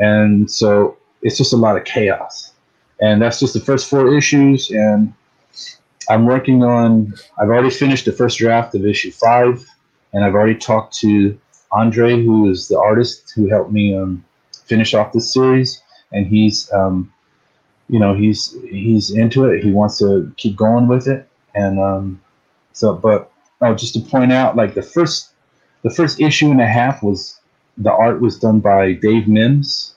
and 0.00 0.50
so 0.50 0.96
it's 1.22 1.36
just 1.36 1.52
a 1.52 1.56
lot 1.56 1.76
of 1.76 1.84
chaos, 1.84 2.52
and 3.00 3.20
that's 3.20 3.40
just 3.40 3.54
the 3.54 3.60
first 3.60 3.88
four 3.88 4.14
issues, 4.14 4.70
and 4.70 5.12
I'm 6.10 6.24
working 6.24 6.62
on. 6.62 7.14
I've 7.38 7.48
already 7.48 7.70
finished 7.70 8.04
the 8.04 8.12
first 8.12 8.38
draft 8.38 8.74
of 8.74 8.84
issue 8.86 9.10
five, 9.10 9.66
and 10.12 10.24
I've 10.24 10.34
already 10.34 10.58
talked 10.58 10.94
to 11.00 11.38
Andre, 11.72 12.22
who 12.22 12.50
is 12.50 12.68
the 12.68 12.78
artist 12.78 13.32
who 13.34 13.48
helped 13.48 13.72
me 13.72 13.94
um, 13.94 14.24
finish 14.68 14.94
off 14.94 15.12
this 15.12 15.32
series, 15.32 15.82
and 16.12 16.26
he's 16.26 16.70
um, 16.72 17.12
you 17.88 17.98
know 17.98 18.14
he's 18.14 18.56
he's 18.62 19.10
into 19.10 19.46
it. 19.46 19.64
He 19.64 19.72
wants 19.72 19.98
to 19.98 20.32
keep 20.36 20.56
going 20.56 20.88
with 20.88 21.08
it, 21.08 21.28
and 21.54 21.80
um, 21.80 22.20
so 22.72 22.94
but 22.94 23.32
oh, 23.60 23.74
just 23.74 23.94
to 23.94 24.00
point 24.00 24.32
out, 24.32 24.56
like 24.56 24.74
the 24.74 24.82
first 24.82 25.30
the 25.82 25.90
first 25.90 26.20
issue 26.20 26.50
and 26.50 26.60
a 26.60 26.66
half 26.66 27.02
was 27.02 27.40
the 27.76 27.92
art 27.92 28.20
was 28.20 28.38
done 28.38 28.60
by 28.60 28.92
Dave 28.92 29.28
Mims. 29.28 29.94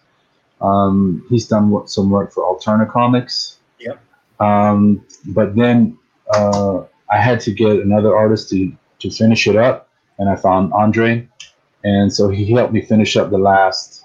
Um, 0.62 1.26
he's 1.30 1.48
done 1.48 1.88
some 1.88 2.10
work 2.10 2.32
for 2.32 2.44
Alterna 2.44 2.90
Comics. 2.90 3.58
Yep. 3.80 4.00
Um, 4.40 5.04
but 5.26 5.56
then 5.56 5.98
uh, 6.34 6.84
I 7.10 7.18
had 7.18 7.40
to 7.42 7.52
get 7.52 7.78
another 7.78 8.16
artist 8.16 8.50
to 8.50 8.72
to 9.00 9.10
finish 9.10 9.48
it 9.48 9.56
up, 9.56 9.90
and 10.20 10.30
I 10.30 10.36
found 10.36 10.72
Andre, 10.74 11.28
and 11.84 12.14
so 12.14 12.30
he 12.30 12.52
helped 12.52 12.74
me 12.74 12.82
finish 12.82 13.18
up 13.18 13.32
the 13.32 13.40
last 13.40 14.01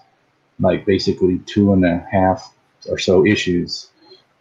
like 0.60 0.84
basically 0.86 1.38
two 1.40 1.72
and 1.72 1.84
a 1.84 2.06
half 2.10 2.54
or 2.88 2.98
so 2.98 3.26
issues. 3.26 3.90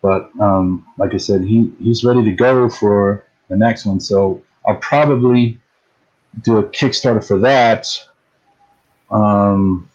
But 0.02 0.30
um, 0.40 0.86
like 0.98 1.14
I 1.14 1.18
said, 1.18 1.42
he, 1.42 1.72
he's 1.82 2.04
ready 2.04 2.24
to 2.24 2.32
go 2.32 2.70
for 2.70 3.26
the 3.50 3.58
next 3.58 3.86
one. 3.86 4.00
So 4.00 4.44
I'll 4.68 4.78
probably 4.78 5.60
do 6.42 6.58
a 6.58 6.64
Kickstarter 6.64 7.26
for 7.26 7.40
that. 7.40 7.88
Um, 9.10 9.90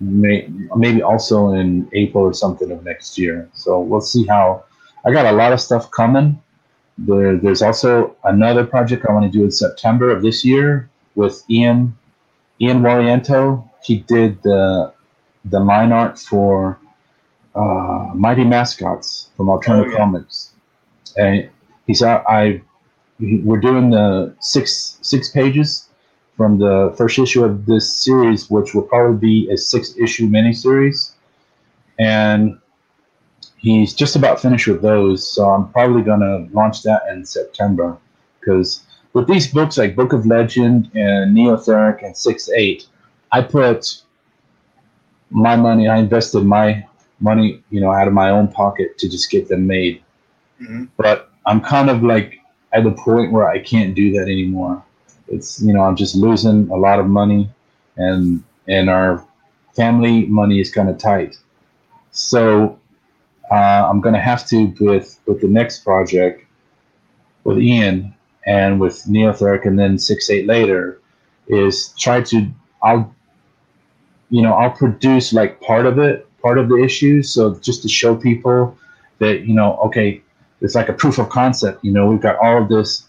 may, 0.00 0.48
maybe 0.76 1.02
also 1.02 1.52
in 1.52 1.88
April 1.92 2.24
or 2.24 2.32
something 2.32 2.70
of 2.70 2.84
next 2.84 3.18
year. 3.18 3.48
So 3.54 3.80
we'll 3.80 4.00
see 4.00 4.26
how. 4.26 4.64
I 5.04 5.12
got 5.12 5.26
a 5.26 5.36
lot 5.36 5.52
of 5.52 5.60
stuff 5.60 5.88
coming, 5.92 6.42
there, 6.98 7.36
there's 7.36 7.62
also 7.62 8.16
another 8.24 8.64
project 8.64 9.04
I 9.08 9.12
want 9.12 9.30
to 9.30 9.38
do 9.38 9.44
in 9.44 9.50
September 9.50 10.10
of 10.10 10.22
this 10.22 10.44
year 10.44 10.88
with 11.14 11.42
Ian 11.50 11.96
Ian 12.60 12.80
Waliento. 12.80 13.68
He 13.82 13.98
did 13.98 14.42
the 14.42 14.92
the 15.50 15.60
line 15.60 15.92
art 15.92 16.18
for 16.18 16.78
uh, 17.54 18.10
Mighty 18.14 18.44
Mascots 18.44 19.30
from 19.36 19.48
Alternative 19.48 19.88
oh, 19.88 19.92
yeah. 19.92 19.98
Comics, 19.98 20.52
and 21.16 21.50
he 21.86 21.94
said, 21.94 22.22
I 22.28 22.62
we're 23.18 23.60
doing 23.60 23.90
the 23.90 24.34
six 24.40 24.98
six 25.00 25.30
pages 25.30 25.88
from 26.36 26.58
the 26.58 26.94
first 26.98 27.18
issue 27.18 27.44
of 27.44 27.64
this 27.64 27.90
series, 27.90 28.50
which 28.50 28.74
will 28.74 28.82
probably 28.82 29.16
be 29.16 29.50
a 29.50 29.56
six 29.56 29.96
issue 29.96 30.28
miniseries, 30.28 31.12
and 31.98 32.58
he's 33.56 33.94
just 33.94 34.16
about 34.16 34.40
finished 34.40 34.66
with 34.66 34.82
those. 34.82 35.26
So 35.26 35.48
I'm 35.48 35.68
probably 35.70 36.02
gonna 36.02 36.46
launch 36.52 36.82
that 36.82 37.02
in 37.10 37.24
September 37.24 37.96
because 38.38 38.82
with 39.12 39.26
these 39.26 39.46
books 39.46 39.78
like 39.78 39.96
Book 39.96 40.12
of 40.12 40.26
Legend 40.26 40.90
and 40.94 41.34
Neotheric 41.34 42.04
and 42.04 42.14
Six 42.16 42.50
Eight, 42.50 42.86
I 43.32 43.40
put 43.40 44.02
my 45.30 45.56
money. 45.56 45.88
I 45.88 45.98
invested 45.98 46.44
my 46.44 46.86
money, 47.20 47.62
you 47.70 47.80
know, 47.80 47.92
out 47.92 48.08
of 48.08 48.14
my 48.14 48.30
own 48.30 48.48
pocket 48.48 48.98
to 48.98 49.08
just 49.08 49.30
get 49.30 49.48
them 49.48 49.66
made. 49.66 50.02
Mm-hmm. 50.60 50.84
But 50.96 51.30
I'm 51.46 51.60
kind 51.60 51.90
of 51.90 52.02
like 52.02 52.38
at 52.72 52.84
the 52.84 52.92
point 52.92 53.32
where 53.32 53.48
I 53.48 53.58
can't 53.58 53.94
do 53.94 54.12
that 54.12 54.22
anymore. 54.22 54.82
It's 55.28 55.60
you 55.60 55.72
know 55.72 55.82
I'm 55.82 55.96
just 55.96 56.14
losing 56.14 56.68
a 56.70 56.76
lot 56.76 57.00
of 57.00 57.06
money, 57.06 57.50
and 57.96 58.42
and 58.68 58.88
our 58.88 59.24
family 59.74 60.26
money 60.26 60.60
is 60.60 60.72
kind 60.72 60.88
of 60.88 60.98
tight. 60.98 61.36
So 62.10 62.78
uh, 63.50 63.88
I'm 63.88 64.00
gonna 64.00 64.20
have 64.20 64.46
to 64.48 64.74
with 64.80 65.18
with 65.26 65.40
the 65.40 65.48
next 65.48 65.80
project 65.80 66.44
with 67.44 67.58
Ian 67.58 68.14
and 68.46 68.80
with 68.80 69.04
Neotheric 69.04 69.66
and 69.66 69.78
then 69.78 69.98
six 69.98 70.30
eight 70.30 70.46
later 70.46 71.00
is 71.48 71.94
try 71.98 72.20
to 72.22 72.48
I'll 72.82 73.14
you 74.30 74.42
know 74.42 74.52
I'll 74.54 74.70
produce 74.70 75.32
like 75.32 75.60
part 75.60 75.86
of 75.86 75.98
it 75.98 76.28
part 76.42 76.58
of 76.58 76.68
the 76.68 76.76
issue 76.76 77.22
so 77.22 77.54
just 77.56 77.82
to 77.82 77.88
show 77.88 78.14
people 78.16 78.76
that 79.18 79.42
you 79.42 79.54
know 79.54 79.76
okay 79.78 80.22
it's 80.60 80.74
like 80.74 80.88
a 80.88 80.92
proof 80.92 81.18
of 81.18 81.28
concept. 81.28 81.84
You 81.84 81.92
know, 81.92 82.06
we've 82.06 82.20
got 82.20 82.36
all 82.36 82.62
of 82.62 82.68
this 82.68 83.06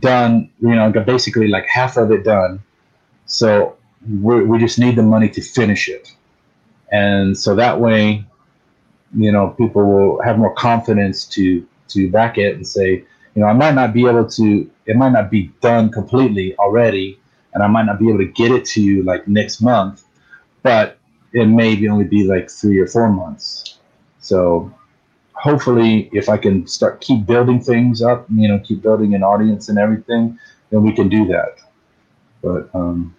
done. 0.00 0.50
You 0.60 0.74
know, 0.74 0.90
got 0.90 1.06
basically 1.06 1.48
like 1.48 1.66
half 1.66 1.96
of 1.96 2.10
it 2.10 2.24
done. 2.24 2.62
So 3.26 3.76
we 4.20 4.44
we 4.44 4.58
just 4.58 4.78
need 4.78 4.96
the 4.96 5.02
money 5.02 5.28
to 5.30 5.40
finish 5.40 5.88
it, 5.88 6.14
and 6.90 7.36
so 7.36 7.54
that 7.54 7.80
way, 7.80 8.24
you 9.14 9.32
know, 9.32 9.48
people 9.50 9.84
will 9.84 10.22
have 10.22 10.38
more 10.38 10.54
confidence 10.54 11.24
to 11.26 11.66
to 11.88 12.10
back 12.10 12.38
it 12.38 12.56
and 12.56 12.66
say, 12.66 13.04
you 13.34 13.42
know, 13.42 13.46
I 13.46 13.52
might 13.52 13.74
not 13.74 13.92
be 13.92 14.06
able 14.06 14.28
to. 14.28 14.70
It 14.86 14.96
might 14.96 15.12
not 15.12 15.30
be 15.30 15.52
done 15.60 15.90
completely 15.90 16.56
already, 16.56 17.18
and 17.54 17.62
I 17.62 17.66
might 17.66 17.84
not 17.84 17.98
be 17.98 18.08
able 18.08 18.18
to 18.18 18.26
get 18.26 18.50
it 18.50 18.64
to 18.66 18.82
you 18.82 19.02
like 19.02 19.28
next 19.28 19.60
month, 19.60 20.04
but 20.62 20.98
it 21.32 21.46
may 21.46 21.74
be 21.76 21.88
only 21.88 22.04
be 22.04 22.24
like 22.24 22.50
three 22.50 22.78
or 22.78 22.86
four 22.86 23.10
months. 23.10 23.78
So 24.20 24.72
hopefully, 25.34 26.08
if 26.12 26.28
I 26.28 26.36
can 26.36 26.66
start 26.66 27.00
keep 27.00 27.26
building 27.26 27.60
things 27.60 28.02
up, 28.02 28.26
you 28.32 28.48
know, 28.48 28.60
keep 28.60 28.82
building 28.82 29.14
an 29.14 29.22
audience 29.22 29.68
and 29.68 29.78
everything, 29.78 30.38
then 30.70 30.82
we 30.82 30.92
can 30.92 31.08
do 31.08 31.26
that. 31.26 31.58
But 32.42 32.70
um, 32.74 33.14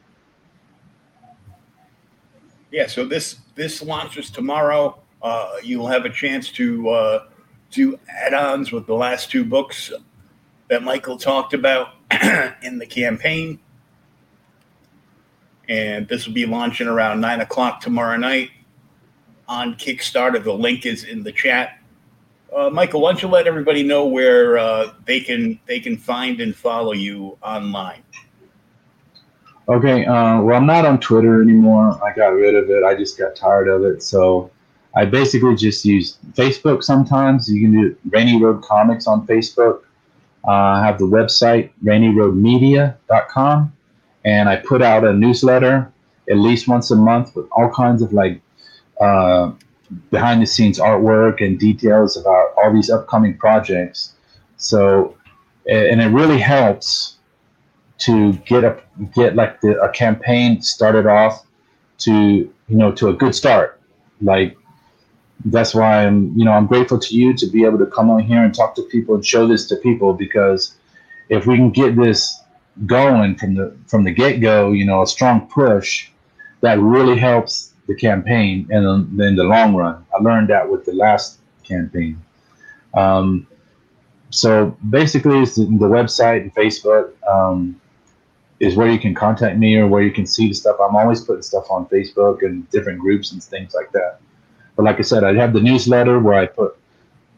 yeah, 2.71 2.87
so 2.87 3.05
this 3.05 3.37
this 3.55 3.81
launches 3.81 4.29
tomorrow. 4.29 4.99
Uh, 5.21 5.53
you'll 5.63 5.87
have 5.87 6.05
a 6.05 6.09
chance 6.09 6.51
to 6.51 6.89
uh, 6.89 7.23
do 7.71 7.97
add-ons 8.09 8.71
with 8.71 8.85
the 8.87 8.93
last 8.93 9.31
two 9.31 9.45
books 9.45 9.91
that 10.67 10.83
Michael 10.83 11.17
talked 11.17 11.53
about 11.53 11.95
in 12.63 12.77
the 12.77 12.85
campaign. 12.85 13.59
And 15.70 16.07
this 16.07 16.26
will 16.28 16.34
be 16.34 16.45
launching 16.45 16.88
around 16.88 17.22
nine 17.22 17.41
o'clock 17.41 17.82
tomorrow 17.82 18.18
night 18.18 18.51
on 19.47 19.76
Kickstarter. 19.76 20.43
The 20.43 20.53
link 20.53 20.86
is 20.86 21.03
in 21.03 21.24
the 21.24 21.32
chat. 21.32 21.80
Uh, 22.55 22.70
Michael, 22.70 23.01
why 23.01 23.11
don't 23.11 23.22
you 23.22 23.30
let 23.30 23.47
everybody 23.47 23.82
know 23.82 24.05
where 24.05 24.57
uh, 24.57 24.93
they 25.05 25.20
can 25.20 25.59
they 25.66 25.80
can 25.80 25.97
find 25.97 26.39
and 26.41 26.55
follow 26.55 26.91
you 26.91 27.38
online? 27.41 28.03
Okay, 29.70 30.05
uh, 30.05 30.41
well, 30.41 30.57
I'm 30.57 30.66
not 30.66 30.86
on 30.86 30.99
Twitter 30.99 31.41
anymore. 31.41 31.97
I 32.03 32.14
got 32.14 32.30
rid 32.30 32.53
of 32.53 32.70
it. 32.70 32.84
I 32.84 32.95
just 32.95 33.18
got 33.18 33.36
tired 33.36 33.70
of 33.70 33.84
it. 33.84 34.03
So 34.03 34.51
I 34.95 35.05
basically 35.05 35.55
just 35.55 35.86
use 35.86 36.18
Facebook 36.34 36.84
sometimes. 36.84 37.49
You 37.49 37.61
can 37.61 37.72
do 37.72 37.95
Rainy 38.09 38.41
Road 38.41 38.61
Comics 38.61 39.07
on 39.07 39.26
Facebook. 39.26 39.82
Uh, 40.45 40.51
I 40.51 40.86
have 40.86 40.99
the 40.99 41.05
website, 41.05 41.72
rainyroadmedia.com, 41.84 43.74
and 44.26 44.49
I 44.49 44.57
put 44.57 44.82
out 44.82 45.03
a 45.03 45.13
newsletter 45.13 45.91
at 46.30 46.38
least 46.38 46.67
once 46.67 46.91
a 46.91 46.95
month 46.95 47.36
with 47.36 47.47
all 47.51 47.69
kinds 47.69 48.01
of 48.01 48.13
like 48.13 48.41
uh, 48.99 49.51
behind 50.11 50.41
the 50.41 50.45
scenes 50.45 50.80
artwork 50.80 51.43
and 51.45 51.59
details 51.59 52.17
about 52.17 52.53
all 52.57 52.74
these 52.74 52.89
upcoming 52.89 53.38
projects. 53.38 54.15
So, 54.57 55.17
and 55.69 56.01
it 56.01 56.07
really 56.07 56.39
helps 56.39 57.17
to 57.99 58.34
get 58.34 58.63
a 58.63 58.82
get 59.13 59.36
like 59.36 59.61
the, 59.61 59.80
a 59.82 59.89
campaign 59.89 60.61
started 60.61 61.05
off 61.05 61.45
to 61.99 62.11
you 62.13 62.78
know 62.78 62.91
to 62.93 63.09
a 63.09 63.13
good 63.13 63.36
start. 63.36 63.80
Like 64.21 64.57
that's 65.45 65.76
why 65.76 66.05
I'm 66.05 66.38
you 66.38 66.45
know 66.45 66.51
I'm 66.51 66.67
grateful 66.67 66.99
to 66.99 67.15
you 67.15 67.34
to 67.36 67.47
be 67.47 67.65
able 67.65 67.80
to 67.80 67.86
come 67.86 68.09
on 68.09 68.21
here 68.21 68.43
and 68.43 68.53
talk 68.53 68.76
to 68.76 68.84
people 68.84 69.15
and 69.15 69.26
show 69.26 69.47
this 69.47 69.67
to 69.67 69.76
people 69.78 70.13
because 70.13 70.76
if 71.30 71.45
we 71.45 71.55
can 71.55 71.71
get 71.71 71.95
this 71.95 72.42
going 72.86 73.36
from 73.36 73.55
the 73.55 73.76
from 73.88 74.03
the 74.03 74.11
get 74.11 74.41
go, 74.41 74.71
you 74.71 74.86
know, 74.86 75.01
a 75.01 75.07
strong 75.07 75.47
push 75.47 76.09
that 76.61 76.80
really 76.80 77.17
helps 77.17 77.74
the 77.88 77.95
campaign 77.95 78.67
and 78.71 79.19
then 79.19 79.36
the 79.36 79.43
long 79.43 79.76
run. 79.76 80.05
I 80.17 80.21
learned 80.21 80.49
that 80.49 80.69
with 80.69 80.86
the 80.86 80.93
last 80.93 81.39
campaign. 81.63 82.21
Um, 82.93 83.47
so 84.30 84.76
basically, 84.89 85.39
it's 85.41 85.55
the, 85.55 85.65
the 85.65 85.88
website 85.88 86.41
and 86.41 86.55
Facebook 86.55 87.11
um, 87.28 87.80
is 88.59 88.76
where 88.76 88.89
you 88.89 88.99
can 88.99 89.13
contact 89.13 89.57
me 89.57 89.76
or 89.78 89.88
where 89.88 90.01
you 90.01 90.11
can 90.11 90.26
see 90.26 90.47
the 90.47 90.55
stuff. 90.55 90.78
I'm 90.82 90.95
always 90.95 91.21
putting 91.21 91.43
stuff 91.43 91.69
on 91.69 91.86
Facebook 91.88 92.43
and 92.43 92.69
different 92.71 92.99
groups 92.99 93.32
and 93.32 93.43
things 93.43 93.74
like 93.74 93.91
that. 93.91 94.19
But 94.76 94.84
like 94.84 94.97
I 94.97 95.01
said, 95.01 95.24
I 95.24 95.34
have 95.36 95.53
the 95.53 95.61
newsletter 95.61 96.19
where 96.19 96.36
I 96.36 96.47
put 96.47 96.78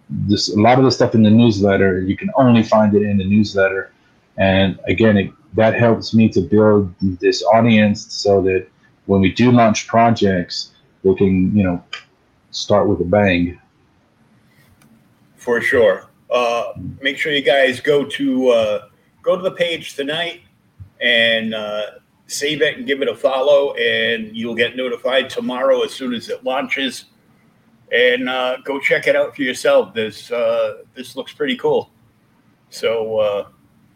this 0.10 0.54
a 0.54 0.60
lot 0.60 0.78
of 0.78 0.86
the 0.86 0.92
stuff 0.92 1.16
in 1.16 1.24
the 1.24 1.30
newsletter. 1.30 2.00
You 2.00 2.16
can 2.16 2.32
only 2.36 2.64
find 2.64 2.94
it 2.96 3.02
in 3.02 3.18
the 3.18 3.26
newsletter, 3.26 3.92
and 4.38 4.80
again, 4.88 5.18
it, 5.18 5.32
that 5.54 5.76
helps 5.76 6.14
me 6.14 6.30
to 6.30 6.42
build 6.42 6.94
this 7.02 7.44
audience 7.44 8.14
so 8.14 8.42
that 8.42 8.68
when 9.06 9.22
we 9.22 9.32
do 9.32 9.52
launch 9.52 9.88
projects, 9.88 10.72
they 11.04 11.14
can, 11.14 11.56
you 11.56 11.64
know, 11.64 11.84
start 12.52 12.88
with 12.88 13.00
a 13.02 13.06
bang. 13.06 13.60
For 15.38 15.62
sure. 15.62 16.08
Uh, 16.30 16.74
make 17.02 17.18
sure 17.18 17.32
you 17.32 17.44
guys 17.44 17.80
go 17.80 18.04
to 18.04 18.50
uh, 18.50 18.88
go 19.22 19.36
to 19.36 19.44
the 19.44 19.52
page 19.52 19.96
tonight 19.96 20.42
and 21.00 21.54
uh, 21.54 21.84
save 22.28 22.62
it 22.62 22.78
and 22.78 22.88
give 22.88 23.02
it 23.02 23.08
a 23.08 23.16
follow, 23.16 23.74
and 23.76 24.36
you'll 24.36 24.56
get 24.56 24.76
notified 24.76 25.30
tomorrow 25.30 25.84
as 25.84 25.94
soon 25.94 26.14
as 26.14 26.30
it 26.30 26.44
launches. 26.44 27.06
And 27.92 28.28
uh, 28.28 28.58
go 28.64 28.80
check 28.80 29.06
it 29.06 29.16
out 29.16 29.36
for 29.36 29.44
yourself. 29.44 29.94
This 29.94 30.32
uh, 30.32 30.84
this 30.96 31.16
looks 31.16 31.32
pretty 31.32 31.56
cool. 31.56 31.92
So 32.72 33.20
uh, 33.20 33.48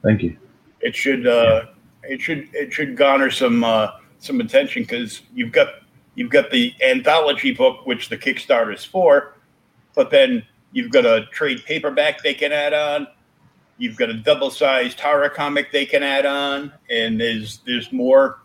thank 0.03 0.23
you. 0.23 0.37
It 0.81 0.95
should 0.95 1.27
uh, 1.27 1.65
it 2.03 2.21
should 2.21 2.49
it 2.53 2.71
should 2.71 2.95
garner 2.95 3.29
some 3.31 3.63
uh, 3.63 3.91
some 4.19 4.39
attention 4.39 4.83
because 4.83 5.21
you've 5.33 5.51
got 5.51 5.67
you've 6.15 6.29
got 6.29 6.51
the 6.51 6.73
anthology 6.85 7.51
book, 7.53 7.85
which 7.85 8.09
the 8.09 8.17
Kickstarter 8.17 8.73
is 8.73 8.85
for, 8.85 9.35
but 9.95 10.09
then 10.11 10.45
you've 10.71 10.91
got 10.91 11.05
a 11.05 11.25
trade 11.31 11.63
paperback 11.65 12.21
they 12.23 12.33
can 12.33 12.51
add 12.51 12.73
on. 12.73 13.07
You've 13.77 13.95
got 13.95 14.09
a 14.09 14.13
double-sized 14.13 14.99
horror 14.99 15.29
comic 15.29 15.71
they 15.71 15.85
can 15.85 16.03
add 16.03 16.25
on, 16.25 16.73
and 16.89 17.19
there's 17.19 17.59
there's 17.65 17.91
more 17.91 18.39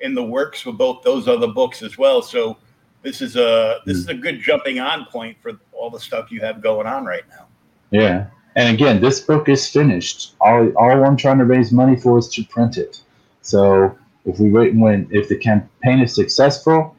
in 0.00 0.14
the 0.14 0.24
works 0.24 0.60
for 0.60 0.72
both 0.72 1.02
those 1.02 1.28
other 1.28 1.46
books 1.46 1.82
as 1.82 1.96
well. 1.96 2.20
So 2.22 2.58
this 3.02 3.22
is 3.22 3.36
a 3.36 3.80
this 3.86 3.96
is 3.96 4.08
a 4.08 4.14
good 4.14 4.40
jumping 4.40 4.80
on 4.80 5.06
point 5.06 5.36
for 5.40 5.52
all 5.72 5.90
the 5.90 6.00
stuff 6.00 6.32
you 6.32 6.40
have 6.40 6.60
going 6.60 6.86
on 6.86 7.04
right 7.04 7.22
now. 7.30 7.46
Yeah. 7.90 8.26
And 8.56 8.74
again, 8.74 9.02
this 9.02 9.20
book 9.20 9.50
is 9.50 9.68
finished. 9.68 10.34
All, 10.40 10.72
all 10.78 11.04
I'm 11.04 11.16
trying 11.16 11.38
to 11.38 11.44
raise 11.44 11.70
money 11.72 11.94
for 11.94 12.18
is 12.18 12.28
to 12.30 12.44
print 12.44 12.78
it. 12.78 13.02
So 13.42 13.96
if 14.24 14.40
we 14.40 14.50
wait 14.50 14.74
when 14.74 15.06
if 15.10 15.28
the 15.28 15.36
campaign 15.36 16.00
is 16.00 16.14
successful, 16.14 16.96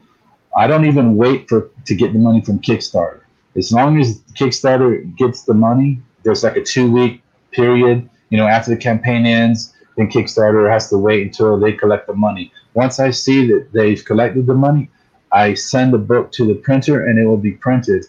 I 0.56 0.68
don't 0.68 0.86
even 0.86 1.16
wait 1.16 1.48
for 1.48 1.68
to 1.84 1.94
get 1.96 2.12
the 2.12 2.18
money 2.20 2.40
from 2.40 2.60
Kickstarter. 2.60 3.20
As 3.56 3.72
long 3.72 4.00
as 4.00 4.20
Kickstarter 4.34 5.14
gets 5.16 5.42
the 5.42 5.54
money, 5.54 6.00
there's 6.22 6.44
like 6.44 6.56
a 6.56 6.62
two 6.62 6.90
week 6.90 7.22
period. 7.50 8.08
You 8.30 8.38
know, 8.38 8.46
after 8.46 8.70
the 8.70 8.76
campaign 8.80 9.26
ends, 9.26 9.74
then 9.96 10.08
Kickstarter 10.08 10.70
has 10.70 10.88
to 10.90 10.98
wait 10.98 11.22
until 11.22 11.58
they 11.58 11.72
collect 11.72 12.06
the 12.06 12.14
money. 12.14 12.52
Once 12.74 13.00
I 13.00 13.10
see 13.10 13.48
that 13.48 13.72
they've 13.72 14.04
collected 14.04 14.46
the 14.46 14.54
money, 14.54 14.90
I 15.32 15.54
send 15.54 15.92
the 15.92 15.98
book 15.98 16.30
to 16.32 16.46
the 16.46 16.54
printer 16.54 17.06
and 17.06 17.18
it 17.18 17.26
will 17.26 17.36
be 17.36 17.52
printed. 17.52 18.06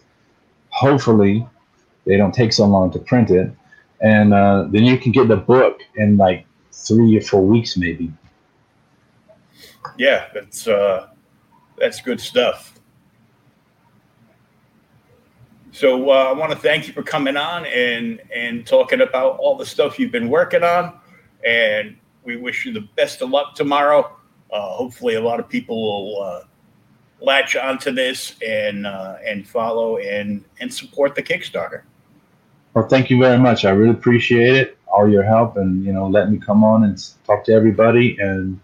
Hopefully, 0.70 1.48
they 2.10 2.18
don't 2.18 2.34
take 2.34 2.52
so 2.52 2.66
long 2.66 2.90
to 2.92 3.00
print 3.00 3.30
it. 3.30 3.52
and 4.02 4.34
uh, 4.34 4.66
then 4.70 4.84
you 4.84 4.98
can 4.98 5.12
get 5.12 5.28
the 5.28 5.36
book 5.38 5.82
in 5.96 6.18
like 6.18 6.46
three 6.72 7.16
or 7.16 7.22
four 7.22 7.46
weeks, 7.46 7.78
maybe. 7.78 8.12
Yeah, 9.98 10.26
that's 10.34 10.68
uh, 10.68 11.10
that's 11.78 12.02
good 12.02 12.20
stuff. 12.20 12.80
So 15.72 16.10
uh, 16.10 16.30
I 16.30 16.32
want 16.34 16.52
to 16.52 16.58
thank 16.58 16.88
you 16.88 16.94
for 16.94 17.04
coming 17.04 17.38
on 17.38 17.66
and 17.68 18.22
and 18.36 18.66
talking 18.66 19.02
about 19.02 19.38
all 19.38 19.56
the 19.56 19.66
stuff 19.66 20.00
you've 20.00 20.12
been 20.12 20.30
working 20.30 20.64
on, 20.64 21.00
and 21.46 21.96
we 22.24 22.38
wish 22.38 22.66
you 22.66 22.74
the 22.74 22.88
best 22.96 23.22
of 23.22 23.30
luck 23.30 23.54
tomorrow. 23.54 24.18
Uh, 24.52 24.62
hopefully, 24.72 25.16
a 25.16 25.22
lot 25.22 25.40
of 25.40 25.48
people 25.48 25.76
will 25.76 26.24
uh, 26.24 26.44
latch 27.22 27.56
onto 27.56 27.92
this 27.92 28.36
and 28.46 28.88
uh, 28.88 29.18
and 29.26 29.48
follow 29.48 29.98
and 29.98 30.44
and 30.60 30.74
support 30.74 31.14
the 31.14 31.22
Kickstarter. 31.22 31.84
Well, 32.74 32.88
thank 32.88 33.10
you 33.10 33.20
very 33.20 33.38
much. 33.38 33.66
I 33.66 33.72
really 33.72 33.92
appreciate 33.92 34.56
it, 34.56 34.78
all 34.88 35.10
your 35.10 35.24
help, 35.24 35.58
and 35.58 35.84
you 35.84 35.92
know, 35.92 36.08
let 36.08 36.32
me 36.32 36.38
come 36.38 36.64
on 36.64 36.84
and 36.84 36.98
talk 37.26 37.44
to 37.46 37.54
everybody, 37.54 38.18
and 38.20 38.60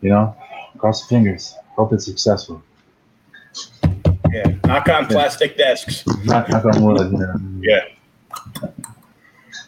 you 0.00 0.10
know, 0.10 0.36
cross 0.78 1.02
the 1.02 1.08
fingers. 1.08 1.54
Hope 1.76 1.92
it's 1.92 2.04
successful. 2.04 2.62
Yeah, 4.30 4.54
knock 4.64 4.88
on 4.88 5.06
plastic 5.06 5.56
desks. 5.56 6.06
Knock, 6.24 6.48
knock 6.48 6.64
on 6.64 6.82
wood. 6.82 7.60
Yeah. 7.60 7.84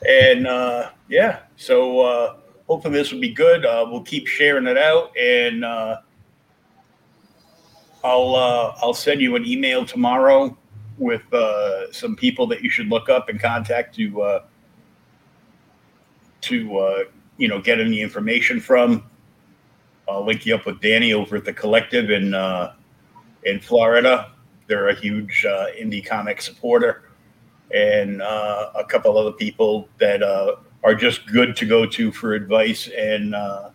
And 0.07 0.47
uh, 0.47 0.91
yeah, 1.09 1.41
so 1.57 2.01
uh, 2.01 2.37
hopefully 2.67 2.95
this 2.95 3.13
will 3.13 3.21
be 3.21 3.33
good. 3.33 3.67
Uh, 3.67 3.87
we'll 3.91 4.03
keep 4.03 4.27
sharing 4.27 4.67
it 4.67 4.79
out, 4.79 5.17
and 5.17 5.65
uh, 5.65 5.99
I'll 8.05 8.35
uh, 8.35 8.75
I'll 8.83 8.95
send 8.95 9.21
you 9.21 9.37
an 9.37 9.47
email 9.47 9.85
tomorrow 9.85 10.57
with 11.01 11.23
uh, 11.33 11.91
some 11.91 12.15
people 12.15 12.47
that 12.47 12.63
you 12.63 12.71
should 12.71 12.89
look 12.89 13.09
up 13.09 13.29
and 13.29 13.41
contact 13.41 13.95
to 13.97 14.23
uh, 14.23 14.45
to 16.43 16.79
uh, 16.79 17.05
you 17.39 17.49
know 17.49 17.61
get 17.61 17.81
any 17.81 18.01
information 18.01 18.61
from. 18.61 19.05
I'll 20.09 20.25
link 20.25 20.45
you 20.45 20.55
up 20.55 20.67
with 20.67 20.81
Danny 20.81 21.13
over 21.13 21.37
at 21.37 21.45
the 21.45 21.53
Collective 21.53 22.11
in 22.11 22.35
uh, 22.35 22.75
in 23.45 23.59
Florida. 23.61 24.33
They're 24.67 24.89
a 24.89 24.95
huge 24.95 25.45
uh, 25.45 25.67
indie 25.81 26.05
comic 26.05 26.41
supporter, 26.43 27.11
and 27.75 28.23
uh, 28.23 28.71
a 28.77 28.85
couple 28.85 29.17
other 29.19 29.33
people 29.33 29.89
that 29.99 30.23
uh, 30.23 30.57
are 30.85 30.95
just 30.95 31.27
good 31.27 31.57
to 31.57 31.67
go 31.67 31.87
to 31.87 32.13
for 32.13 32.35
advice 32.35 32.89
and 32.97 33.35
uh, 33.35 33.71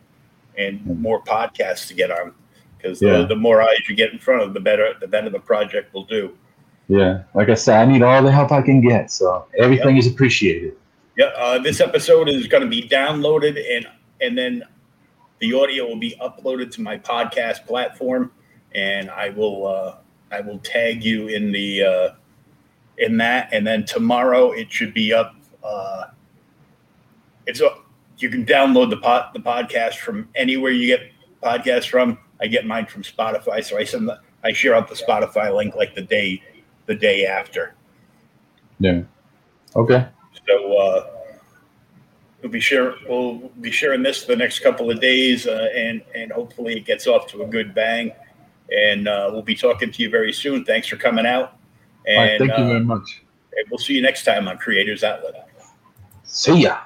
and 0.57 0.86
more 0.86 1.21
podcasts 1.23 1.88
to 1.88 1.93
get 1.93 2.11
on. 2.11 2.34
Because 2.78 3.01
Yeah. 3.01 3.17
the, 3.19 3.28
the 3.28 3.36
more 3.36 3.63
eyes 3.63 3.80
you 3.89 3.95
get 3.95 4.13
in 4.13 4.19
front 4.19 4.43
of, 4.43 4.53
the 4.53 4.59
better 4.59 4.93
the 5.01 5.07
better 5.07 5.30
the 5.30 5.39
project 5.39 5.91
will 5.93 6.05
do. 6.05 6.38
Yeah, 6.88 7.23
like 7.33 7.49
I 7.49 7.55
said, 7.55 7.81
I 7.88 7.91
need 7.91 8.03
all 8.03 8.21
the 8.21 8.31
help 8.31 8.51
I 8.51 8.61
can 8.61 8.81
get, 8.81 9.11
so 9.11 9.47
everything 9.57 9.97
is 9.97 10.07
appreciated. 10.07 10.75
Yeah, 11.17 11.31
uh, 11.38 11.59
this 11.59 11.81
episode 11.81 12.29
is 12.29 12.47
going 12.47 12.63
to 12.63 12.69
be 12.69 12.88
downloaded 12.88 13.57
and 13.75 13.88
and 14.21 14.38
then 14.38 14.63
the 15.39 15.53
audio 15.53 15.88
will 15.88 15.97
be 15.97 16.15
uploaded 16.21 16.71
to 16.71 16.81
my 16.81 16.97
podcast 16.97 17.65
platform, 17.65 18.31
and 18.73 19.09
I 19.09 19.29
will 19.29 19.67
uh, 19.67 19.95
I 20.31 20.41
will 20.41 20.59
tag 20.59 21.03
you 21.03 21.27
in 21.27 21.51
the 21.51 21.83
uh, 21.83 22.09
in 22.97 23.17
that, 23.17 23.49
and 23.51 23.65
then 23.65 23.86
tomorrow 23.86 24.51
it 24.51 24.71
should 24.71 24.93
be 24.93 25.13
up. 25.13 25.36
Uh, 25.63 26.05
it's 27.47 27.61
a, 27.61 27.69
you 28.17 28.29
can 28.29 28.45
download 28.45 28.89
the 28.89 28.97
pod, 28.97 29.33
the 29.33 29.39
podcast 29.39 29.95
from 29.95 30.29
anywhere 30.36 30.71
you 30.71 30.88
get 30.88 31.11
podcasts 31.43 31.89
from. 31.89 32.17
I 32.39 32.47
get 32.47 32.65
mine 32.65 32.86
from 32.86 33.03
Spotify, 33.03 33.63
so 33.63 33.77
I 33.77 33.83
send 33.83 34.07
the, 34.07 34.19
I 34.43 34.53
share 34.53 34.75
out 34.75 34.88
the 34.88 34.95
Spotify 34.95 35.55
link 35.55 35.75
like 35.75 35.95
the 35.95 36.01
day 36.01 36.41
the 36.86 36.95
day 36.95 37.25
after. 37.25 37.73
Yeah. 38.79 39.01
Okay. 39.75 40.07
So 40.47 40.77
uh, 40.77 41.07
we'll 42.41 42.51
be 42.51 42.59
sure 42.59 42.95
we'll 43.07 43.49
be 43.61 43.71
sharing 43.71 44.03
this 44.03 44.25
the 44.25 44.36
next 44.36 44.59
couple 44.59 44.91
of 44.91 44.99
days, 44.99 45.47
uh, 45.47 45.69
and 45.75 46.01
and 46.13 46.31
hopefully 46.31 46.77
it 46.77 46.86
gets 46.86 47.07
off 47.07 47.27
to 47.27 47.43
a 47.43 47.47
good 47.47 47.73
bang. 47.73 48.11
And 48.71 49.07
uh, 49.07 49.29
we'll 49.31 49.43
be 49.43 49.55
talking 49.55 49.91
to 49.91 50.01
you 50.01 50.09
very 50.09 50.33
soon. 50.33 50.65
Thanks 50.65 50.88
for 50.88 50.95
coming 50.95 51.25
out, 51.25 51.57
All 52.07 52.15
right. 52.17 52.31
and 52.31 52.39
Thank 52.39 52.57
you 52.57 52.63
uh, 52.63 52.67
very 52.67 52.83
much. 52.83 53.21
we'll 53.69 53.77
see 53.77 53.93
you 53.93 54.01
next 54.01 54.25
time 54.25 54.47
on 54.47 54.57
Creators 54.57 55.03
Outlet. 55.03 55.47
See 56.23 56.61
ya. 56.63 56.79